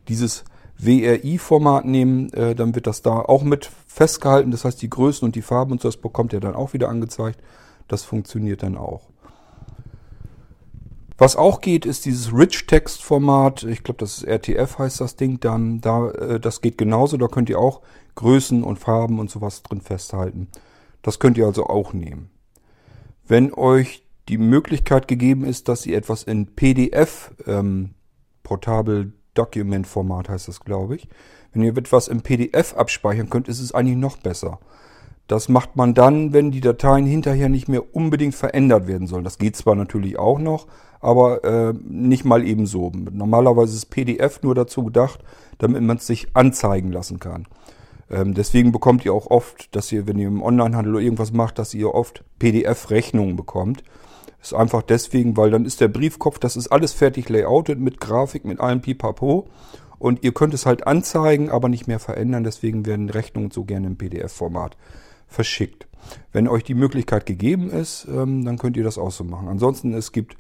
dieses 0.08 0.44
WRI-Format 0.77 1.86
nehmen, 1.86 2.32
äh, 2.34 2.56
dann 2.56 2.75
wird 2.75 2.88
das 2.88 3.01
da 3.01 3.20
auch 3.20 3.44
mit 3.44 3.70
festgehalten. 3.88 4.51
Das 4.51 4.65
heißt, 4.65 4.82
die 4.82 4.89
Größen 4.89 5.25
und 5.25 5.36
die 5.36 5.42
Farben 5.42 5.72
und 5.72 5.82
so, 5.82 5.88
das 5.88 5.98
bekommt 5.98 6.34
ihr 6.34 6.39
dann 6.39 6.56
auch 6.56 6.74
wieder 6.74 6.89
angezeigt. 6.89 7.39
Das 7.88 8.03
funktioniert 8.03 8.63
dann 8.63 8.77
auch. 8.77 9.12
Was 11.24 11.38
auch 11.38 11.62
geht, 11.62 11.86
ist 11.86 12.03
dieses 12.03 12.34
Rich-Text-Format. 12.34 13.63
Ich 13.63 13.86
glaube, 13.86 14.00
das 14.00 14.18
ist 14.18 14.24
RTF 14.25 14.77
heißt 14.77 15.00
das 15.00 15.15
Ding. 15.15 15.39
Dann 15.39 15.80
da, 15.80 16.10
äh, 16.10 16.38
das 16.38 16.60
geht 16.60 16.77
genauso. 16.77 17.15
Da 17.15 17.30
könnt 17.30 17.50
ihr 17.50 17.60
auch 17.60 17.80
Größen 18.15 18.62
und 18.62 18.77
Farben 18.77 19.20
und 19.20 19.32
sowas 19.32 19.63
drin 19.63 19.80
festhalten. 19.80 20.50
Das 21.01 21.20
könnt 21.20 21.38
ihr 21.38 21.46
also 21.46 21.68
auch 21.68 21.94
nehmen. 21.94 22.30
Wenn 23.25 23.53
euch 23.53 24.06
die 24.27 24.38
Möglichkeit 24.38 25.08
gegeben 25.08 25.46
ist, 25.46 25.70
dass 25.70 25.86
ihr 25.86 25.96
etwas 25.96 26.24
in 26.24 26.56
PDF 26.56 27.32
ähm, 27.48 27.92
Portable 28.44 29.13
Document 29.34 29.88
Format 29.88 30.27
heißt 30.27 30.50
das, 30.50 30.60
glaube 30.60 30.98
ich. 30.98 31.08
Wenn 31.53 31.63
ihr 31.63 31.77
etwas 31.77 32.10
im 32.10 32.20
PDF 32.20 32.75
abspeichern 32.75 33.30
könnt, 33.30 33.48
ist 33.48 33.62
es 33.62 33.74
eigentlich 33.74 33.96
noch 33.96 34.18
besser. 34.18 34.60
Das 35.27 35.48
macht 35.48 35.77
man 35.77 35.94
dann, 35.94 36.33
wenn 36.33 36.51
die 36.51 36.59
Dateien 36.59 37.05
hinterher 37.05 37.48
nicht 37.48 37.70
mehr 37.70 37.96
unbedingt 37.96 38.36
verändert 38.36 38.88
werden 38.88 39.07
sollen. 39.07 39.24
Das 39.24 39.38
geht 39.38 39.55
zwar 39.55 39.75
natürlich 39.75 40.20
auch 40.20 40.38
noch, 40.38 40.68
aber 41.03 41.44
äh, 41.44 41.74
nicht 41.85 42.24
mal 42.24 42.48
ebenso. 42.48 42.92
Normalerweise 43.11 43.75
ist 43.75 43.87
PDF 43.87 44.42
nur 44.42 44.55
dazu 44.55 44.85
gedacht, 44.85 45.20
damit 45.57 45.81
man 45.83 45.98
es 45.98 46.07
sich 46.07 46.27
anzeigen 46.33 46.92
lassen 46.92 47.20
kann. 47.20 47.46
Ähm, 48.09 48.33
deswegen 48.33 48.72
bekommt 48.72 49.03
ihr 49.03 49.13
auch 49.13 49.27
oft, 49.27 49.75
dass 49.75 49.92
ihr, 49.92 50.07
wenn 50.07 50.18
ihr 50.18 50.29
im 50.29 50.42
Onlinehandel 50.42 50.96
oder 50.96 51.03
irgendwas 51.03 51.33
macht, 51.33 51.59
dass 51.59 51.74
ihr 51.74 51.94
oft 51.94 52.24
PDF-Rechnungen 52.39 53.35
bekommt. 53.35 53.83
Ist 54.42 54.53
einfach 54.53 54.81
deswegen, 54.81 55.35
weil 55.35 55.51
dann 55.51 55.66
ist 55.66 55.81
der 55.81 55.89
Briefkopf, 55.89 56.39
das 56.39 56.55
ist 56.55 56.68
alles 56.68 56.94
fertig 56.94 57.27
layoutet 57.27 57.79
mit 57.79 58.00
Grafik, 58.00 58.46
mit 58.46 58.61
allem 58.61 58.81
Pipapo. 58.81 59.48
Und 60.00 60.24
ihr 60.24 60.33
könnt 60.33 60.53
es 60.53 60.66
halt 60.66 60.87
anzeigen, 60.87 61.50
aber 61.50 61.70
nicht 61.70 61.87
mehr 61.87 62.00
verändern. 62.00 62.44
Deswegen 62.44 62.85
werden 62.85 63.09
Rechnungen 63.09 63.51
so 63.51 63.66
gerne 63.66 63.87
im 63.87 63.98
PDF-Format 63.98 64.77
verschickt. 65.27 65.87
Wenn 66.31 66.48
euch 66.48 66.63
die 66.63 66.75
Möglichkeit 66.75 67.25
gegeben 67.25 67.70
ist, 67.72 68.07
ähm, 68.09 68.46
dann 68.46 68.57
könnt 68.57 68.77
ihr 68.77 68.83
das 68.83 68.98
auch 68.98 69.11
so 69.11 69.24
machen. 69.24 69.48
Ansonsten, 69.48 69.94
es 69.94 70.11
gibt 70.11 70.37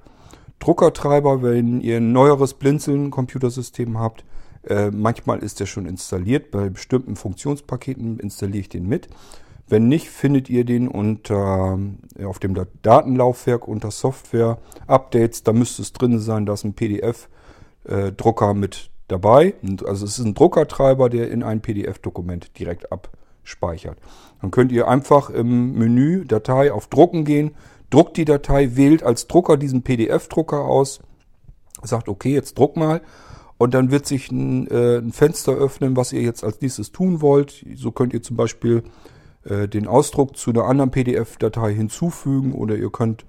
Druckertreiber, 0.63 1.41
wenn 1.41 1.81
ihr 1.81 1.97
ein 1.97 2.13
neueres 2.13 2.53
Blinzeln-Computersystem 2.53 3.99
habt. 3.99 4.23
Äh, 4.63 4.91
manchmal 4.91 5.39
ist 5.39 5.59
der 5.59 5.65
schon 5.65 5.85
installiert. 5.85 6.51
Bei 6.51 6.69
bestimmten 6.69 7.17
Funktionspaketen 7.17 8.17
installiere 8.19 8.59
ich 8.59 8.69
den 8.69 8.87
mit. 8.87 9.09
Wenn 9.67 9.89
nicht, 9.89 10.07
findet 10.09 10.49
ihr 10.49 10.63
den 10.63 10.87
unter, 10.87 11.77
äh, 12.17 12.23
auf 12.23 12.39
dem 12.39 12.55
Datenlaufwerk 12.81 13.67
unter 13.67 13.91
Software 13.91 14.57
Updates. 14.87 15.43
Da 15.43 15.51
müsste 15.51 15.81
es 15.81 15.91
drin 15.91 16.17
sein, 16.19 16.45
da 16.45 16.53
ist 16.53 16.63
ein 16.63 16.75
PDF-Drucker 16.75 18.51
äh, 18.51 18.53
mit 18.53 18.89
dabei. 19.09 19.55
Also 19.85 20.05
es 20.05 20.17
ist 20.17 20.25
ein 20.25 20.33
Druckertreiber, 20.33 21.09
der 21.09 21.29
in 21.29 21.43
ein 21.43 21.59
PDF-Dokument 21.59 22.57
direkt 22.57 22.89
abspeichert. 22.89 23.97
Dann 24.41 24.51
könnt 24.51 24.71
ihr 24.71 24.87
einfach 24.87 25.29
im 25.29 25.73
Menü 25.73 26.23
Datei 26.23 26.71
auf 26.71 26.87
Drucken 26.87 27.25
gehen, 27.25 27.51
druckt 27.93 28.17
die 28.17 28.25
Datei, 28.25 28.75
wählt 28.75 29.03
als 29.03 29.27
Drucker 29.27 29.57
diesen 29.57 29.83
PDF-Drucker 29.83 30.61
aus, 30.61 30.99
sagt, 31.83 32.09
okay, 32.09 32.33
jetzt 32.33 32.57
druck 32.57 32.75
mal. 32.75 33.01
Und 33.57 33.73
dann 33.73 33.91
wird 33.91 34.07
sich 34.07 34.31
ein, 34.31 34.67
äh, 34.67 34.97
ein, 34.97 35.11
Fenster 35.11 35.53
öffnen, 35.53 35.95
was 35.95 36.11
ihr 36.11 36.21
jetzt 36.21 36.43
als 36.43 36.59
nächstes 36.59 36.91
tun 36.91 37.21
wollt. 37.21 37.65
So 37.75 37.91
könnt 37.91 38.13
ihr 38.13 38.23
zum 38.23 38.35
Beispiel 38.35 38.83
äh, 39.43 39.67
den 39.67 39.87
Ausdruck 39.87 40.35
zu 40.35 40.49
einer 40.49 40.65
anderen 40.65 40.91
PDF-Datei 40.91 41.73
hinzufügen 41.73 42.53
oder 42.53 42.75
ihr 42.75 42.91
könnt 42.91 43.25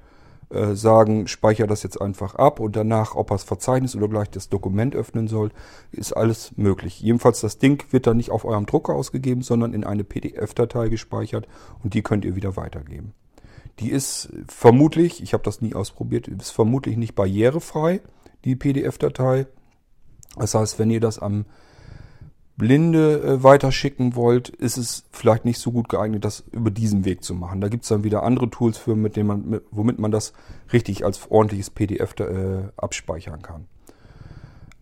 äh, 0.48 0.74
sagen, 0.74 1.27
speichere 1.27 1.66
das 1.66 1.83
jetzt 1.83 2.00
einfach 2.00 2.35
ab 2.37 2.59
und 2.59 2.74
danach, 2.74 3.16
ob 3.16 3.29
das 3.29 3.44
Verzeichnis 3.44 3.94
oder 3.94 4.09
gleich 4.09 4.31
das 4.31 4.48
Dokument 4.48 4.96
öffnen 4.96 5.29
soll, 5.29 5.50
ist 5.92 6.12
alles 6.12 6.53
möglich. 6.57 7.00
Jedenfalls 7.00 7.40
das 7.40 7.59
Ding 7.59 7.85
wird 7.90 8.07
dann 8.07 8.16
nicht 8.16 8.31
auf 8.31 8.44
eurem 8.44 8.64
Drucker 8.66 8.94
ausgegeben, 8.94 9.42
sondern 9.42 9.74
in 9.74 9.85
eine 9.85 10.05
PDF-Datei 10.05 10.88
gespeichert 10.88 11.46
und 11.83 11.92
die 11.92 12.03
könnt 12.03 12.24
ihr 12.24 12.35
wieder 12.35 12.57
weitergeben. 12.57 13.12
Die 13.81 13.91
ist 13.91 14.29
vermutlich, 14.47 15.23
ich 15.23 15.33
habe 15.33 15.43
das 15.43 15.61
nie 15.61 15.75
ausprobiert, 15.75 16.29
ist 16.29 16.51
vermutlich 16.51 16.97
nicht 16.97 17.15
barrierefrei, 17.15 18.01
die 18.45 18.57
PDF-Datei. 18.57 19.47
Das 20.37 20.55
heißt, 20.55 20.79
wenn 20.79 20.91
ihr 20.91 21.01
das 21.01 21.19
am 21.19 21.45
Blinde 22.57 23.21
äh, 23.21 23.43
weiterschicken 23.43 24.15
wollt, 24.15 24.49
ist 24.49 24.77
es 24.77 25.05
vielleicht 25.11 25.45
nicht 25.45 25.59
so 25.59 25.73
gut 25.73 25.89
geeignet, 25.89 26.25
das 26.25 26.45
über 26.53 26.71
diesen 26.71 27.05
Weg 27.05 27.25
zu 27.25 27.35
machen. 27.35 27.61
Da 27.61 27.69
gibt 27.69 27.83
es 27.83 27.89
dann 27.89 28.05
wieder 28.05 28.23
andere 28.23 28.49
Tools 28.49 28.79
für, 28.79 28.95
mit 28.95 29.17
denen 29.17 29.27
man, 29.27 29.49
mit, 29.49 29.65
womit 29.73 29.99
man 29.99 30.13
das 30.13 30.33
richtig 30.73 31.05
als 31.05 31.31
ordentliches 31.31 31.71
PDF 31.71 32.15
äh, 32.21 32.69
abspeichern 32.77 33.43
kann. 33.43 33.67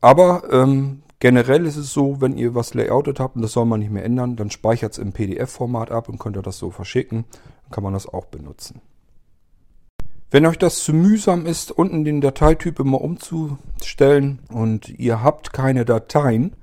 Aber 0.02 0.42
ähm, 0.50 1.02
generell 1.18 1.64
ist 1.64 1.76
es 1.76 1.94
so, 1.94 2.20
wenn 2.20 2.36
ihr 2.36 2.54
was 2.54 2.74
layoutet 2.74 3.20
habt 3.20 3.36
und 3.36 3.42
das 3.42 3.52
soll 3.52 3.64
man 3.64 3.80
nicht 3.80 3.92
mehr 3.92 4.04
ändern, 4.04 4.36
dann 4.36 4.50
speichert 4.50 4.92
es 4.92 4.98
im 4.98 5.12
PDF-Format 5.12 5.90
ab 5.90 6.10
und 6.10 6.18
könnt 6.18 6.36
ihr 6.36 6.42
das 6.42 6.58
so 6.58 6.70
verschicken 6.70 7.24
kann 7.70 7.84
man 7.84 7.92
das 7.92 8.06
auch 8.06 8.26
benutzen. 8.26 8.80
Wenn 10.30 10.46
euch 10.46 10.56
das 10.56 10.82
zu 10.82 10.94
mühsam 10.94 11.44
ist, 11.44 11.70
unten 11.70 12.04
den 12.04 12.22
Dateityp 12.22 12.80
immer 12.80 13.02
umzustellen 13.02 14.38
und 14.48 14.88
ihr 14.88 15.22
habt 15.22 15.52
keine 15.52 15.84
Dateien, 15.84 16.56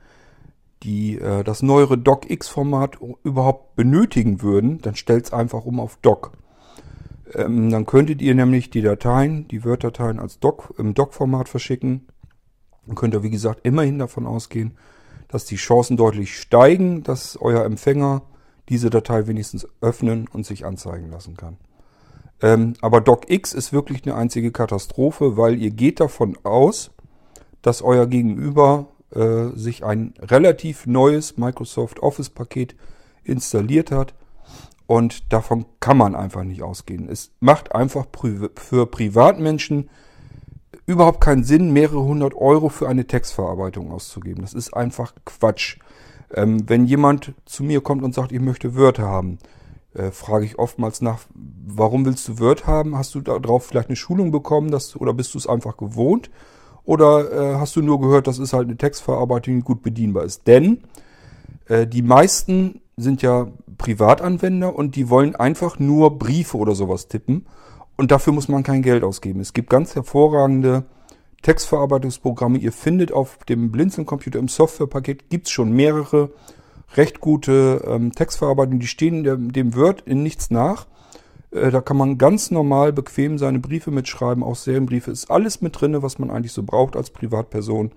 die 0.81 1.19
äh, 1.19 1.43
das 1.43 1.61
neuere 1.61 1.97
DocX-Format 1.97 2.97
überhaupt 3.23 3.75
benötigen 3.75 4.41
würden, 4.41 4.81
dann 4.81 4.95
stellt 4.95 5.25
es 5.25 5.33
einfach 5.33 5.65
um 5.65 5.79
auf 5.79 5.97
Doc. 6.01 6.31
Ähm, 7.35 7.69
dann 7.69 7.85
könntet 7.85 8.21
ihr 8.23 8.33
nämlich 8.33 8.69
die 8.69 8.81
Dateien, 8.81 9.47
die 9.47 9.63
Word-Dateien 9.63 10.19
als 10.19 10.39
Doc 10.39 10.73
im 10.77 10.93
Doc-Format 10.93 11.47
verschicken. 11.47 12.07
Dann 12.87 12.95
könnt 12.95 13.13
ihr, 13.13 13.23
wie 13.23 13.29
gesagt, 13.29 13.59
immerhin 13.63 13.99
davon 13.99 14.25
ausgehen, 14.25 14.77
dass 15.27 15.45
die 15.45 15.57
Chancen 15.57 15.95
deutlich 15.95 16.39
steigen, 16.39 17.03
dass 17.03 17.37
euer 17.37 17.63
Empfänger 17.65 18.23
diese 18.69 18.89
Datei 18.89 19.27
wenigstens 19.27 19.67
öffnen 19.81 20.27
und 20.31 20.45
sich 20.45 20.65
anzeigen 20.65 21.09
lassen 21.09 21.35
kann. 21.35 21.57
Ähm, 22.41 22.73
aber 22.81 23.01
DocX 23.01 23.53
ist 23.53 23.73
wirklich 23.73 24.03
eine 24.05 24.15
einzige 24.15 24.51
Katastrophe, 24.51 25.35
weil 25.35 25.61
ihr 25.61 25.71
geht 25.71 25.99
davon 25.99 26.37
aus, 26.43 26.91
dass 27.61 27.81
euer 27.81 28.07
Gegenüber 28.07 28.87
äh, 29.13 29.47
sich 29.55 29.83
ein 29.83 30.13
relativ 30.19 30.85
neues 30.85 31.37
Microsoft 31.37 31.99
Office 32.01 32.29
Paket 32.29 32.75
installiert 33.23 33.91
hat 33.91 34.13
und 34.87 35.33
davon 35.33 35.65
kann 35.79 35.97
man 35.97 36.15
einfach 36.15 36.43
nicht 36.43 36.63
ausgehen. 36.63 37.09
Es 37.09 37.31
macht 37.39 37.75
einfach 37.75 38.05
für 38.55 38.85
Privatmenschen 38.87 39.89
überhaupt 40.85 41.21
keinen 41.21 41.43
Sinn, 41.43 41.71
mehrere 41.71 42.01
hundert 42.01 42.33
Euro 42.33 42.69
für 42.69 42.87
eine 42.87 43.05
Textverarbeitung 43.05 43.91
auszugeben. 43.91 44.41
Das 44.41 44.53
ist 44.53 44.73
einfach 44.73 45.13
Quatsch. 45.25 45.77
Ähm, 46.33 46.69
wenn 46.69 46.85
jemand 46.85 47.33
zu 47.45 47.63
mir 47.63 47.81
kommt 47.81 48.03
und 48.03 48.13
sagt, 48.13 48.31
ich 48.31 48.39
möchte 48.39 48.75
Word 48.75 48.99
haben, 48.99 49.39
äh, 49.93 50.11
frage 50.11 50.45
ich 50.45 50.59
oftmals 50.59 51.01
nach, 51.01 51.19
warum 51.33 52.05
willst 52.05 52.27
du 52.27 52.39
Word 52.39 52.67
haben? 52.67 52.97
Hast 52.97 53.15
du 53.15 53.21
darauf 53.21 53.65
vielleicht 53.65 53.89
eine 53.89 53.95
Schulung 53.95 54.31
bekommen 54.31 54.71
dass, 54.71 54.95
oder 54.95 55.13
bist 55.13 55.33
du 55.33 55.37
es 55.37 55.47
einfach 55.47 55.77
gewohnt? 55.77 56.29
Oder 56.83 57.31
äh, 57.31 57.55
hast 57.55 57.75
du 57.75 57.81
nur 57.81 57.99
gehört, 57.99 58.27
das 58.27 58.39
ist 58.39 58.53
halt 58.53 58.67
eine 58.67 58.77
Textverarbeitung, 58.77 59.55
die 59.55 59.63
gut 59.63 59.81
bedienbar 59.81 60.23
ist? 60.23 60.47
Denn 60.47 60.83
äh, 61.67 61.87
die 61.87 62.01
meisten 62.01 62.81
sind 62.97 63.21
ja 63.21 63.47
Privatanwender 63.77 64.75
und 64.75 64.95
die 64.95 65.09
wollen 65.09 65.35
einfach 65.35 65.79
nur 65.79 66.17
Briefe 66.17 66.57
oder 66.57 66.75
sowas 66.75 67.07
tippen. 67.07 67.45
Und 67.95 68.11
dafür 68.11 68.33
muss 68.33 68.47
man 68.47 68.63
kein 68.63 68.81
Geld 68.81 69.03
ausgeben. 69.03 69.39
Es 69.39 69.53
gibt 69.53 69.69
ganz 69.69 69.95
hervorragende 69.95 70.85
Textverarbeitungsprogramme. 71.41 72.57
Ihr 72.57 72.71
findet 72.71 73.11
auf 73.11 73.37
dem 73.45 73.71
Blinzeln-Computer 73.71 74.39
im 74.39 74.47
Softwarepaket 74.47 75.29
gibt's 75.29 75.51
schon 75.51 75.71
mehrere 75.71 76.31
recht 76.95 77.19
gute 77.19 77.83
ähm, 77.87 78.11
Textverarbeitungen. 78.11 78.79
Die 78.79 78.87
stehen 78.87 79.23
dem, 79.23 79.51
dem 79.51 79.75
Word 79.75 80.01
in 80.01 80.23
nichts 80.23 80.51
nach. 80.51 80.87
Äh, 81.51 81.71
da 81.71 81.81
kann 81.81 81.97
man 81.97 82.17
ganz 82.17 82.51
normal 82.51 82.93
bequem 82.93 83.37
seine 83.37 83.59
Briefe 83.59 83.91
mitschreiben, 83.91 84.43
auch 84.43 84.55
Serienbriefe. 84.55 85.11
Ist 85.11 85.31
alles 85.31 85.61
mit 85.61 85.79
drinne, 85.79 86.03
was 86.03 86.19
man 86.19 86.29
eigentlich 86.29 86.53
so 86.53 86.63
braucht 86.63 86.95
als 86.95 87.09
Privatperson. 87.09 87.91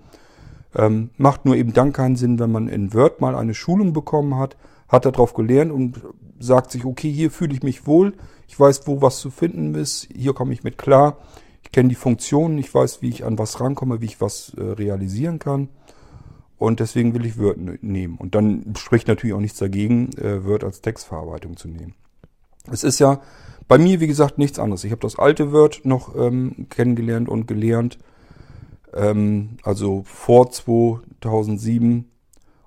Ähm, 0.75 1.11
macht 1.17 1.45
nur 1.45 1.55
eben 1.55 1.73
dann 1.73 1.93
keinen 1.93 2.15
Sinn, 2.15 2.39
wenn 2.39 2.51
man 2.51 2.67
in 2.67 2.93
Word 2.93 3.21
mal 3.21 3.35
eine 3.35 3.53
Schulung 3.53 3.93
bekommen 3.93 4.37
hat, 4.37 4.57
hat 4.87 5.05
darauf 5.05 5.33
gelernt 5.33 5.71
und 5.71 6.01
sagt 6.39 6.71
sich, 6.71 6.85
okay, 6.85 7.11
hier 7.11 7.29
fühle 7.29 7.53
ich 7.53 7.63
mich 7.63 7.85
wohl, 7.85 8.13
ich 8.47 8.59
weiß, 8.59 8.87
wo 8.87 9.01
was 9.01 9.19
zu 9.19 9.29
finden 9.29 9.75
ist, 9.75 10.07
hier 10.13 10.33
komme 10.33 10.51
ich 10.53 10.63
mit 10.63 10.77
klar, 10.77 11.17
ich 11.63 11.71
kenne 11.71 11.89
die 11.89 11.95
Funktionen, 11.95 12.57
ich 12.57 12.73
weiß, 12.73 13.01
wie 13.01 13.09
ich 13.09 13.25
an 13.25 13.37
was 13.37 13.59
rankomme, 13.59 14.01
wie 14.01 14.05
ich 14.05 14.21
was 14.21 14.53
äh, 14.57 14.61
realisieren 14.61 15.39
kann. 15.39 15.69
Und 16.57 16.79
deswegen 16.79 17.13
will 17.13 17.25
ich 17.25 17.37
Word 17.37 17.57
nehmen. 17.81 18.17
Und 18.17 18.35
dann 18.35 18.73
spricht 18.77 19.07
natürlich 19.07 19.33
auch 19.33 19.41
nichts 19.41 19.59
dagegen, 19.59 20.13
äh, 20.17 20.45
Word 20.45 20.63
als 20.63 20.81
Textverarbeitung 20.81 21.57
zu 21.57 21.67
nehmen. 21.67 21.95
Es 22.71 22.83
ist 22.83 22.99
ja 22.99 23.21
bei 23.67 23.77
mir, 23.77 23.99
wie 23.99 24.07
gesagt, 24.07 24.37
nichts 24.37 24.59
anderes. 24.59 24.83
Ich 24.83 24.91
habe 24.91 25.01
das 25.01 25.17
alte 25.17 25.51
Word 25.51 25.81
noch 25.83 26.15
ähm, 26.15 26.67
kennengelernt 26.69 27.27
und 27.27 27.47
gelernt. 27.47 27.97
Ähm, 28.93 29.57
also 29.63 30.03
vor 30.05 30.51
2007. 30.51 32.09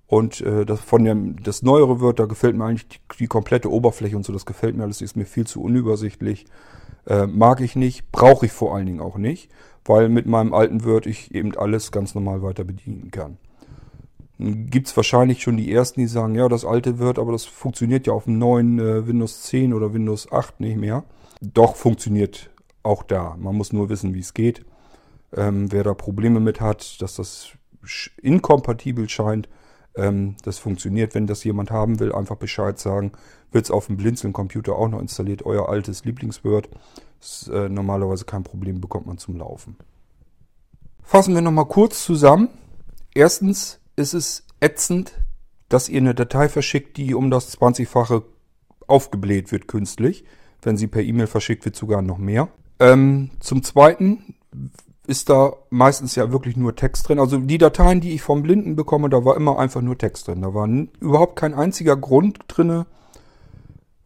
Und 0.07 0.41
äh, 0.41 0.65
das 0.65 0.81
von 0.81 1.05
dem, 1.05 1.43
das 1.43 1.63
neuere 1.63 2.01
Word, 2.01 2.21
da 2.21 2.27
gefällt 2.27 2.57
mir 2.57 2.65
eigentlich 2.65 2.89
die, 2.89 2.99
die, 3.19 3.27
komplette 3.27 3.71
Oberfläche 3.71 4.17
und 4.17 4.25
so, 4.25 4.33
das 4.33 4.47
gefällt 4.47 4.77
mir 4.77 4.85
alles, 4.85 5.03
ist 5.03 5.17
mir 5.17 5.27
viel 5.27 5.47
zu 5.47 5.63
unübersichtlich. 5.63 6.47
Äh, 7.07 7.27
mag 7.27 7.61
ich 7.61 7.75
nicht, 7.75 8.11
brauche 8.13 8.47
ich 8.47 8.53
vor 8.53 8.75
allen 8.75 8.87
Dingen 8.87 9.01
auch 9.01 9.19
nicht, 9.19 9.51
weil 9.85 10.09
mit 10.09 10.27
meinem 10.27 10.55
alten 10.55 10.85
Word 10.85 11.07
ich 11.07 11.35
eben 11.35 11.57
alles 11.57 11.91
ganz 11.91 12.15
normal 12.15 12.43
weiter 12.43 12.65
bedienen 12.65 13.11
kann. 13.11 13.39
Gibt 14.39 14.87
es 14.87 14.97
wahrscheinlich 14.97 15.43
schon 15.43 15.57
die 15.57 15.73
ersten, 15.73 16.01
die 16.01 16.07
sagen, 16.07 16.35
ja, 16.35 16.49
das 16.49 16.65
alte 16.65 16.99
Word, 16.99 17.19
aber 17.19 17.33
das 17.33 17.45
funktioniert 17.45 18.07
ja 18.07 18.13
auf 18.13 18.25
dem 18.25 18.39
neuen 18.39 18.79
äh, 18.79 19.07
Windows 19.07 19.43
10 19.43 19.73
oder 19.73 19.93
Windows 19.93 20.31
8 20.31 20.61
nicht 20.61 20.77
mehr. 20.77 21.05
Doch 21.41 21.75
funktioniert 21.75 22.51
auch 22.83 23.03
da. 23.03 23.37
Man 23.39 23.57
muss 23.57 23.73
nur 23.73 23.89
wissen, 23.89 24.15
wie 24.15 24.21
es 24.21 24.35
geht. 24.35 24.65
Ähm, 25.35 25.73
wer 25.73 25.85
da 25.85 25.95
Probleme 25.95 26.39
mit 26.39 26.61
hat, 26.61 27.01
dass 27.03 27.17
das 27.17 27.53
inkompatibel 28.23 29.09
scheint, 29.09 29.49
ähm, 29.97 30.37
das 30.43 30.59
funktioniert. 30.59 31.15
Wenn 31.15 31.27
das 31.27 31.45
jemand 31.45 31.71
haben 31.71 32.01
will, 32.01 32.13
einfach 32.13 32.37
Bescheid 32.37 32.79
sagen. 32.79 33.13
Wird 33.53 33.65
es 33.65 33.71
auf 33.71 33.87
dem 33.87 33.97
Blinzeln-Computer 33.97 34.77
auch 34.77 34.89
noch 34.89 35.01
installiert, 35.01 35.45
euer 35.45 35.69
altes 35.69 36.05
Lieblingsword. 36.05 36.69
Ist 37.21 37.49
äh, 37.49 37.69
normalerweise 37.69 38.25
kein 38.25 38.45
Problem, 38.45 38.81
bekommt 38.81 39.07
man 39.07 39.19
zum 39.19 39.37
Laufen. 39.37 39.77
Fassen 41.03 41.35
wir 41.35 41.41
nochmal 41.41 41.67
kurz 41.67 42.05
zusammen. 42.05 42.49
Erstens 43.15 43.81
ist 43.95 44.13
es 44.13 44.45
ätzend, 44.61 45.15
dass 45.69 45.89
ihr 45.89 46.01
eine 46.01 46.15
Datei 46.15 46.49
verschickt, 46.49 46.97
die 46.97 47.15
um 47.15 47.31
das 47.31 47.59
20-fache 47.59 48.23
aufgebläht 48.87 49.53
wird 49.53 49.69
künstlich. 49.69 50.25
Wenn 50.63 50.77
sie 50.77 50.87
per 50.87 51.03
E-Mail 51.03 51.27
verschickt 51.27 51.65
wird, 51.65 51.77
sogar 51.77 52.03
noch 52.03 52.19
mehr. 52.19 52.49
Ähm, 52.79 53.31
zum 53.41 53.63
Zweiten 53.63 54.35
ist 55.07 55.31
da 55.31 55.53
meistens 55.71 56.15
ja 56.17 56.33
wirklich 56.33 56.57
nur 56.57 56.75
Text 56.75 57.09
drin. 57.09 57.19
Also 57.19 57.39
die 57.39 57.59
Dateien, 57.59 58.01
die 58.01 58.13
ich 58.13 58.23
vom 58.23 58.43
Blinden 58.43 58.77
bekomme, 58.77 59.09
da 59.09 59.25
war 59.25 59.37
immer 59.37 59.59
einfach 59.59 59.83
nur 59.83 59.97
Text 59.97 60.29
drin. 60.29 60.43
Da 60.43 60.55
war 60.55 60.69
überhaupt 61.01 61.37
kein 61.37 61.55
einziger 61.55 61.97
Grund 61.97 62.39
drinne, 62.49 62.87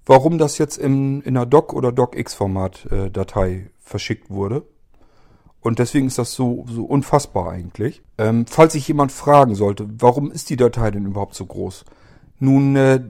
warum 0.04 0.38
das 0.38 0.58
jetzt 0.58 0.76
in, 0.76 1.22
in 1.22 1.36
einer 1.36 1.46
Doc- 1.46 1.72
oder 1.72 1.92
DocX-Format 1.92 2.86
äh, 2.90 3.62
verschickt 3.78 4.30
wurde. 4.30 4.64
Und 5.60 5.78
deswegen 5.78 6.06
ist 6.06 6.18
das 6.18 6.32
so, 6.32 6.64
so 6.68 6.84
unfassbar 6.84 7.50
eigentlich. 7.50 8.02
Ähm, 8.16 8.46
falls 8.46 8.72
sich 8.72 8.88
jemand 8.88 9.12
fragen 9.12 9.54
sollte, 9.54 9.86
warum 9.98 10.30
ist 10.30 10.48
die 10.50 10.56
Datei 10.56 10.90
denn 10.90 11.06
überhaupt 11.06 11.34
so 11.34 11.44
groß? 11.44 11.84
Nun, 12.38 12.76
äh, 12.76 13.00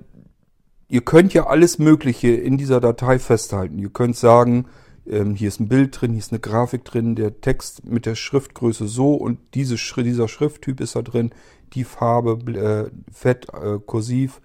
ihr 0.89 1.03
könnt 1.03 1.33
ja 1.33 1.47
alles 1.47 1.79
Mögliche 1.79 2.29
in 2.29 2.57
dieser 2.57 2.81
Datei 2.81 3.19
festhalten. 3.19 3.79
Ihr 3.79 3.91
könnt 3.91 4.17
sagen, 4.17 4.67
ähm, 5.07 5.35
hier 5.35 5.49
ist 5.49 5.61
ein 5.61 5.69
Bild 5.69 6.01
drin, 6.01 6.13
hier 6.13 6.21
ist 6.21 6.33
eine 6.33 6.41
Grafik 6.41 6.85
drin, 6.85 7.15
der 7.15 7.41
Text 7.41 7.85
mit 7.85 8.07
der 8.07 8.15
Schriftgröße 8.15 8.87
so 8.87 9.15
und 9.15 9.39
diese, 9.55 9.77
dieser 9.77 10.29
Schrifttyp 10.29 10.81
ist 10.81 10.97
da 10.97 11.03
drin, 11.03 11.31
die 11.73 11.85
Farbe, 11.85 12.39
äh, 12.53 12.91
Fett, 13.13 13.49
äh, 13.55 13.79
kursiv, 13.85 14.41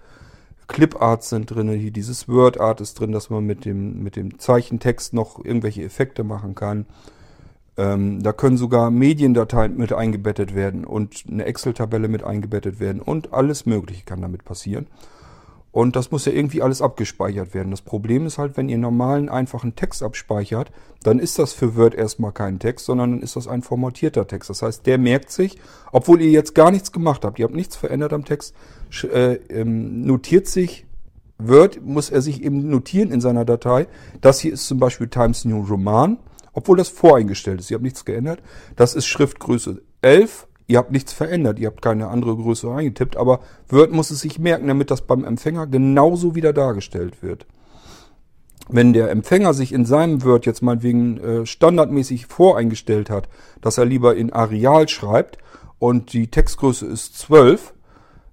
Cliparts 0.68 1.28
sind 1.28 1.50
drin, 1.50 1.68
hier 1.70 1.90
dieses 1.92 2.28
Wordart 2.28 2.80
ist 2.80 2.98
drin, 2.98 3.12
dass 3.12 3.30
man 3.30 3.44
mit 3.44 3.64
dem, 3.64 4.02
mit 4.02 4.16
dem 4.16 4.38
Zeichentext 4.38 5.14
noch 5.14 5.44
irgendwelche 5.44 5.82
Effekte 5.82 6.24
machen 6.24 6.54
kann. 6.54 6.86
Ähm, 7.76 8.22
da 8.22 8.32
können 8.32 8.56
sogar 8.56 8.90
Mediendateien 8.90 9.76
mit 9.76 9.92
eingebettet 9.92 10.54
werden 10.54 10.84
und 10.84 11.24
eine 11.28 11.44
Excel-Tabelle 11.44 12.08
mit 12.08 12.24
eingebettet 12.24 12.80
werden 12.80 13.00
und 13.00 13.32
alles 13.32 13.66
Mögliche 13.66 14.04
kann 14.04 14.22
damit 14.22 14.44
passieren. 14.44 14.86
Und 15.76 15.94
das 15.94 16.10
muss 16.10 16.24
ja 16.24 16.32
irgendwie 16.32 16.62
alles 16.62 16.80
abgespeichert 16.80 17.52
werden. 17.52 17.70
Das 17.70 17.82
Problem 17.82 18.24
ist 18.24 18.38
halt, 18.38 18.56
wenn 18.56 18.70
ihr 18.70 18.78
normalen, 18.78 19.28
einfachen 19.28 19.76
Text 19.76 20.02
abspeichert, 20.02 20.72
dann 21.02 21.18
ist 21.18 21.38
das 21.38 21.52
für 21.52 21.76
Word 21.76 21.94
erstmal 21.94 22.32
kein 22.32 22.58
Text, 22.58 22.86
sondern 22.86 23.10
dann 23.10 23.20
ist 23.20 23.36
das 23.36 23.46
ein 23.46 23.60
formatierter 23.60 24.26
Text. 24.26 24.48
Das 24.48 24.62
heißt, 24.62 24.86
der 24.86 24.96
merkt 24.96 25.30
sich, 25.30 25.58
obwohl 25.92 26.22
ihr 26.22 26.30
jetzt 26.30 26.54
gar 26.54 26.70
nichts 26.70 26.92
gemacht 26.92 27.26
habt, 27.26 27.38
ihr 27.38 27.44
habt 27.44 27.54
nichts 27.54 27.76
verändert 27.76 28.14
am 28.14 28.24
Text, 28.24 28.54
äh, 29.02 29.34
ähm, 29.50 30.06
notiert 30.06 30.46
sich 30.46 30.86
Word, 31.36 31.82
muss 31.84 32.08
er 32.08 32.22
sich 32.22 32.42
eben 32.42 32.70
notieren 32.70 33.10
in 33.10 33.20
seiner 33.20 33.44
Datei. 33.44 33.86
Das 34.22 34.40
hier 34.40 34.54
ist 34.54 34.66
zum 34.66 34.78
Beispiel 34.78 35.08
Times 35.08 35.44
New 35.44 35.60
Roman, 35.60 36.16
obwohl 36.54 36.78
das 36.78 36.88
voreingestellt 36.88 37.60
ist. 37.60 37.70
Ihr 37.70 37.74
habt 37.74 37.84
nichts 37.84 38.06
geändert. 38.06 38.42
Das 38.76 38.94
ist 38.94 39.04
Schriftgröße 39.04 39.82
11 40.00 40.46
Ihr 40.68 40.78
habt 40.78 40.90
nichts 40.90 41.12
verändert, 41.12 41.58
ihr 41.58 41.68
habt 41.68 41.80
keine 41.80 42.08
andere 42.08 42.36
Größe 42.36 42.70
eingetippt, 42.72 43.16
aber 43.16 43.40
Word 43.68 43.92
muss 43.92 44.10
es 44.10 44.20
sich 44.20 44.38
merken, 44.38 44.66
damit 44.66 44.90
das 44.90 45.02
beim 45.02 45.24
Empfänger 45.24 45.66
genauso 45.66 46.34
wieder 46.34 46.52
dargestellt 46.52 47.22
wird. 47.22 47.46
Wenn 48.68 48.92
der 48.92 49.10
Empfänger 49.10 49.54
sich 49.54 49.72
in 49.72 49.84
seinem 49.84 50.24
Word 50.24 50.44
jetzt 50.44 50.62
meinetwegen 50.62 51.18
äh, 51.18 51.46
standardmäßig 51.46 52.26
voreingestellt 52.26 53.10
hat, 53.10 53.28
dass 53.60 53.78
er 53.78 53.84
lieber 53.84 54.16
in 54.16 54.32
Areal 54.32 54.88
schreibt 54.88 55.38
und 55.78 56.12
die 56.12 56.32
Textgröße 56.32 56.86
ist 56.86 57.16
12, 57.16 57.74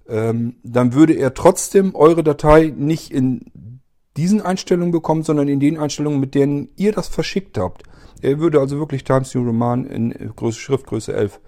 ähm, 0.08 0.56
dann 0.64 0.92
würde 0.92 1.12
er 1.12 1.34
trotzdem 1.34 1.94
eure 1.94 2.24
Datei 2.24 2.74
nicht 2.76 3.12
in 3.12 3.80
diesen 4.16 4.42
Einstellungen 4.42 4.90
bekommen, 4.90 5.22
sondern 5.22 5.46
in 5.46 5.60
den 5.60 5.78
Einstellungen, 5.78 6.18
mit 6.18 6.34
denen 6.34 6.68
ihr 6.74 6.90
das 6.90 7.06
verschickt 7.06 7.56
habt. 7.56 7.84
Er 8.20 8.40
würde 8.40 8.58
also 8.58 8.78
wirklich 8.78 9.04
Times 9.04 9.34
New 9.34 9.44
Roman 9.44 9.84
in 9.84 10.32
Größe, 10.34 10.58
Schriftgröße 10.58 11.14
11 11.14 11.40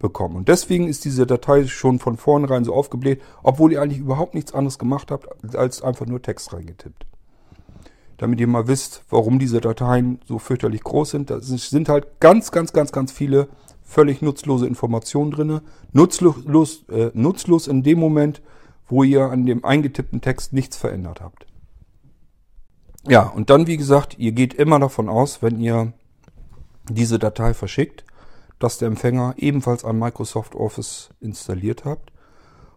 bekommen. 0.00 0.34
Und 0.34 0.48
deswegen 0.48 0.88
ist 0.88 1.04
diese 1.04 1.26
Datei 1.26 1.66
schon 1.66 2.00
von 2.00 2.16
vornherein 2.16 2.64
so 2.64 2.74
aufgebläht, 2.74 3.22
obwohl 3.42 3.72
ihr 3.72 3.80
eigentlich 3.80 4.00
überhaupt 4.00 4.34
nichts 4.34 4.52
anderes 4.52 4.78
gemacht 4.78 5.12
habt, 5.12 5.54
als 5.54 5.82
einfach 5.82 6.06
nur 6.06 6.20
Text 6.20 6.52
reingetippt. 6.52 7.06
Damit 8.16 8.40
ihr 8.40 8.48
mal 8.48 8.66
wisst, 8.66 9.04
warum 9.08 9.38
diese 9.38 9.60
Dateien 9.60 10.20
so 10.26 10.38
fürchterlich 10.38 10.82
groß 10.82 11.10
sind. 11.10 11.30
Da 11.30 11.40
sind 11.40 11.88
halt 11.88 12.20
ganz, 12.20 12.50
ganz, 12.50 12.72
ganz, 12.72 12.92
ganz 12.92 13.12
viele 13.12 13.48
völlig 13.82 14.20
nutzlose 14.20 14.66
Informationen 14.66 15.30
drin. 15.30 15.60
Nutzlos, 15.92 16.84
äh, 16.88 17.10
nutzlos 17.14 17.66
in 17.66 17.82
dem 17.82 17.98
Moment, 17.98 18.42
wo 18.88 19.04
ihr 19.04 19.30
an 19.30 19.46
dem 19.46 19.64
eingetippten 19.64 20.20
Text 20.20 20.52
nichts 20.52 20.76
verändert 20.76 21.20
habt. 21.20 21.46
Ja, 23.08 23.22
und 23.22 23.48
dann, 23.48 23.66
wie 23.66 23.76
gesagt, 23.78 24.18
ihr 24.18 24.32
geht 24.32 24.52
immer 24.54 24.78
davon 24.78 25.08
aus, 25.08 25.42
wenn 25.42 25.58
ihr 25.60 25.92
diese 26.90 27.18
Datei 27.18 27.54
verschickt, 27.54 28.04
dass 28.60 28.78
der 28.78 28.86
Empfänger 28.86 29.34
ebenfalls 29.38 29.84
ein 29.84 29.98
Microsoft 29.98 30.54
Office 30.54 31.10
installiert 31.20 31.84
habt. 31.84 32.12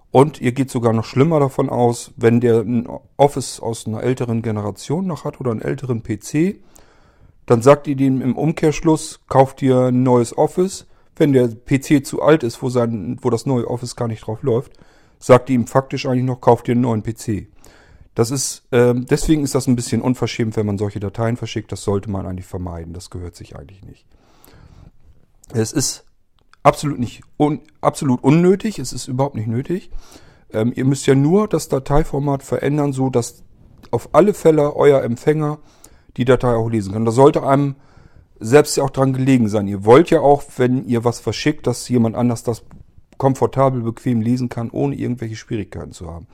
Und 0.09 0.41
ihr 0.41 0.51
geht 0.53 0.71
sogar 0.71 0.93
noch 0.93 1.05
schlimmer 1.05 1.39
davon 1.39 1.69
aus, 1.69 2.11
wenn 2.15 2.39
der 2.39 2.61
ein 2.61 2.87
Office 3.17 3.59
aus 3.59 3.85
einer 3.85 4.01
älteren 4.01 4.41
Generation 4.41 5.05
noch 5.05 5.25
hat 5.25 5.39
oder 5.39 5.51
einen 5.51 5.61
älteren 5.61 6.01
PC, 6.01 6.59
dann 7.45 7.61
sagt 7.61 7.87
ihr 7.87 7.95
dem 7.95 8.21
im 8.21 8.37
Umkehrschluss, 8.37 9.21
kauft 9.27 9.61
ihr 9.61 9.87
ein 9.87 10.03
neues 10.03 10.37
Office. 10.37 10.87
Wenn 11.15 11.33
der 11.33 11.49
PC 11.49 12.05
zu 12.05 12.21
alt 12.21 12.43
ist, 12.43 12.61
wo, 12.61 12.69
sein, 12.69 13.17
wo 13.21 13.29
das 13.29 13.45
neue 13.45 13.67
Office 13.67 13.95
gar 13.95 14.07
nicht 14.07 14.25
drauf 14.25 14.41
läuft, 14.41 14.71
sagt 15.19 15.49
ihr 15.49 15.55
ihm 15.55 15.67
faktisch 15.67 16.05
eigentlich 16.05 16.23
noch, 16.23 16.41
kauft 16.41 16.67
ihr 16.67 16.73
einen 16.73 16.81
neuen 16.81 17.03
PC. 17.03 17.47
Das 18.15 18.31
ist, 18.31 18.63
äh, 18.71 18.93
deswegen 18.95 19.43
ist 19.43 19.55
das 19.55 19.67
ein 19.67 19.75
bisschen 19.75 20.01
unverschämt, 20.01 20.55
wenn 20.55 20.65
man 20.65 20.77
solche 20.77 20.99
Dateien 20.99 21.35
verschickt. 21.35 21.71
Das 21.71 21.83
sollte 21.83 22.09
man 22.09 22.25
eigentlich 22.25 22.45
vermeiden. 22.45 22.93
Das 22.93 23.09
gehört 23.09 23.35
sich 23.35 23.55
eigentlich 23.55 23.83
nicht. 23.83 24.05
Es 25.51 25.71
ist 25.71 26.05
absolut 26.63 26.99
nicht 26.99 27.21
un, 27.37 27.61
absolut 27.81 28.23
unnötig, 28.23 28.79
es 28.79 28.93
ist 28.93 29.07
überhaupt 29.07 29.35
nicht 29.35 29.47
nötig. 29.47 29.91
Ähm, 30.51 30.71
ihr 30.75 30.85
müsst 30.85 31.05
ja 31.05 31.15
nur 31.15 31.47
das 31.47 31.67
Dateiformat 31.67 32.43
verändern, 32.43 32.93
so 32.93 33.09
dass 33.09 33.43
auf 33.91 34.09
alle 34.13 34.33
Fälle 34.33 34.75
euer 34.75 35.03
Empfänger 35.03 35.59
die 36.17 36.25
Datei 36.25 36.53
auch 36.55 36.69
lesen 36.69 36.93
kann. 36.93 37.05
Da 37.05 37.11
sollte 37.11 37.43
einem 37.43 37.75
selbst 38.39 38.77
ja 38.77 38.83
auch 38.83 38.89
dran 38.89 39.13
gelegen 39.13 39.47
sein. 39.47 39.67
Ihr 39.67 39.85
wollt 39.85 40.09
ja 40.09 40.19
auch, 40.19 40.43
wenn 40.57 40.85
ihr 40.85 41.03
was 41.03 41.19
verschickt, 41.19 41.67
dass 41.67 41.87
jemand 41.89 42.15
anders 42.15 42.43
das 42.43 42.63
komfortabel, 43.17 43.81
bequem 43.81 44.21
lesen 44.21 44.49
kann, 44.49 44.69
ohne 44.69 44.95
irgendwelche 44.95 45.35
Schwierigkeiten 45.35 45.91
zu 45.91 46.09
haben. 46.11 46.27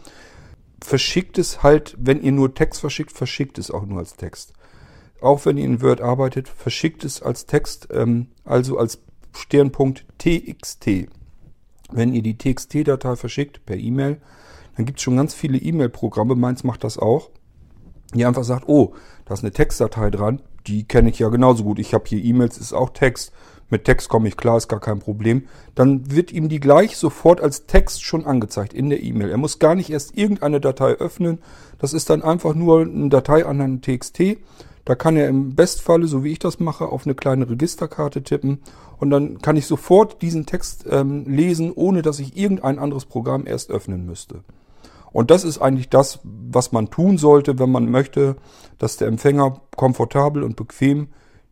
Verschickt 0.81 1.37
es 1.37 1.61
halt, 1.61 1.95
wenn 1.99 2.21
ihr 2.21 2.31
nur 2.31 2.53
Text 2.53 2.79
verschickt, 2.79 3.11
verschickt 3.11 3.57
es 3.57 3.69
auch 3.69 3.85
nur 3.85 3.99
als 3.99 4.15
Text. 4.15 4.53
Auch 5.21 5.45
wenn 5.45 5.57
ihr 5.57 5.65
in 5.65 5.81
Word 5.81 6.01
arbeitet, 6.01 6.47
verschickt 6.47 7.03
es 7.03 7.21
als 7.21 7.45
Text, 7.45 7.89
ähm, 7.91 8.27
also 8.45 8.77
als 8.77 8.99
Sternpunkt 9.33 10.05
TXT. 10.17 11.09
Wenn 11.91 12.13
ihr 12.13 12.21
die 12.21 12.37
TXT-Datei 12.37 13.15
verschickt 13.15 13.65
per 13.65 13.77
E-Mail, 13.77 14.21
dann 14.75 14.85
gibt 14.85 14.99
es 14.99 15.03
schon 15.03 15.17
ganz 15.17 15.33
viele 15.33 15.57
E-Mail-Programme, 15.57 16.35
meins 16.35 16.63
macht 16.63 16.83
das 16.83 16.97
auch, 16.97 17.31
die 18.13 18.25
einfach 18.25 18.43
sagt, 18.43 18.67
oh, 18.67 18.93
da 19.25 19.33
ist 19.33 19.43
eine 19.43 19.51
Textdatei 19.51 20.09
dran, 20.09 20.41
die 20.67 20.83
kenne 20.83 21.09
ich 21.09 21.19
ja 21.19 21.29
genauso 21.29 21.63
gut. 21.63 21.79
Ich 21.79 21.93
habe 21.93 22.05
hier 22.07 22.23
E-Mails, 22.23 22.57
ist 22.57 22.73
auch 22.73 22.91
Text. 22.91 23.31
Mit 23.71 23.85
Text 23.85 24.09
komme 24.09 24.27
ich 24.27 24.35
klar, 24.35 24.57
ist 24.57 24.67
gar 24.67 24.79
kein 24.79 24.99
Problem. 24.99 25.47
Dann 25.75 26.11
wird 26.11 26.31
ihm 26.31 26.49
die 26.49 26.59
gleich 26.59 26.97
sofort 26.97 27.39
als 27.39 27.67
Text 27.67 28.03
schon 28.03 28.25
angezeigt 28.25 28.73
in 28.73 28.89
der 28.89 29.03
E-Mail. 29.03 29.29
Er 29.29 29.37
muss 29.37 29.59
gar 29.59 29.75
nicht 29.75 29.91
erst 29.91 30.17
irgendeine 30.17 30.59
Datei 30.59 30.93
öffnen. 30.93 31.39
Das 31.77 31.93
ist 31.93 32.09
dann 32.09 32.23
einfach 32.23 32.55
nur 32.55 32.81
eine 32.81 33.09
Datei 33.09 33.45
an 33.45 33.61
einen 33.61 33.81
TXT. 33.81 34.37
Da 34.85 34.95
kann 34.95 35.17
er 35.17 35.27
im 35.27 35.55
Bestfalle, 35.55 36.07
so 36.07 36.23
wie 36.23 36.31
ich 36.31 36.39
das 36.39 36.59
mache, 36.59 36.87
auf 36.87 37.05
eine 37.05 37.15
kleine 37.15 37.49
Registerkarte 37.49 38.23
tippen 38.23 38.59
und 38.97 39.09
dann 39.09 39.39
kann 39.39 39.55
ich 39.55 39.65
sofort 39.65 40.21
diesen 40.21 40.45
Text 40.45 40.85
ähm, 40.89 41.25
lesen, 41.27 41.71
ohne 41.73 42.01
dass 42.01 42.19
ich 42.19 42.37
irgendein 42.37 42.79
anderes 42.79 43.05
Programm 43.05 43.47
erst 43.47 43.71
öffnen 43.71 44.05
müsste. 44.05 44.43
Und 45.11 45.31
das 45.31 45.43
ist 45.43 45.59
eigentlich 45.59 45.89
das, 45.89 46.19
was 46.23 46.71
man 46.71 46.89
tun 46.89 47.17
sollte, 47.17 47.57
wenn 47.59 47.71
man 47.71 47.89
möchte, 47.89 48.35
dass 48.77 48.97
der 48.97 49.07
Empfänger 49.07 49.61
komfortabel 49.75 50.43
und 50.43 50.55
bequem 50.55 51.07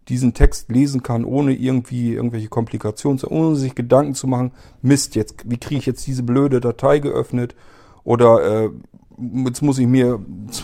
diesen 0.10 0.34
Text 0.34 0.70
lesen 0.70 1.04
kann, 1.04 1.26
ohne 1.26 1.54
irgendwie 1.54 2.14
irgendwelche 2.14 2.48
Komplikationen, 2.48 3.22
ohne 3.24 3.56
sich 3.56 3.76
Gedanken 3.76 4.14
zu 4.14 4.28
machen, 4.28 4.52
Mist, 4.82 5.16
jetzt, 5.16 5.50
wie 5.50 5.58
kriege 5.58 5.80
ich 5.80 5.86
jetzt 5.86 6.08
diese 6.08 6.24
blöde 6.24 6.62
Datei 6.62 7.00
geöffnet? 7.00 7.56
Oder 8.04 8.66
äh, 8.66 8.70
jetzt 9.46 9.62
muss 9.62 9.80
ich 9.80 9.88
mir 9.88 10.20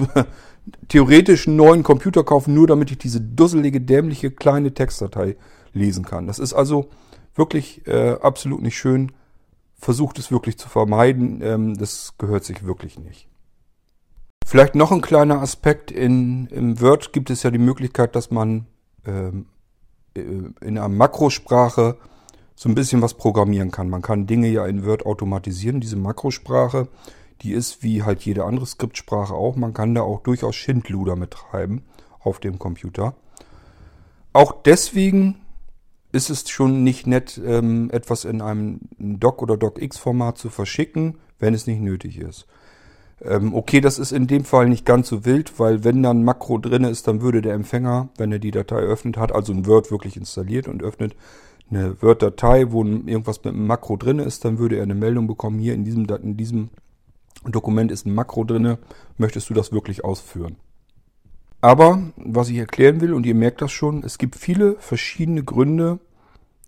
theoretisch 0.88 1.48
einen 1.48 1.58
neuen 1.58 1.84
Computer 1.84 2.24
kaufen, 2.24 2.54
nur 2.54 2.68
damit 2.68 2.92
ich 2.92 2.98
diese 2.98 3.22
dusselige, 3.22 3.82
dämliche 3.82 4.32
kleine 4.32 4.74
Textdatei 4.74 5.36
lesen 5.74 6.06
kann. 6.06 6.28
Das 6.28 6.40
ist 6.40 6.54
also 6.54 6.90
wirklich 7.36 7.86
äh, 7.88 8.18
absolut 8.22 8.62
nicht 8.62 8.78
schön 8.78 9.12
versucht 9.84 10.18
es 10.18 10.32
wirklich 10.32 10.58
zu 10.58 10.70
vermeiden. 10.70 11.42
Ähm, 11.44 11.78
das 11.78 12.14
gehört 12.18 12.44
sich 12.44 12.66
wirklich 12.66 12.98
nicht. 12.98 13.28
Vielleicht 14.46 14.76
noch 14.76 14.92
ein 14.92 15.02
kleiner 15.02 15.42
Aspekt. 15.42 15.92
In, 15.92 16.48
Im 16.48 16.82
Word 16.82 17.14
gibt 17.14 17.30
es 17.30 17.44
ja 17.44 17.52
die 17.52 17.60
Möglichkeit, 17.60 18.16
dass 18.16 18.32
man 18.32 18.66
ähm, 19.06 19.46
äh, 20.16 20.22
in 20.22 20.78
einer 20.78 20.90
Makrosprache 20.90 21.98
so 22.56 22.70
ein 22.70 22.76
bisschen 22.76 23.02
was 23.02 23.16
programmieren 23.16 23.72
kann. 23.72 23.90
Man 23.90 24.02
kann 24.02 24.28
Dinge 24.28 24.48
ja 24.48 24.66
in 24.66 24.86
Word 24.86 25.06
automatisieren. 25.06 25.82
Diese 25.82 25.96
Makrosprache, 25.96 26.88
die 27.44 27.52
ist 27.52 27.84
wie 27.84 28.04
halt 28.04 28.22
jede 28.22 28.46
andere 28.46 28.66
Skriptsprache 28.66 29.34
auch. 29.34 29.56
Man 29.56 29.74
kann 29.74 29.94
da 29.94 30.02
auch 30.02 30.22
durchaus 30.22 30.56
Schindluder 30.56 31.16
mittreiben 31.16 31.84
auf 32.20 32.40
dem 32.40 32.58
Computer. 32.58 33.16
Auch 34.32 34.64
deswegen 34.64 35.36
ist 36.12 36.30
es 36.30 36.50
schon 36.50 36.84
nicht 36.84 37.06
nett, 37.06 37.42
ähm, 37.44 37.90
etwas 37.92 38.24
in 38.24 38.42
einem 38.42 38.80
Doc- 38.98 39.42
oder 39.42 39.58
DocX-Format 39.58 40.38
zu 40.38 40.50
verschicken, 40.50 41.18
wenn 41.40 41.54
es 41.54 41.68
nicht 41.68 41.82
nötig 41.82 42.20
ist. 42.20 42.46
Ähm, 43.22 43.54
okay, 43.54 43.82
das 43.82 44.00
ist 44.00 44.12
in 44.12 44.28
dem 44.28 44.46
Fall 44.46 44.70
nicht 44.70 44.86
ganz 44.86 45.10
so 45.10 45.26
wild, 45.26 45.60
weil 45.60 45.84
wenn 45.84 46.04
dann 46.04 46.24
Makro 46.24 46.58
drin 46.58 46.84
ist, 46.84 47.08
dann 47.08 47.22
würde 47.22 47.42
der 47.42 47.54
Empfänger, 47.54 48.10
wenn 48.18 48.32
er 48.32 48.40
die 48.40 48.52
Datei 48.52 48.78
öffnet 48.78 49.18
hat, 49.18 49.32
also 49.32 49.54
ein 49.54 49.66
Word 49.66 49.92
wirklich 49.92 50.18
installiert 50.18 50.68
und 50.68 50.84
öffnet 50.84 51.16
eine 51.70 52.02
Word-Datei, 52.02 52.72
wo 52.72 52.84
irgendwas 52.84 53.44
mit 53.44 53.54
einem 53.54 53.68
Makro 53.68 53.98
drin 53.98 54.20
ist, 54.20 54.46
dann 54.46 54.60
würde 54.60 54.78
er 54.78 54.84
eine 54.84 54.96
Meldung 54.96 55.28
bekommen, 55.28 55.60
hier 55.60 55.74
in 55.74 55.84
diesem, 55.84 56.06
in 56.06 56.38
diesem 56.38 56.70
Dokument 57.46 57.92
ist 57.92 58.06
ein 58.06 58.14
Makro 58.14 58.44
drin, 58.44 58.78
möchtest 59.18 59.50
du 59.50 59.54
das 59.54 59.72
wirklich 59.72 60.04
ausführen? 60.04 60.58
Aber 61.62 62.12
was 62.18 62.50
ich 62.50 62.58
erklären 62.58 63.00
will, 63.00 63.14
und 63.14 63.26
ihr 63.26 63.36
merkt 63.36 63.62
das 63.62 63.72
schon, 63.72 64.04
es 64.04 64.18
gibt 64.18 64.36
viele 64.36 64.76
verschiedene 64.80 65.44
Gründe, 65.44 66.00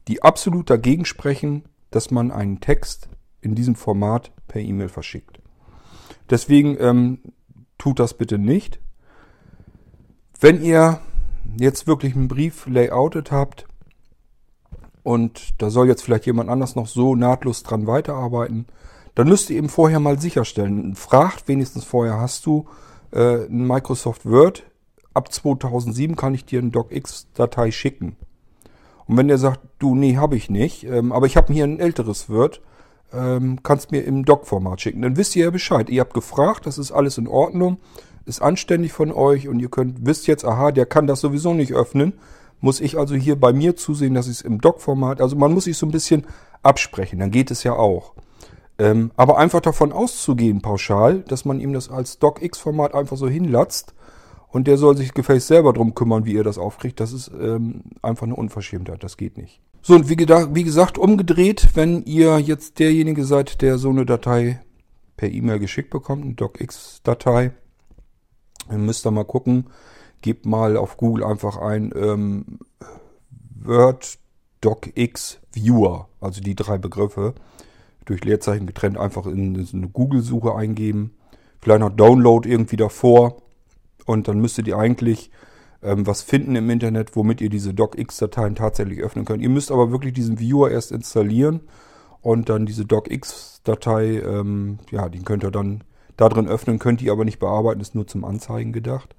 die 0.07 0.23
absolut 0.23 0.69
dagegen 0.69 1.05
sprechen, 1.05 1.63
dass 1.91 2.11
man 2.11 2.31
einen 2.31 2.59
Text 2.59 3.09
in 3.41 3.55
diesem 3.55 3.75
Format 3.75 4.31
per 4.47 4.61
E-Mail 4.61 4.89
verschickt. 4.89 5.39
Deswegen 6.29 6.77
ähm, 6.79 7.19
tut 7.77 7.99
das 7.99 8.15
bitte 8.15 8.37
nicht. 8.37 8.79
Wenn 10.39 10.61
ihr 10.61 11.01
jetzt 11.57 11.87
wirklich 11.87 12.15
einen 12.15 12.27
Brief 12.27 12.65
layoutet 12.67 13.31
habt 13.31 13.67
und 15.03 15.61
da 15.61 15.69
soll 15.69 15.87
jetzt 15.87 16.03
vielleicht 16.03 16.25
jemand 16.25 16.49
anders 16.49 16.75
noch 16.75 16.87
so 16.87 17.15
nahtlos 17.15 17.63
dran 17.63 17.85
weiterarbeiten, 17.87 18.65
dann 19.15 19.29
müsst 19.29 19.49
ihr 19.49 19.57
eben 19.57 19.69
vorher 19.69 19.99
mal 19.99 20.19
sicherstellen. 20.19 20.95
Fragt 20.95 21.47
wenigstens 21.47 21.83
vorher, 21.83 22.19
hast 22.19 22.45
du 22.45 22.67
äh, 23.11 23.45
ein 23.45 23.65
Microsoft 23.65 24.25
Word 24.25 24.63
ab 25.15 25.31
2007 25.31 26.15
kann 26.15 26.35
ich 26.35 26.45
dir 26.45 26.59
eine 26.59 26.69
DocX-Datei 26.69 27.71
schicken. 27.71 28.17
Und 29.07 29.17
wenn 29.17 29.27
der 29.27 29.37
sagt, 29.37 29.61
du, 29.79 29.95
nee, 29.95 30.17
habe 30.17 30.35
ich 30.35 30.49
nicht, 30.49 30.83
ähm, 30.83 31.11
aber 31.11 31.25
ich 31.25 31.37
habe 31.37 31.53
hier 31.53 31.63
ein 31.63 31.79
älteres 31.79 32.29
Word, 32.29 32.61
ähm, 33.13 33.63
kannst 33.63 33.91
mir 33.91 34.03
im 34.03 34.25
Doc-Format 34.25 34.81
schicken. 34.81 35.01
Dann 35.01 35.15
wisst 35.17 35.35
ihr 35.35 35.45
ja 35.45 35.51
Bescheid. 35.51 35.89
Ihr 35.89 36.01
habt 36.01 36.13
gefragt, 36.13 36.65
das 36.65 36.77
ist 36.77 36.91
alles 36.91 37.17
in 37.17 37.27
Ordnung, 37.27 37.77
ist 38.25 38.41
anständig 38.41 38.91
von 38.91 39.11
euch 39.11 39.47
und 39.47 39.59
ihr 39.59 39.69
könnt, 39.69 40.05
wisst 40.05 40.27
jetzt, 40.27 40.43
aha, 40.43 40.71
der 40.71 40.85
kann 40.85 41.07
das 41.07 41.21
sowieso 41.21 41.53
nicht 41.53 41.73
öffnen. 41.73 42.13
Muss 42.59 42.81
ich 42.81 42.97
also 42.97 43.15
hier 43.15 43.39
bei 43.39 43.53
mir 43.53 43.75
zusehen, 43.75 44.15
dass 44.15 44.27
ich 44.27 44.39
es 44.39 44.41
im 44.41 44.59
Doc-Format, 44.59 45.21
also 45.21 45.35
man 45.35 45.53
muss 45.53 45.65
sich 45.65 45.77
so 45.77 45.85
ein 45.85 45.91
bisschen 45.91 46.25
absprechen, 46.63 47.19
dann 47.19 47.31
geht 47.31 47.51
es 47.51 47.63
ja 47.63 47.73
auch. 47.73 48.13
Ähm, 48.77 49.11
aber 49.15 49.37
einfach 49.37 49.61
davon 49.61 49.91
auszugehen, 49.91 50.61
pauschal, 50.61 51.21
dass 51.21 51.45
man 51.45 51.59
ihm 51.59 51.73
das 51.73 51.89
als 51.89 52.19
DocX-Format 52.19 52.93
einfach 52.93 53.17
so 53.17 53.27
hinlatzt, 53.27 53.93
und 54.55 54.67
der 54.67 54.77
soll 54.77 54.95
sich 54.95 55.13
gefälligst 55.13 55.49
selber 55.49 55.73
drum 55.73 55.95
kümmern, 55.95 56.23
wie 56.23 56.37
er 56.37 56.45
das 56.45 56.57
aufkriegt. 56.57 57.01
Das 57.01 57.11
ist 57.11 57.29
ähm, 57.37 57.81
einfach 58.01 58.23
eine 58.23 58.37
Unverschämtheit. 58.37 59.03
Das 59.03 59.17
geht 59.17 59.35
nicht. 59.35 59.59
So, 59.81 59.95
und 59.95 60.07
wie, 60.07 60.15
wie 60.17 60.63
gesagt, 60.63 60.97
umgedreht, 60.97 61.71
wenn 61.73 62.03
ihr 62.05 62.39
jetzt 62.39 62.79
derjenige 62.79 63.25
seid, 63.25 63.61
der 63.61 63.77
so 63.77 63.89
eine 63.89 64.05
Datei 64.05 64.61
per 65.17 65.29
E-Mail 65.29 65.59
geschickt 65.59 65.89
bekommt, 65.89 66.23
eine 66.23 66.35
DocX-Datei, 66.35 67.51
dann 68.69 68.85
müsst 68.85 69.05
ihr 69.05 69.11
mal 69.11 69.25
gucken. 69.25 69.65
Gebt 70.21 70.45
mal 70.45 70.77
auf 70.77 70.95
Google 70.95 71.25
einfach 71.25 71.57
ein 71.57 71.91
ähm, 71.93 72.59
Word 73.61 74.17
DocX 74.61 75.39
Viewer, 75.51 76.07
also 76.21 76.39
die 76.39 76.55
drei 76.55 76.77
Begriffe, 76.77 77.35
durch 78.05 78.23
Leerzeichen 78.23 78.67
getrennt 78.67 78.97
einfach 78.97 79.25
in 79.25 79.67
eine 79.73 79.87
Google-Suche 79.89 80.55
eingeben. 80.55 81.11
Vielleicht 81.61 81.81
noch 81.81 81.89
Download 81.89 82.47
irgendwie 82.47 82.77
davor 82.77 83.37
und 84.05 84.27
dann 84.27 84.39
müsstet 84.39 84.67
ihr 84.67 84.77
eigentlich 84.77 85.31
ähm, 85.81 86.07
was 86.07 86.21
finden 86.21 86.55
im 86.55 86.69
Internet, 86.69 87.15
womit 87.15 87.41
ihr 87.41 87.49
diese 87.49 87.73
DocX-Dateien 87.73 88.55
tatsächlich 88.55 88.99
öffnen 88.99 89.25
könnt. 89.25 89.41
Ihr 89.41 89.49
müsst 89.49 89.71
aber 89.71 89.91
wirklich 89.91 90.13
diesen 90.13 90.39
Viewer 90.39 90.71
erst 90.71 90.91
installieren 90.91 91.61
und 92.21 92.49
dann 92.49 92.65
diese 92.65 92.85
DocX-Datei, 92.85 94.19
ähm, 94.19 94.79
ja, 94.91 95.09
den 95.09 95.25
könnt 95.25 95.43
ihr 95.43 95.51
dann 95.51 95.83
da 96.17 96.29
drin 96.29 96.47
öffnen, 96.47 96.79
könnt 96.79 97.01
ihr 97.01 97.11
aber 97.11 97.25
nicht 97.25 97.39
bearbeiten, 97.39 97.81
ist 97.81 97.95
nur 97.95 98.07
zum 98.07 98.25
Anzeigen 98.25 98.73
gedacht. 98.73 99.15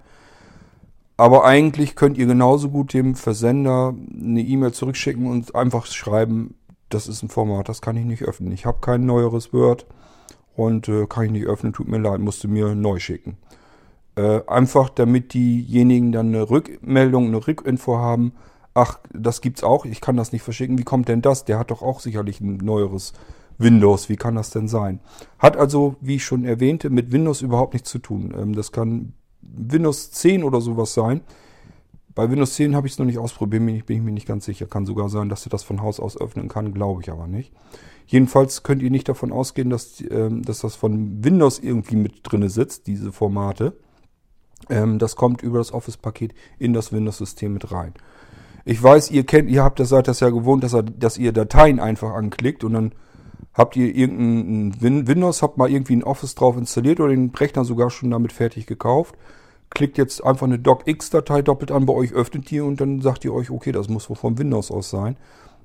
Aber 1.16 1.44
eigentlich 1.44 1.94
könnt 1.94 2.18
ihr 2.18 2.26
genauso 2.26 2.68
gut 2.68 2.92
dem 2.92 3.14
Versender 3.14 3.94
eine 4.12 4.42
E-Mail 4.42 4.72
zurückschicken 4.72 5.26
und 5.26 5.54
einfach 5.54 5.86
schreiben, 5.86 6.54
das 6.88 7.08
ist 7.08 7.22
ein 7.22 7.28
Format, 7.28 7.68
das 7.68 7.80
kann 7.80 7.96
ich 7.96 8.04
nicht 8.04 8.22
öffnen. 8.22 8.52
Ich 8.52 8.66
habe 8.66 8.78
kein 8.80 9.06
neueres 9.06 9.52
Word 9.52 9.86
und 10.54 10.88
äh, 10.88 11.06
kann 11.06 11.24
ich 11.24 11.30
nicht 11.32 11.46
öffnen, 11.46 11.72
tut 11.72 11.88
mir 11.88 11.98
leid, 11.98 12.20
musste 12.20 12.48
mir 12.48 12.74
neu 12.74 12.98
schicken. 12.98 13.36
Äh, 14.16 14.40
einfach 14.46 14.88
damit 14.88 15.34
diejenigen 15.34 16.12
dann 16.12 16.28
eine 16.28 16.48
Rückmeldung, 16.48 17.26
eine 17.26 17.46
Rückinfo 17.46 17.98
haben. 17.98 18.32
Ach, 18.72 18.98
das 19.12 19.40
gibt's 19.40 19.64
auch, 19.64 19.84
ich 19.84 20.00
kann 20.00 20.16
das 20.16 20.32
nicht 20.32 20.42
verschicken. 20.42 20.78
Wie 20.78 20.84
kommt 20.84 21.08
denn 21.08 21.22
das? 21.22 21.44
Der 21.44 21.58
hat 21.58 21.70
doch 21.70 21.82
auch 21.82 22.00
sicherlich 22.00 22.40
ein 22.40 22.58
neueres 22.58 23.12
Windows. 23.58 24.08
Wie 24.08 24.16
kann 24.16 24.34
das 24.34 24.50
denn 24.50 24.68
sein? 24.68 25.00
Hat 25.38 25.56
also, 25.56 25.96
wie 26.00 26.16
ich 26.16 26.24
schon 26.24 26.44
erwähnte, 26.44 26.90
mit 26.90 27.12
Windows 27.12 27.42
überhaupt 27.42 27.74
nichts 27.74 27.90
zu 27.90 27.98
tun. 27.98 28.34
Ähm, 28.36 28.54
das 28.54 28.72
kann 28.72 29.12
Windows 29.42 30.10
10 30.12 30.44
oder 30.44 30.60
sowas 30.60 30.94
sein. 30.94 31.20
Bei 32.16 32.30
Windows 32.30 32.54
10 32.54 32.74
habe 32.74 32.86
ich 32.86 32.94
es 32.94 32.98
noch 32.98 33.04
nicht 33.04 33.18
ausprobiert, 33.18 33.64
bin 33.66 33.76
ich, 33.76 33.84
bin 33.84 33.98
ich 33.98 34.02
mir 34.02 34.10
nicht 34.10 34.26
ganz 34.26 34.46
sicher. 34.46 34.64
Kann 34.64 34.86
sogar 34.86 35.10
sein, 35.10 35.28
dass 35.28 35.46
er 35.46 35.50
das 35.50 35.62
von 35.62 35.82
Haus 35.82 36.00
aus 36.00 36.18
öffnen 36.18 36.48
kann, 36.48 36.72
glaube 36.72 37.02
ich 37.02 37.10
aber 37.10 37.26
nicht. 37.26 37.52
Jedenfalls 38.06 38.62
könnt 38.62 38.82
ihr 38.82 38.90
nicht 38.90 39.06
davon 39.06 39.32
ausgehen, 39.32 39.68
dass, 39.68 40.02
ähm, 40.10 40.42
dass 40.42 40.60
das 40.60 40.76
von 40.76 41.22
Windows 41.22 41.58
irgendwie 41.58 41.96
mit 41.96 42.20
drinne 42.22 42.48
sitzt, 42.48 42.86
diese 42.86 43.12
Formate. 43.12 43.76
Ähm, 44.70 44.98
das 44.98 45.14
kommt 45.14 45.42
über 45.42 45.58
das 45.58 45.74
Office-Paket 45.74 46.32
in 46.58 46.72
das 46.72 46.90
Windows-System 46.90 47.52
mit 47.52 47.70
rein. 47.70 47.92
Ich 48.64 48.82
weiß, 48.82 49.10
ihr 49.10 49.24
kennt, 49.24 49.50
ihr 49.50 49.62
habt 49.62 49.78
das, 49.78 49.90
seid 49.90 50.08
das 50.08 50.20
ja 50.20 50.30
gewohnt, 50.30 50.64
dass, 50.64 50.72
er, 50.72 50.84
dass 50.84 51.18
ihr 51.18 51.32
Dateien 51.32 51.78
einfach 51.80 52.14
anklickt 52.14 52.64
und 52.64 52.72
dann 52.72 52.92
habt 53.52 53.76
ihr 53.76 53.94
irgendein 53.94 55.06
Windows, 55.06 55.42
habt 55.42 55.58
mal 55.58 55.70
irgendwie 55.70 55.96
ein 55.96 56.02
Office 56.02 56.34
drauf 56.34 56.56
installiert 56.56 56.98
oder 56.98 57.10
den 57.10 57.28
Rechner 57.28 57.66
sogar 57.66 57.90
schon 57.90 58.10
damit 58.10 58.32
fertig 58.32 58.64
gekauft. 58.64 59.14
Klickt 59.70 59.98
jetzt 59.98 60.24
einfach 60.24 60.46
eine 60.46 60.58
docx-Datei 60.58 61.42
doppelt 61.42 61.70
an 61.70 61.86
bei 61.86 61.92
euch, 61.92 62.12
öffnet 62.12 62.50
die 62.50 62.60
und 62.60 62.80
dann 62.80 63.00
sagt 63.00 63.24
ihr 63.24 63.34
euch, 63.34 63.50
okay, 63.50 63.72
das 63.72 63.88
muss 63.88 64.08
wohl 64.08 64.16
von 64.16 64.38
Windows 64.38 64.70
aus 64.70 64.90
sein. 64.90 65.16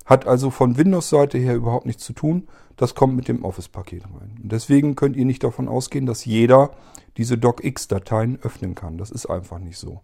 Hat 0.04 0.26
also 0.26 0.50
von 0.50 0.76
Windows-Seite 0.76 1.38
her 1.38 1.54
überhaupt 1.54 1.86
nichts 1.86 2.04
zu 2.04 2.12
tun. 2.12 2.48
Das 2.76 2.94
kommt 2.94 3.14
mit 3.14 3.28
dem 3.28 3.44
Office-Paket 3.44 4.04
rein. 4.04 4.38
Und 4.42 4.50
deswegen 4.50 4.96
könnt 4.96 5.16
ihr 5.16 5.24
nicht 5.24 5.44
davon 5.44 5.68
ausgehen, 5.68 6.06
dass 6.06 6.24
jeder 6.24 6.70
diese 7.16 7.38
docx-Dateien 7.38 8.38
öffnen 8.42 8.74
kann. 8.74 8.98
Das 8.98 9.10
ist 9.10 9.26
einfach 9.26 9.58
nicht 9.58 9.78
so. 9.78 10.00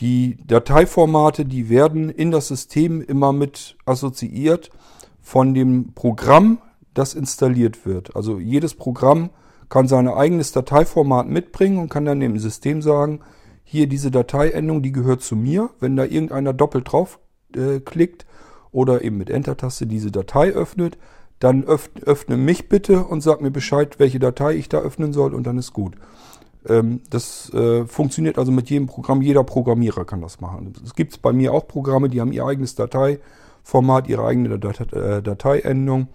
Die 0.00 0.36
Dateiformate, 0.46 1.44
die 1.44 1.68
werden 1.68 2.08
in 2.08 2.30
das 2.30 2.48
System 2.48 3.00
immer 3.00 3.32
mit 3.32 3.76
assoziiert 3.84 4.70
von 5.20 5.54
dem 5.54 5.92
Programm, 5.92 6.58
das 6.94 7.14
installiert 7.14 7.84
wird. 7.84 8.14
Also 8.16 8.38
jedes 8.38 8.74
Programm 8.74 9.30
kann 9.68 9.88
sein 9.88 10.08
eigenes 10.08 10.52
Dateiformat 10.52 11.28
mitbringen 11.28 11.78
und 11.78 11.88
kann 11.88 12.04
dann 12.04 12.20
dem 12.20 12.38
System 12.38 12.82
sagen, 12.82 13.20
hier 13.64 13.86
diese 13.86 14.10
Dateiendung, 14.10 14.82
die 14.82 14.92
gehört 14.92 15.22
zu 15.22 15.36
mir. 15.36 15.70
Wenn 15.78 15.96
da 15.96 16.04
irgendeiner 16.04 16.54
doppelt 16.54 16.90
drauf 16.90 17.18
äh, 17.54 17.80
klickt 17.80 18.26
oder 18.72 19.02
eben 19.02 19.18
mit 19.18 19.30
Enter-Taste 19.30 19.86
diese 19.86 20.10
Datei 20.10 20.50
öffnet, 20.50 20.96
dann 21.38 21.64
öffne, 21.64 22.02
öffne 22.02 22.36
mich 22.36 22.68
bitte 22.68 23.04
und 23.04 23.20
sag 23.20 23.40
mir 23.40 23.50
Bescheid, 23.50 23.98
welche 23.98 24.18
Datei 24.18 24.54
ich 24.54 24.68
da 24.68 24.78
öffnen 24.78 25.12
soll 25.12 25.34
und 25.34 25.46
dann 25.46 25.58
ist 25.58 25.72
gut. 25.72 25.94
Ähm, 26.66 27.02
das 27.10 27.52
äh, 27.52 27.84
funktioniert 27.86 28.38
also 28.38 28.52
mit 28.52 28.70
jedem 28.70 28.86
Programm. 28.86 29.22
Jeder 29.22 29.44
Programmierer 29.44 30.04
kann 30.04 30.20
das 30.20 30.40
machen. 30.40 30.72
Es 30.84 30.94
gibt 30.94 31.20
bei 31.22 31.32
mir 31.32 31.52
auch 31.52 31.68
Programme, 31.68 32.08
die 32.08 32.20
haben 32.20 32.32
ihr 32.32 32.44
eigenes 32.44 32.74
Dateiformat, 32.74 34.08
ihre 34.08 34.24
eigene 34.24 34.58
Datei, 34.58 34.96
äh, 34.96 35.22
Dateiendung. 35.22 36.08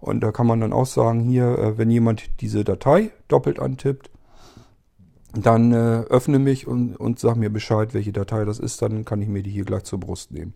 Und 0.00 0.20
da 0.20 0.32
kann 0.32 0.46
man 0.46 0.60
dann 0.60 0.72
auch 0.72 0.86
sagen, 0.86 1.20
hier, 1.20 1.58
äh, 1.58 1.78
wenn 1.78 1.90
jemand 1.90 2.40
diese 2.40 2.64
Datei 2.64 3.10
doppelt 3.28 3.58
antippt, 3.58 4.10
dann 5.34 5.72
äh, 5.72 6.02
öffne 6.08 6.38
mich 6.38 6.66
und, 6.66 6.96
und 6.96 7.18
sag 7.18 7.36
mir 7.36 7.50
Bescheid, 7.50 7.94
welche 7.94 8.12
Datei 8.12 8.44
das 8.44 8.58
ist, 8.58 8.82
dann 8.82 9.04
kann 9.04 9.20
ich 9.20 9.28
mir 9.28 9.42
die 9.42 9.50
hier 9.50 9.64
gleich 9.64 9.84
zur 9.84 10.00
Brust 10.00 10.32
nehmen. 10.32 10.54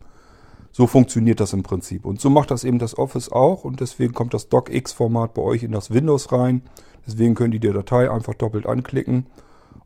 So 0.72 0.86
funktioniert 0.86 1.40
das 1.40 1.52
im 1.52 1.62
Prinzip. 1.62 2.04
Und 2.04 2.20
so 2.20 2.30
macht 2.30 2.50
das 2.50 2.64
eben 2.64 2.78
das 2.78 2.96
Office 2.96 3.30
auch 3.30 3.64
und 3.64 3.80
deswegen 3.80 4.14
kommt 4.14 4.34
das 4.34 4.48
DocX-Format 4.48 5.34
bei 5.34 5.42
euch 5.42 5.62
in 5.62 5.72
das 5.72 5.90
Windows 5.90 6.32
rein. 6.32 6.62
Deswegen 7.06 7.34
könnt 7.34 7.54
ihr 7.54 7.60
die 7.60 7.72
Datei 7.72 8.10
einfach 8.10 8.34
doppelt 8.34 8.66
anklicken 8.66 9.26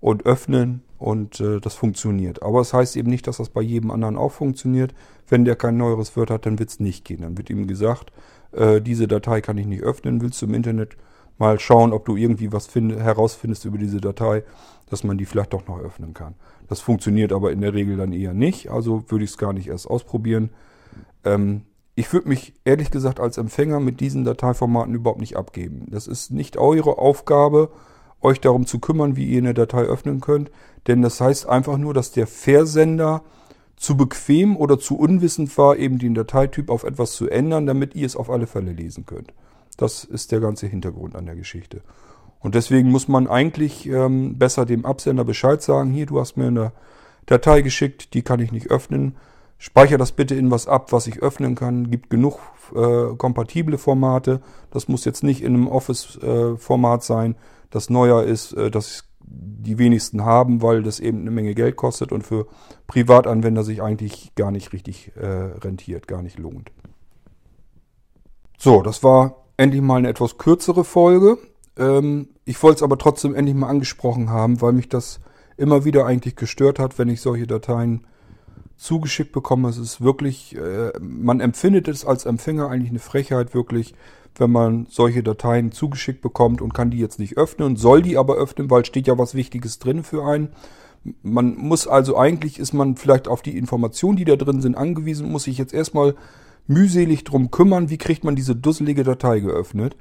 und 0.00 0.26
öffnen 0.26 0.82
und 0.98 1.40
äh, 1.40 1.60
das 1.60 1.74
funktioniert. 1.74 2.42
Aber 2.42 2.60
es 2.60 2.68
das 2.68 2.78
heißt 2.78 2.96
eben 2.96 3.08
nicht, 3.08 3.26
dass 3.26 3.38
das 3.38 3.48
bei 3.48 3.62
jedem 3.62 3.90
anderen 3.90 4.16
auch 4.16 4.32
funktioniert. 4.32 4.94
Wenn 5.26 5.44
der 5.44 5.56
kein 5.56 5.78
neueres 5.78 6.16
Word 6.16 6.30
hat, 6.30 6.44
dann 6.44 6.58
wird 6.58 6.68
es 6.68 6.80
nicht 6.80 7.04
gehen. 7.04 7.22
Dann 7.22 7.38
wird 7.38 7.50
ihm 7.50 7.66
gesagt, 7.66 8.12
äh, 8.56 8.80
diese 8.80 9.08
Datei 9.08 9.40
kann 9.40 9.58
ich 9.58 9.66
nicht 9.66 9.82
öffnen. 9.82 10.20
Willst 10.20 10.40
du 10.42 10.46
im 10.46 10.54
Internet 10.54 10.96
mal 11.38 11.58
schauen, 11.58 11.92
ob 11.92 12.04
du 12.04 12.16
irgendwie 12.16 12.52
was 12.52 12.66
find, 12.66 12.96
herausfindest 12.96 13.64
über 13.64 13.78
diese 13.78 14.00
Datei, 14.00 14.44
dass 14.88 15.04
man 15.04 15.18
die 15.18 15.24
vielleicht 15.24 15.52
doch 15.52 15.66
noch 15.66 15.80
öffnen 15.80 16.14
kann. 16.14 16.34
Das 16.68 16.80
funktioniert 16.80 17.32
aber 17.32 17.52
in 17.52 17.60
der 17.60 17.74
Regel 17.74 17.96
dann 17.96 18.12
eher 18.12 18.34
nicht. 18.34 18.70
Also 18.70 19.04
würde 19.08 19.24
ich 19.24 19.30
es 19.30 19.38
gar 19.38 19.52
nicht 19.52 19.68
erst 19.68 19.88
ausprobieren. 19.88 20.50
Ähm, 21.24 21.62
ich 21.96 22.12
würde 22.12 22.28
mich 22.28 22.54
ehrlich 22.64 22.90
gesagt 22.90 23.20
als 23.20 23.38
Empfänger 23.38 23.80
mit 23.80 24.00
diesen 24.00 24.24
Dateiformaten 24.24 24.94
überhaupt 24.94 25.20
nicht 25.20 25.36
abgeben. 25.36 25.86
Das 25.90 26.06
ist 26.06 26.30
nicht 26.30 26.56
eure 26.56 26.98
Aufgabe, 26.98 27.70
euch 28.20 28.40
darum 28.40 28.66
zu 28.66 28.78
kümmern, 28.78 29.16
wie 29.16 29.26
ihr 29.26 29.38
eine 29.38 29.54
Datei 29.54 29.82
öffnen 29.82 30.20
könnt. 30.20 30.50
Denn 30.86 31.02
das 31.02 31.20
heißt 31.20 31.48
einfach 31.48 31.76
nur, 31.76 31.94
dass 31.94 32.10
der 32.10 32.26
Versender 32.26 33.22
zu 33.76 33.96
bequem 33.96 34.56
oder 34.56 34.78
zu 34.78 34.96
unwissend 34.96 35.56
war, 35.58 35.76
eben 35.76 35.98
den 35.98 36.14
Dateityp 36.14 36.70
auf 36.70 36.84
etwas 36.84 37.12
zu 37.12 37.28
ändern, 37.28 37.66
damit 37.66 37.94
ihr 37.94 38.06
es 38.06 38.16
auf 38.16 38.30
alle 38.30 38.46
Fälle 38.46 38.72
lesen 38.72 39.06
könnt. 39.06 39.32
Das 39.76 40.04
ist 40.04 40.32
der 40.32 40.40
ganze 40.40 40.66
Hintergrund 40.66 41.16
an 41.16 41.26
der 41.26 41.34
Geschichte. 41.34 41.82
Und 42.40 42.54
deswegen 42.54 42.90
muss 42.90 43.08
man 43.08 43.26
eigentlich 43.26 43.86
ähm, 43.86 44.38
besser 44.38 44.66
dem 44.66 44.84
Absender 44.84 45.24
Bescheid 45.24 45.62
sagen, 45.62 45.90
hier, 45.92 46.06
du 46.06 46.20
hast 46.20 46.36
mir 46.36 46.48
eine 46.48 46.72
Datei 47.26 47.62
geschickt, 47.62 48.14
die 48.14 48.22
kann 48.22 48.40
ich 48.40 48.52
nicht 48.52 48.70
öffnen 48.70 49.16
Speichere 49.64 49.96
das 49.96 50.12
bitte 50.12 50.34
in 50.34 50.50
was 50.50 50.68
ab, 50.68 50.92
was 50.92 51.06
ich 51.06 51.22
öffnen 51.22 51.54
kann. 51.54 51.90
Gibt 51.90 52.10
genug 52.10 52.38
äh, 52.74 53.16
kompatible 53.16 53.78
Formate. 53.78 54.42
Das 54.70 54.88
muss 54.88 55.06
jetzt 55.06 55.22
nicht 55.22 55.42
in 55.42 55.54
einem 55.54 55.68
Office-Format 55.68 57.00
äh, 57.00 57.04
sein, 57.06 57.36
das 57.70 57.88
neuer 57.88 58.24
ist, 58.24 58.52
äh, 58.52 58.70
das 58.70 59.04
die 59.36 59.78
wenigsten 59.78 60.24
haben, 60.24 60.62
weil 60.62 60.82
das 60.82 61.00
eben 61.00 61.20
eine 61.20 61.30
Menge 61.30 61.54
Geld 61.54 61.76
kostet 61.76 62.12
und 62.12 62.22
für 62.22 62.46
Privatanwender 62.86 63.64
sich 63.64 63.82
eigentlich 63.82 64.34
gar 64.34 64.50
nicht 64.50 64.72
richtig 64.72 65.12
äh, 65.16 65.26
rentiert, 65.26 66.06
gar 66.06 66.22
nicht 66.22 66.38
lohnt. 66.38 66.70
So, 68.58 68.82
das 68.82 69.02
war 69.02 69.44
endlich 69.56 69.82
mal 69.82 69.96
eine 69.96 70.08
etwas 70.08 70.38
kürzere 70.38 70.84
Folge. 70.84 71.38
Ähm, 71.76 72.28
ich 72.44 72.62
wollte 72.62 72.76
es 72.76 72.82
aber 72.82 72.98
trotzdem 72.98 73.34
endlich 73.34 73.56
mal 73.56 73.68
angesprochen 73.68 74.30
haben, 74.30 74.60
weil 74.60 74.72
mich 74.72 74.88
das 74.88 75.20
immer 75.56 75.84
wieder 75.84 76.06
eigentlich 76.06 76.36
gestört 76.36 76.78
hat, 76.78 76.98
wenn 76.98 77.08
ich 77.08 77.20
solche 77.20 77.46
Dateien 77.46 78.06
zugeschickt 78.76 79.32
bekommen. 79.32 79.64
Es 79.66 79.78
ist 79.78 80.00
wirklich, 80.00 80.56
äh, 80.56 80.92
man 81.00 81.40
empfindet 81.40 81.88
es 81.88 82.04
als 82.04 82.26
Empfänger 82.26 82.68
eigentlich 82.68 82.90
eine 82.90 82.98
Frechheit 82.98 83.54
wirklich, 83.54 83.94
wenn 84.36 84.50
man 84.50 84.86
solche 84.90 85.22
Dateien 85.22 85.72
zugeschickt 85.72 86.20
bekommt 86.20 86.60
und 86.60 86.74
kann 86.74 86.90
die 86.90 86.98
jetzt 86.98 87.18
nicht 87.18 87.36
öffnen, 87.36 87.76
soll 87.76 88.02
die 88.02 88.18
aber 88.18 88.34
öffnen, 88.36 88.70
weil 88.70 88.84
steht 88.84 89.06
ja 89.06 89.18
was 89.18 89.34
Wichtiges 89.34 89.78
drin 89.78 90.02
für 90.02 90.24
einen. 90.24 90.48
Man 91.22 91.56
muss 91.56 91.86
also 91.86 92.16
eigentlich, 92.16 92.58
ist 92.58 92.72
man 92.72 92.96
vielleicht 92.96 93.28
auf 93.28 93.42
die 93.42 93.56
Informationen, 93.56 94.16
die 94.16 94.24
da 94.24 94.36
drin 94.36 94.62
sind, 94.62 94.76
angewiesen, 94.76 95.30
muss 95.30 95.44
sich 95.44 95.58
jetzt 95.58 95.74
erstmal 95.74 96.14
mühselig 96.66 97.24
drum 97.24 97.50
kümmern, 97.50 97.90
wie 97.90 97.98
kriegt 97.98 98.24
man 98.24 98.36
diese 98.36 98.56
dusselige 98.56 99.04
Datei 99.04 99.40
geöffnet. 99.40 99.96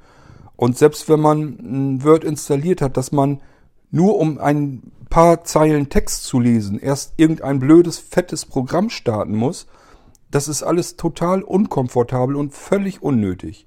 Und 0.56 0.78
selbst 0.78 1.08
wenn 1.08 1.20
man 1.20 1.58
ein 1.60 2.04
Word 2.04 2.24
installiert 2.24 2.80
hat, 2.80 2.96
dass 2.96 3.12
man 3.12 3.40
nur 3.90 4.18
um 4.18 4.38
ein 4.38 4.82
paar 5.10 5.44
Zeilen 5.44 5.90
Text 5.90 6.24
zu 6.24 6.40
lesen, 6.40 6.78
erst 6.78 7.14
irgendein 7.18 7.60
blödes, 7.60 7.98
fettes 7.98 8.46
Programm 8.46 8.90
starten 8.90 9.34
muss, 9.36 9.66
das 10.30 10.48
ist 10.48 10.64
alles 10.64 10.96
total 10.96 11.42
unkomfortabel 11.42 12.34
und 12.34 12.52
völlig 12.52 13.02
unnötig. 13.02 13.66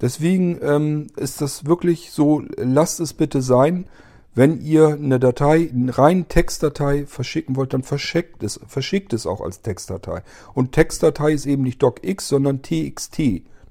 Deswegen 0.00 0.58
ähm, 0.62 1.08
ist 1.16 1.40
das 1.40 1.66
wirklich 1.66 2.10
so, 2.10 2.42
lasst 2.56 3.00
es 3.00 3.12
bitte 3.12 3.42
sein, 3.42 3.86
wenn 4.34 4.60
ihr 4.60 4.88
eine 4.88 5.18
Datei, 5.18 5.70
eine 5.72 5.96
rein 5.98 6.28
Textdatei 6.28 7.04
verschicken 7.06 7.56
wollt, 7.56 7.74
dann 7.74 7.82
verschickt 7.82 8.42
es, 8.42 8.60
verschickt 8.66 9.12
es 9.12 9.26
auch 9.26 9.40
als 9.40 9.60
Textdatei. 9.60 10.22
Und 10.54 10.72
Textdatei 10.72 11.32
ist 11.32 11.46
eben 11.46 11.62
nicht 11.62 11.82
docx, 11.82 12.28
sondern 12.28 12.62
txt. 12.62 13.20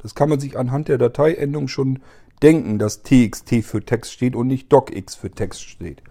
Das 0.02 0.16
kann 0.16 0.30
man 0.30 0.40
sich 0.40 0.58
anhand 0.58 0.88
der 0.90 0.98
Dateiendung 0.98 1.68
schon 1.68 2.00
denken, 2.42 2.78
dass 2.78 3.04
txt 3.04 3.64
für 3.64 3.84
Text 3.84 4.12
steht 4.12 4.36
und 4.36 4.48
nicht 4.48 4.72
docx 4.72 5.16
für 5.16 5.32
Text 5.32 5.64
steht. 5.64 6.02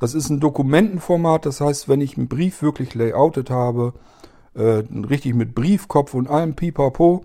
Das 0.00 0.14
ist 0.14 0.30
ein 0.30 0.40
Dokumentenformat, 0.40 1.46
das 1.46 1.60
heißt, 1.60 1.88
wenn 1.88 2.00
ich 2.00 2.16
einen 2.16 2.28
Brief 2.28 2.62
wirklich 2.62 2.94
layoutet 2.94 3.50
habe, 3.50 3.94
äh, 4.54 4.82
richtig 5.08 5.34
mit 5.34 5.54
Briefkopf 5.54 6.14
und 6.14 6.28
allem 6.28 6.54
Pipapo, 6.54 7.24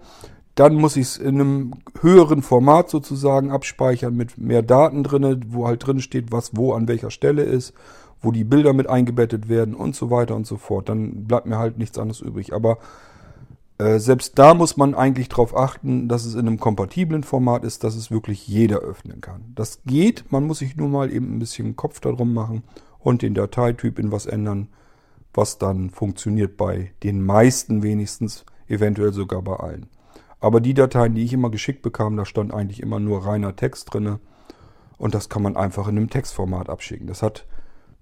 dann 0.58 0.74
muss 0.74 0.96
ich 0.96 1.04
es 1.04 1.18
in 1.18 1.40
einem 1.40 1.74
höheren 2.02 2.42
Format 2.42 2.90
sozusagen 2.90 3.52
abspeichern 3.52 4.16
mit 4.16 4.40
mehr 4.40 4.64
Daten 4.64 5.04
drin, 5.04 5.46
wo 5.50 5.68
halt 5.68 5.86
drin 5.86 6.02
steht, 6.02 6.32
was 6.32 6.58
wo 6.58 6.74
an 6.74 6.88
welcher 6.88 7.12
Stelle 7.12 7.44
ist, 7.44 7.74
wo 8.24 8.32
die 8.32 8.44
Bilder 8.44 8.74
mit 8.74 8.90
eingebettet 8.90 9.50
werden 9.50 9.76
und 9.76 9.96
so 9.96 10.10
weiter 10.10 10.36
und 10.36 10.48
so 10.48 10.58
fort. 10.58 10.90
Dann 10.90 11.26
bleibt 11.26 11.46
mir 11.46 11.60
halt 11.60 11.78
nichts 11.78 12.00
anderes 12.00 12.22
übrig. 12.22 12.54
Aber 12.54 12.80
äh, 13.78 14.00
selbst 14.00 14.40
da 14.40 14.56
muss 14.56 14.78
man 14.78 14.96
eigentlich 14.96 15.30
darauf 15.30 15.56
achten, 15.56 16.08
dass 16.08 16.26
es 16.26 16.34
in 16.34 16.48
einem 16.48 16.60
kompatiblen 16.60 17.22
Format 17.22 17.64
ist, 17.64 17.84
dass 17.84 17.96
es 17.96 18.10
wirklich 18.10 18.48
jeder 18.48 18.80
öffnen 18.80 19.22
kann. 19.22 19.54
Das 19.54 19.82
geht, 19.86 20.32
man 20.32 20.48
muss 20.48 20.58
sich 20.58 20.76
nur 20.76 20.90
mal 20.90 21.14
eben 21.14 21.36
ein 21.36 21.40
bisschen 21.40 21.76
Kopf 21.76 22.00
darum 22.00 22.34
machen 22.34 22.64
und 22.98 23.22
den 23.22 23.36
Dateityp 23.36 24.00
in 24.00 24.12
was 24.12 24.26
ändern, 24.26 24.70
was 25.36 25.60
dann 25.60 25.92
funktioniert 25.92 26.58
bei 26.58 26.94
den 27.04 27.24
meisten 27.24 27.84
wenigstens, 27.84 28.44
eventuell 28.68 29.14
sogar 29.14 29.44
bei 29.44 29.58
allen. 29.58 29.86
Aber 30.40 30.62
die 30.62 30.74
Dateien, 30.74 31.16
die 31.16 31.24
ich 31.24 31.34
immer 31.34 31.50
geschickt 31.50 31.82
bekam, 31.82 32.16
da 32.16 32.26
stand 32.26 32.54
eigentlich 32.54 32.82
immer 32.82 33.00
nur 33.00 33.26
reiner 33.26 33.56
Text 33.56 33.94
drinne 33.94 34.20
und 34.98 35.16
das 35.16 35.30
kann 35.30 35.42
man 35.42 35.56
einfach 35.56 35.88
in 35.88 35.98
einem 35.98 36.10
Textformat 36.10 36.70
abschicken. 36.70 37.08
Das 37.08 37.24
hat 37.24 37.46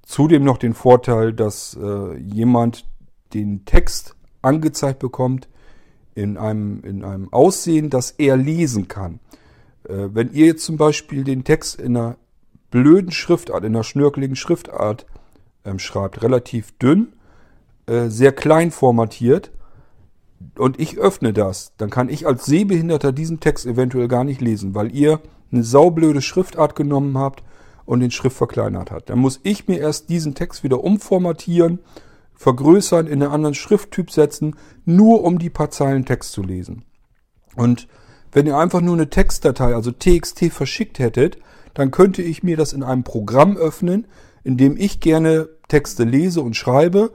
zudem 0.04 0.44
noch 0.44 0.58
den 0.58 0.74
Vorteil, 0.74 1.34
dass 1.34 1.78
äh, 1.82 2.18
jemand 2.18 2.86
den 3.34 3.66
Text 3.66 4.16
angezeigt 4.42 5.00
bekommt, 5.00 5.48
in 6.14 6.38
einem, 6.38 6.82
in 6.84 7.04
einem 7.04 7.32
Aussehen, 7.34 7.90
das 7.90 8.12
er 8.12 8.38
lesen 8.38 8.88
kann. 8.88 9.20
Äh, 9.84 10.10
wenn 10.14 10.32
ihr 10.32 10.46
jetzt 10.46 10.66
zum 10.66 10.78
Beispiel 10.78 11.24
den 11.24 11.44
Text 11.44 11.80
in 11.80 11.98
einer 11.98 12.18
blöden 12.72 13.12
Schriftart, 13.12 13.64
in 13.64 13.76
einer 13.76 13.84
schnörkeligen 13.84 14.36
Schriftart 14.36 15.06
ähm, 15.66 15.80
schreibt, 15.80 16.24
relativ 16.24 16.78
dünn, 16.78 17.14
äh, 17.88 18.08
sehr 18.08 18.32
klein 18.32 18.72
formatiert, 18.72 19.52
und 20.58 20.80
ich 20.80 20.98
öffne 20.98 21.34
das, 21.34 21.74
dann 21.78 21.90
kann 21.90 22.10
ich 22.10 22.28
als 22.28 22.46
Sehbehinderter 22.46 23.12
diesen 23.12 23.40
Text 23.40 23.66
eventuell 23.66 24.08
gar 24.08 24.24
nicht 24.24 24.42
lesen, 24.42 24.76
weil 24.76 24.96
ihr 24.96 25.20
eine 25.52 25.64
saublöde 25.64 26.22
Schriftart 26.22 26.76
genommen 26.76 27.18
habt 27.18 27.44
und 27.86 28.00
den 28.00 28.12
Schrift 28.12 28.38
verkleinert 28.38 28.92
habt. 28.92 29.10
Dann 29.10 29.20
muss 29.20 29.40
ich 29.44 29.68
mir 29.68 29.80
erst 29.80 30.10
diesen 30.10 30.36
Text 30.36 30.64
wieder 30.64 30.84
umformatieren 30.84 31.80
vergrößern, 32.36 33.08
in 33.08 33.24
einen 33.24 33.32
anderen 33.32 33.56
Schrifttyp 33.56 34.12
setzen, 34.12 34.56
nur 34.86 35.24
um 35.24 35.40
die 35.40 35.50
paar 35.50 35.72
Zeilen 35.72 36.06
Text 36.06 36.34
zu 36.34 36.44
lesen. 36.44 36.84
Und 37.56 37.88
wenn 38.32 38.46
ihr 38.46 38.58
einfach 38.58 38.82
nur 38.82 38.96
eine 38.96 39.10
Textdatei, 39.10 39.74
also 39.74 39.92
TXT 39.92 40.52
verschickt 40.52 41.00
hättet, 41.00 41.38
dann 41.74 41.92
könnte 41.92 42.22
ich 42.22 42.44
mir 42.44 42.58
das 42.58 42.74
in 42.74 42.84
einem 42.84 43.04
Programm 43.04 43.58
öffnen, 43.58 44.08
in 44.44 44.58
dem 44.58 44.78
ich 44.78 45.00
gerne 45.00 45.50
Texte 45.68 46.04
lese 46.04 46.42
und 46.42 46.56
schreibe, 46.56 47.12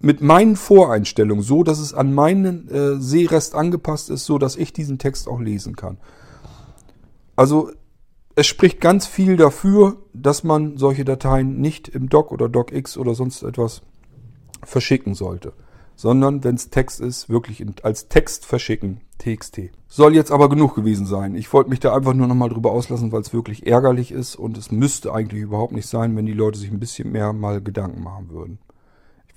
mit 0.00 0.20
meinen 0.20 0.56
Voreinstellungen, 0.56 1.42
so 1.42 1.62
dass 1.62 1.78
es 1.78 1.92
an 1.92 2.14
meinen 2.14 2.68
äh, 2.68 3.00
Sehrest 3.00 3.54
angepasst 3.54 4.10
ist, 4.10 4.26
so 4.26 4.38
dass 4.38 4.56
ich 4.56 4.72
diesen 4.72 4.98
Text 4.98 5.28
auch 5.28 5.40
lesen 5.40 5.76
kann. 5.76 5.98
Also 7.34 7.70
es 8.36 8.46
spricht 8.46 8.80
ganz 8.80 9.06
viel 9.06 9.36
dafür, 9.36 9.96
dass 10.12 10.44
man 10.44 10.76
solche 10.76 11.04
Dateien 11.04 11.60
nicht 11.60 11.88
im 11.88 12.08
Doc 12.08 12.30
oder 12.30 12.48
DocX 12.48 12.96
oder 12.96 13.14
sonst 13.14 13.42
etwas 13.42 13.82
verschicken 14.62 15.14
sollte, 15.14 15.52
sondern 15.96 16.44
wenn 16.44 16.54
es 16.54 16.70
Text 16.70 17.00
ist, 17.00 17.28
wirklich 17.28 17.64
als 17.82 18.06
Text 18.06 18.46
verschicken, 18.46 19.00
TXT. 19.18 19.70
Soll 19.88 20.14
jetzt 20.14 20.30
aber 20.30 20.48
genug 20.48 20.76
gewesen 20.76 21.06
sein. 21.06 21.34
Ich 21.34 21.52
wollte 21.52 21.70
mich 21.70 21.80
da 21.80 21.94
einfach 21.94 22.14
nur 22.14 22.28
nochmal 22.28 22.50
drüber 22.50 22.70
auslassen, 22.70 23.10
weil 23.10 23.22
es 23.22 23.32
wirklich 23.32 23.66
ärgerlich 23.66 24.12
ist 24.12 24.36
und 24.36 24.56
es 24.56 24.70
müsste 24.70 25.12
eigentlich 25.12 25.42
überhaupt 25.42 25.72
nicht 25.72 25.88
sein, 25.88 26.16
wenn 26.16 26.26
die 26.26 26.32
Leute 26.32 26.58
sich 26.58 26.70
ein 26.70 26.78
bisschen 26.78 27.10
mehr 27.10 27.32
mal 27.32 27.60
Gedanken 27.60 28.04
machen 28.04 28.28
würden. 28.30 28.58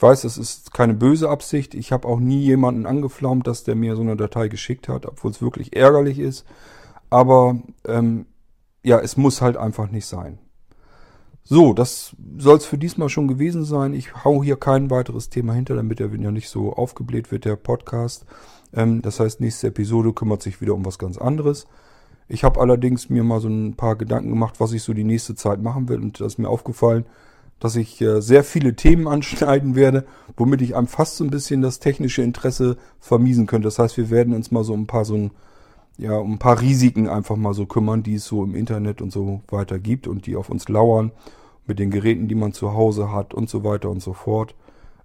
Ich 0.02 0.04
weiß, 0.04 0.24
es 0.24 0.40
ist 0.40 0.74
keine 0.74 0.96
böse 0.96 1.30
Absicht. 1.30 1.76
Ich 1.76 1.92
habe 1.92 2.08
auch 2.08 2.20
nie 2.20 2.40
jemanden 2.40 2.88
angeflaumt, 2.88 3.46
dass 3.46 3.64
der 3.64 3.76
mir 3.76 3.96
so 3.96 4.02
eine 4.02 4.16
Datei 4.16 4.48
geschickt 4.48 4.90
hat, 4.90 5.06
obwohl 5.06 5.30
es 5.30 5.44
wirklich 5.44 5.76
ärgerlich 5.76 6.18
ist. 6.18 6.44
Aber 7.12 7.60
ähm, 7.86 8.26
ja, 8.82 9.00
es 9.00 9.16
muss 9.16 9.44
halt 9.44 9.58
einfach 9.58 9.92
nicht 9.92 10.08
sein. 10.08 10.40
So, 11.44 11.74
das 11.76 12.16
soll 12.36 12.58
es 12.58 12.66
für 12.66 12.80
diesmal 12.80 13.10
schon 13.10 13.28
gewesen 13.28 13.64
sein. 13.64 13.94
Ich 13.94 14.26
hau 14.26 14.42
hier 14.42 14.56
kein 14.56 14.90
weiteres 14.90 15.30
Thema 15.30 15.54
hinter, 15.54 15.76
damit 15.76 16.00
er 16.00 16.10
ja 16.16 16.32
nicht 16.32 16.50
so 16.50 16.74
aufgebläht 16.74 17.32
wird, 17.32 17.46
der 17.46 17.56
Podcast. 17.56 18.26
Ähm, 18.74 19.04
das 19.04 19.20
heißt, 19.20 19.40
nächste 19.40 19.68
Episode 19.68 20.14
kümmert 20.14 20.42
sich 20.42 20.62
wieder 20.62 20.74
um 20.74 20.84
was 20.84 20.98
ganz 20.98 21.20
anderes. 21.20 21.68
Ich 22.28 22.44
habe 22.44 22.60
allerdings 22.60 23.12
mir 23.12 23.24
mal 23.24 23.40
so 23.40 23.50
ein 23.50 23.76
paar 23.76 23.98
Gedanken 23.98 24.32
gemacht, 24.32 24.56
was 24.60 24.74
ich 24.74 24.82
so 24.82 24.96
die 24.96 25.04
nächste 25.04 25.36
Zeit 25.36 25.62
machen 25.62 25.90
will. 25.90 26.02
Und 26.02 26.20
da 26.20 26.26
ist 26.26 26.40
mir 26.40 26.50
aufgefallen, 26.50 27.06
dass 27.62 27.76
ich 27.78 28.02
äh, 28.02 28.22
sehr 28.22 28.44
viele 28.44 28.76
Themen 28.76 29.08
anschneiden 29.08 29.76
werde, 29.76 30.04
womit 30.36 30.62
ich 30.62 30.76
einem 30.76 30.88
fast 30.88 31.16
so 31.16 31.24
ein 31.24 31.30
bisschen 31.30 31.62
das 31.62 31.80
technische 31.80 32.24
Interesse 32.24 32.76
vermiesen 33.00 33.48
könnte. 33.48 33.68
Das 33.68 33.80
heißt, 33.80 33.96
wir 33.96 34.10
werden 34.10 34.34
uns 34.34 34.52
mal 34.52 34.66
so 34.66 34.74
ein 34.74 34.88
paar 34.88 35.06
so 35.06 35.16
ein, 35.16 35.32
ja, 35.98 36.20
ein 36.20 36.40
paar 36.40 36.60
Risiken 36.60 37.08
einfach 37.08 37.38
mal 37.38 37.54
so 37.54 37.66
kümmern, 37.66 38.04
die 38.04 38.16
es 38.16 38.26
so 38.26 38.44
im 38.44 38.56
Internet 38.56 39.02
und 39.02 39.14
so 39.14 39.42
weiter 39.50 39.80
gibt 39.80 40.08
und 40.08 40.26
die 40.26 40.36
auf 40.36 40.50
uns 40.50 40.68
lauern, 40.68 41.12
mit 41.68 41.78
den 41.78 41.92
Geräten, 41.92 42.28
die 42.28 42.36
man 42.36 42.52
zu 42.52 42.74
Hause 42.74 43.12
hat 43.12 43.34
und 43.34 43.48
so 43.48 43.64
weiter 43.64 43.90
und 43.92 44.02
so 44.02 44.14
fort, 44.14 44.56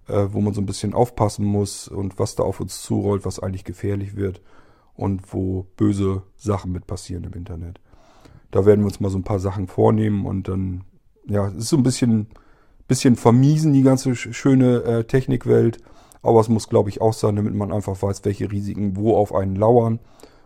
äh, 0.07 0.25
wo 0.31 0.41
man 0.41 0.55
so 0.55 0.61
ein 0.61 0.65
bisschen 0.65 0.95
aufpassen 0.95 1.45
muss 1.45 1.87
und 1.87 2.17
was 2.17 2.35
da 2.35 2.43
auf 2.43 2.59
uns 2.59 2.81
zurollt, 2.81 3.23
was 3.23 3.39
eigentlich 3.39 3.63
gefährlich 3.63 4.15
wird 4.15 4.41
und 4.95 5.31
wo 5.31 5.67
böse 5.77 6.23
Sachen 6.35 6.71
mit 6.71 6.87
passieren 6.87 7.23
im 7.23 7.33
Internet. 7.33 7.79
Da 8.49 8.65
werden 8.65 8.81
wir 8.81 8.87
uns 8.87 8.99
mal 8.99 9.11
so 9.11 9.19
ein 9.19 9.23
paar 9.23 9.39
Sachen 9.39 9.67
vornehmen 9.67 10.25
und 10.25 10.47
dann, 10.47 10.85
ja, 11.27 11.47
es 11.49 11.55
ist 11.57 11.69
so 11.69 11.77
ein 11.77 11.83
bisschen 11.83 12.27
bisschen 12.87 13.15
vermiesen, 13.15 13.73
die 13.73 13.83
ganze 13.83 14.15
schöne 14.15 14.83
äh, 14.83 15.03
Technikwelt. 15.03 15.79
Aber 16.21 16.39
es 16.39 16.49
muss, 16.49 16.67
glaube 16.67 16.89
ich, 16.89 17.01
auch 17.01 17.13
sein, 17.13 17.35
damit 17.35 17.53
man 17.53 17.71
einfach 17.71 18.01
weiß, 18.01 18.25
welche 18.25 18.51
Risiken 18.51 18.95
wo 18.95 19.15
auf 19.15 19.33
einen 19.33 19.55
lauern 19.55 19.99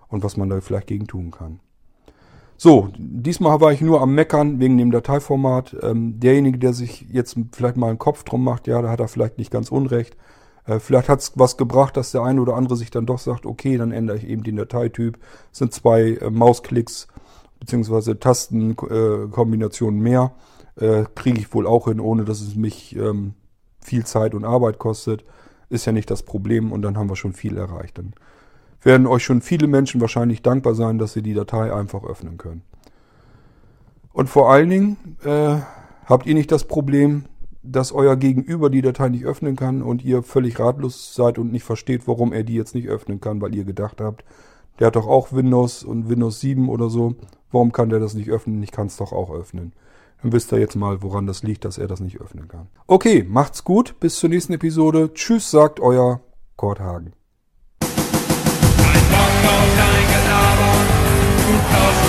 und 0.10 0.24
was 0.24 0.38
man 0.38 0.50
da 0.50 0.62
vielleicht 0.62 0.88
gegen 0.88 1.08
tun 1.08 1.32
kann. 1.32 1.60
So, 2.58 2.90
diesmal 2.98 3.60
war 3.60 3.72
ich 3.72 3.82
nur 3.82 4.02
am 4.02 4.14
Meckern 4.14 4.60
wegen 4.60 4.78
dem 4.78 4.92
Dateiformat. 4.92 5.76
Ähm, 5.82 6.20
derjenige, 6.20 6.60
der 6.60 6.74
sich 6.74 7.08
jetzt 7.12 7.36
vielleicht 7.54 7.78
mal 7.78 7.90
einen 7.90 7.98
Kopf 7.98 8.24
drum 8.24 8.44
macht, 8.44 8.68
ja, 8.68 8.82
da 8.82 8.90
hat 8.90 9.00
er 9.00 9.08
vielleicht 9.08 9.40
nicht 9.40 9.50
ganz 9.50 9.72
unrecht. 9.72 10.16
Äh, 10.66 10.80
vielleicht 10.80 11.10
hat 11.10 11.22
es 11.22 11.32
was 11.36 11.58
gebracht, 11.58 11.98
dass 11.98 12.12
der 12.12 12.22
eine 12.22 12.40
oder 12.40 12.56
andere 12.56 12.76
sich 12.76 12.92
dann 12.92 13.08
doch 13.08 13.18
sagt, 13.18 13.48
okay, 13.48 13.78
dann 13.78 13.92
ändere 13.92 14.18
ich 14.18 14.28
eben 14.28 14.44
den 14.44 14.58
Dateityp. 14.58 15.18
Es 15.52 15.58
sind 15.58 15.74
zwei 15.74 16.12
äh, 16.22 16.30
Mausklicks 16.30 17.08
beziehungsweise 17.60 18.20
Tastenkombinationen 18.20 20.00
äh, 20.00 20.04
mehr 20.04 20.32
äh, 20.76 21.06
kriege 21.16 21.40
ich 21.40 21.54
wohl 21.54 21.68
auch 21.68 21.88
hin, 21.88 22.00
ohne 22.00 22.26
dass 22.26 22.42
es 22.42 22.56
mich 22.56 22.96
ähm, 22.96 23.34
viel 23.80 24.06
Zeit 24.06 24.34
und 24.34 24.46
Arbeit 24.46 24.80
kostet. 24.80 25.24
Ist 25.70 25.86
ja 25.86 25.92
nicht 25.92 26.12
das 26.12 26.24
Problem 26.24 26.72
und 26.72 26.82
dann 26.82 26.98
haben 26.98 27.10
wir 27.10 27.16
schon 27.16 27.34
viel 27.34 27.58
erreicht. 27.58 27.98
Dann 27.98 28.14
werden 28.82 29.08
euch 29.08 29.24
schon 29.24 29.42
viele 29.42 29.68
Menschen 29.68 30.02
wahrscheinlich 30.02 30.42
dankbar 30.42 30.76
sein, 30.76 30.98
dass 30.98 31.16
ihr 31.16 31.22
die 31.22 31.34
Datei 31.34 31.74
einfach 31.74 32.04
öffnen 32.04 32.38
können. 32.38 32.64
Und 34.14 34.30
vor 34.30 34.52
allen 34.52 34.70
Dingen 34.70 34.98
äh, 35.24 35.58
habt 36.06 36.26
ihr 36.26 36.34
nicht 36.34 36.52
das 36.52 36.66
Problem, 36.66 37.26
dass 37.64 37.92
euer 37.92 38.16
Gegenüber 38.16 38.70
die 38.70 38.82
Datei 38.82 39.10
nicht 39.10 39.26
öffnen 39.26 39.56
kann 39.56 39.82
und 39.82 40.04
ihr 40.04 40.24
völlig 40.24 40.60
ratlos 40.60 41.14
seid 41.14 41.38
und 41.38 41.52
nicht 41.52 41.64
versteht, 41.64 42.08
warum 42.08 42.34
er 42.34 42.44
die 42.44 42.56
jetzt 42.56 42.76
nicht 42.76 42.88
öffnen 42.88 43.22
kann, 43.22 43.40
weil 43.42 43.54
ihr 43.56 43.66
gedacht 43.66 44.02
habt, 44.02 44.26
der 44.80 44.88
hat 44.88 44.96
doch 44.96 45.08
auch 45.08 45.32
Windows 45.32 45.84
und 45.84 46.10
Windows 46.10 46.40
7 46.40 46.68
oder 46.70 46.90
so. 46.90 47.16
Warum 47.52 47.72
kann 47.72 47.90
der 47.90 48.00
das 48.00 48.16
nicht 48.16 48.30
öffnen? 48.30 48.64
Ich 48.64 48.72
kann 48.72 48.88
es 48.88 48.98
doch 48.98 49.12
auch 49.12 49.32
öffnen. 49.32 49.74
Dann 50.22 50.32
wisst 50.32 50.52
ihr 50.52 50.60
jetzt 50.60 50.76
mal, 50.76 51.02
woran 51.02 51.26
das 51.26 51.42
liegt, 51.44 51.66
dass 51.66 51.78
er 51.78 51.88
das 51.88 52.00
nicht 52.00 52.22
öffnen 52.22 52.48
kann. 52.48 52.68
Okay, 52.88 53.26
macht's 53.28 53.64
gut. 53.64 54.00
Bis 54.00 54.18
zur 54.18 54.30
nächsten 54.30 54.54
Episode. 54.54 55.14
Tschüss, 55.14 55.50
sagt 55.50 55.80
euer 55.80 56.22
Kurt 56.56 56.80
Hagen. 56.80 57.14
Ein 57.82 57.90
Bock 59.10 59.52
auf 59.52 59.70
dein 59.78 60.08
Gelaber, 60.08 60.74
gut 61.48 61.66
aus 61.76 62.01